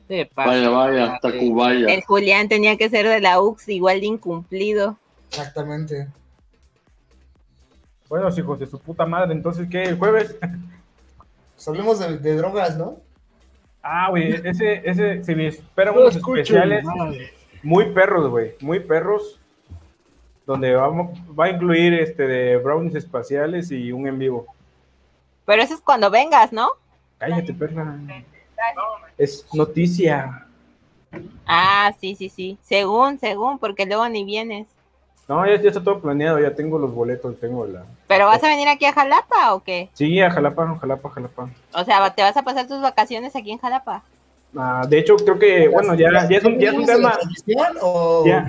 [0.07, 0.51] Te pasa.
[0.51, 1.93] Vaya, vaya, Tacubaya.
[1.93, 4.97] el Julián tenía que ser de la UX igual de incumplido.
[5.29, 6.07] exactamente.
[8.09, 9.83] Bueno, hijos de su puta madre, entonces, ¿qué?
[9.85, 10.37] ¿El jueves?
[11.55, 12.99] Pues hablemos de, de drogas, ¿no?
[13.83, 16.85] Ah, güey, ese, ese, se me esperan unos especiales
[17.63, 19.41] muy perros, güey, muy perros,
[20.47, 24.47] donde vamos, va a incluir este de brownies espaciales y un en vivo.
[25.45, 26.71] Pero eso es cuando vengas, ¿no?
[27.19, 27.99] Cállate, perra.
[29.19, 30.47] Es noticia.
[31.47, 32.59] Ah, sí, sí, sí.
[32.63, 34.69] Según, según, porque luego ni vienes.
[35.29, 37.85] No, ya, ya está todo planeado, ya tengo los boletos, tengo la...
[38.09, 39.89] ¿Pero vas a venir aquí a Jalapa o qué?
[39.95, 41.51] Sí, a Jalapa, Jalapa, Jalapa.
[41.75, 44.03] O sea, ¿te vas a pasar tus vacaciones aquí en Jalapa?
[44.57, 47.77] Ah, de hecho, creo que, bueno, ya, ya, es, un, ya es un ¿Terminamos tema,
[47.81, 48.47] o Ya.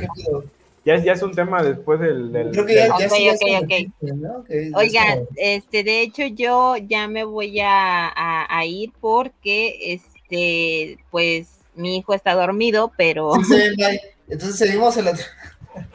[0.84, 2.32] ya, ya es un tema después del...
[2.34, 3.62] del- Creo que ya, del- ya Ok, sí, ya ok, se ok.
[3.62, 4.78] noticia, ¿no?
[4.78, 11.60] Oigan, este, de hecho yo ya me voy a, a- a ir porque, este, pues
[11.76, 13.32] mi hijo está dormido, pero...
[13.36, 14.02] Sí, sí, bye.
[14.30, 15.14] Entonces seguimos en la.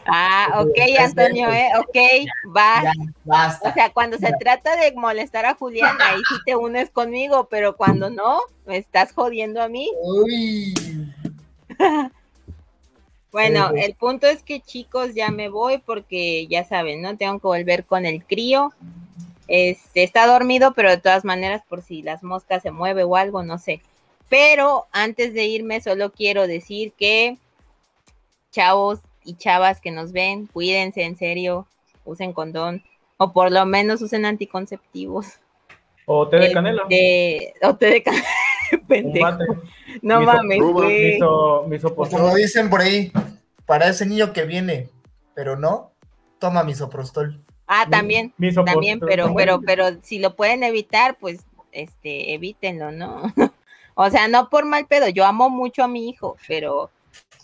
[0.07, 1.51] Ah, ok, Antonio.
[1.53, 1.69] ¿eh?
[1.79, 1.97] Ok,
[2.57, 2.83] va.
[2.83, 3.75] Ya, O basta.
[3.75, 8.11] sea, cuando se trata de molestar a Julián, ahí sí te unes conmigo, pero cuando
[8.11, 9.91] no, me estás jodiendo a mí.
[10.03, 10.75] Uy.
[13.31, 17.17] Bueno, el punto es que chicos, ya me voy porque ya saben, ¿no?
[17.19, 18.73] Tengo que volver con el crío.
[19.49, 23.43] Este está dormido, pero de todas maneras, por si las moscas se mueve o algo,
[23.43, 23.83] no sé.
[24.31, 27.37] Pero antes de irme, solo quiero decir que
[28.51, 31.67] chavos y chavas que nos ven, cuídense en serio,
[32.07, 32.83] usen condón,
[33.19, 35.39] o por lo menos usen anticonceptivos.
[36.07, 36.85] O té de canela.
[36.89, 38.27] Este, o té de canela,
[38.89, 39.29] pendejo.
[40.01, 41.19] No Miso- mames, güey.
[41.69, 43.13] Miso, como dicen por ahí,
[43.67, 44.89] para ese niño que viene,
[45.35, 45.93] pero no,
[46.39, 47.45] toma misoprostol.
[47.67, 48.33] Ah, también.
[48.39, 48.73] Misoprostol.
[48.73, 53.25] También, pero, pero, pero si lo pueden evitar, pues, este, evítenlo, ¿no?
[53.95, 56.91] o sea, no por mal pedo, yo amo mucho a mi hijo, pero,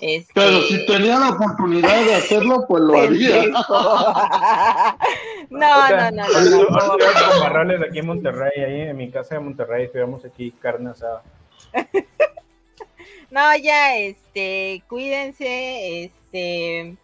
[0.01, 0.33] este...
[0.35, 3.45] Pero si tenía la oportunidad de hacerlo, pues lo haría.
[5.51, 10.51] no, no, no, no, aquí en Monterrey, ahí en mi casa de Monterrey, estudiamos aquí
[10.53, 11.23] carne asada.
[13.31, 16.97] No, ya, este, cuídense, este,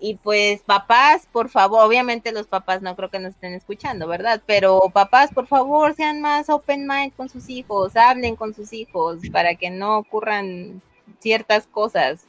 [0.00, 4.40] y pues papás, por favor, obviamente los papás no creo que nos estén escuchando, ¿verdad?
[4.46, 9.18] Pero papás, por favor, sean más open mind con sus hijos, hablen con sus hijos
[9.32, 10.80] para que no ocurran
[11.18, 12.26] ciertas cosas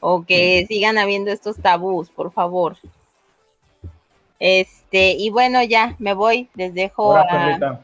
[0.00, 2.76] o que sigan habiendo estos tabús, por favor.
[4.38, 7.80] Este, y bueno, ya me voy, les dejo a.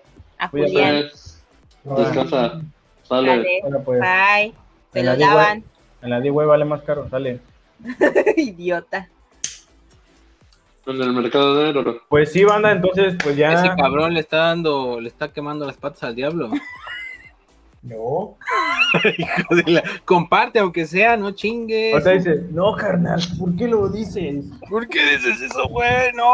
[0.51, 1.05] Julián.
[1.85, 2.61] Pues, descansa.
[3.05, 3.61] Sale.
[3.63, 4.53] Dale, pues, bye.
[4.93, 5.65] Se En lo la digo, lavan.
[6.03, 7.41] en la D-Way vale más caro, dale.
[8.37, 9.09] Idiota.
[10.87, 12.03] En el mercado de oro.
[12.09, 13.53] Pues sí, banda, entonces, pues ya.
[13.53, 16.51] Ese cabrón le está dando, le está quemando las patas al diablo.
[17.83, 18.37] No.
[19.19, 21.95] Hijo de la- Comparte, aunque sea, no chingues.
[21.95, 24.47] O sea, dice, no, carnal, ¿por qué lo dices?
[24.69, 26.13] ¿Por qué dices eso, güey?
[26.15, 26.27] No.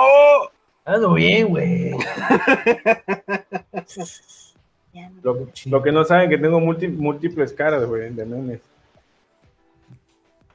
[0.87, 1.93] Ando bien, güey.
[5.25, 8.61] Lo, lo que no saben que tengo múlti- múltiples caras, güey, de memes.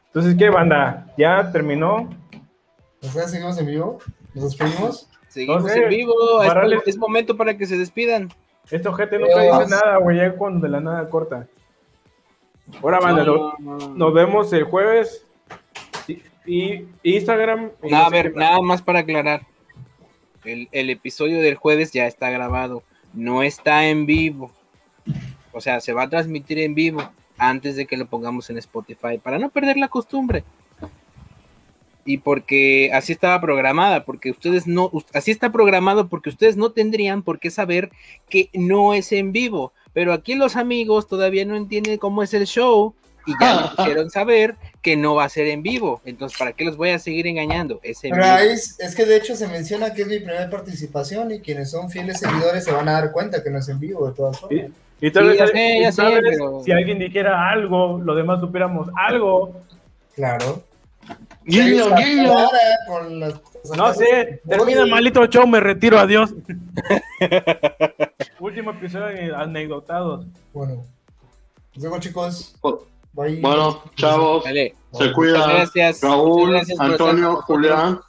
[0.07, 1.13] Entonces, ¿qué, banda?
[1.17, 2.09] ¿Ya terminó?
[3.01, 3.99] ¿O sea, seguimos en vivo?
[4.33, 5.09] ¿Nos despedimos?
[5.27, 6.13] Seguimos No sé, en vivo.
[6.85, 8.29] Es momento para que se despidan.
[8.71, 11.47] Esto, gente, nunca dice nada, güey, ya cuando de la nada corta.
[12.81, 13.95] Ahora, banda, No, no- no, no.
[13.95, 15.25] nos vemos el jueves.
[16.07, 17.71] Y, y Instagram.
[17.83, 19.41] y a ver, nada más para aclarar.
[20.45, 22.83] El, el episodio del jueves ya está grabado.
[23.13, 24.51] No está en vivo.
[25.51, 27.01] O sea, se va a transmitir en vivo
[27.37, 30.43] antes de que lo pongamos en Spotify para no perder la costumbre.
[32.05, 37.21] Y porque así estaba programada, porque ustedes no, así está programado porque ustedes no tendrían
[37.23, 37.89] por qué saber
[38.29, 39.73] que no es en vivo.
[39.93, 42.93] Pero aquí los amigos todavía no entienden cómo es el show,
[43.27, 46.01] y ya nos hicieron saber que no va a ser en vivo.
[46.05, 47.79] Entonces, ¿para qué los voy a seguir engañando?
[47.83, 48.37] Es en Pero vivo.
[48.37, 51.91] es, es que de hecho se menciona que es mi primera participación y quienes son
[51.91, 54.71] fieles seguidores se van a dar cuenta que no es en vivo de todas formas.
[55.01, 57.99] Y tal Sí, vez, ya sé, y tal sé, vez pero- si alguien dijera algo,
[58.03, 59.53] los demás supiéramos algo.
[60.15, 60.63] Claro.
[61.45, 62.33] Guiño, guiño.
[62.33, 62.49] cara
[62.87, 63.41] con las-
[63.75, 66.33] No sé, termina el maldito show, me retiro, adiós.
[68.39, 70.25] Último episodio de Anecdotados.
[70.53, 70.83] Bueno.
[71.75, 72.55] Nos vemos, chicos.
[73.13, 73.41] Bye.
[73.41, 75.49] Bueno, chavos, se cuidan.
[75.49, 76.01] gracias.
[76.01, 77.35] Raúl, gracias estar Antonio.
[77.41, 77.99] Julián.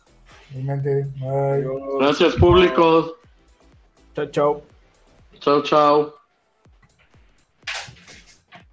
[0.52, 1.64] Bye.
[2.00, 3.12] Gracias, públicos.
[4.14, 4.62] Chao, chao.
[5.40, 6.14] Chao, chao.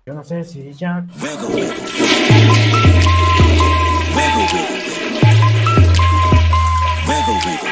[0.05, 1.05] Yo no sé si ya.
[7.07, 7.66] wiggle, wiggle.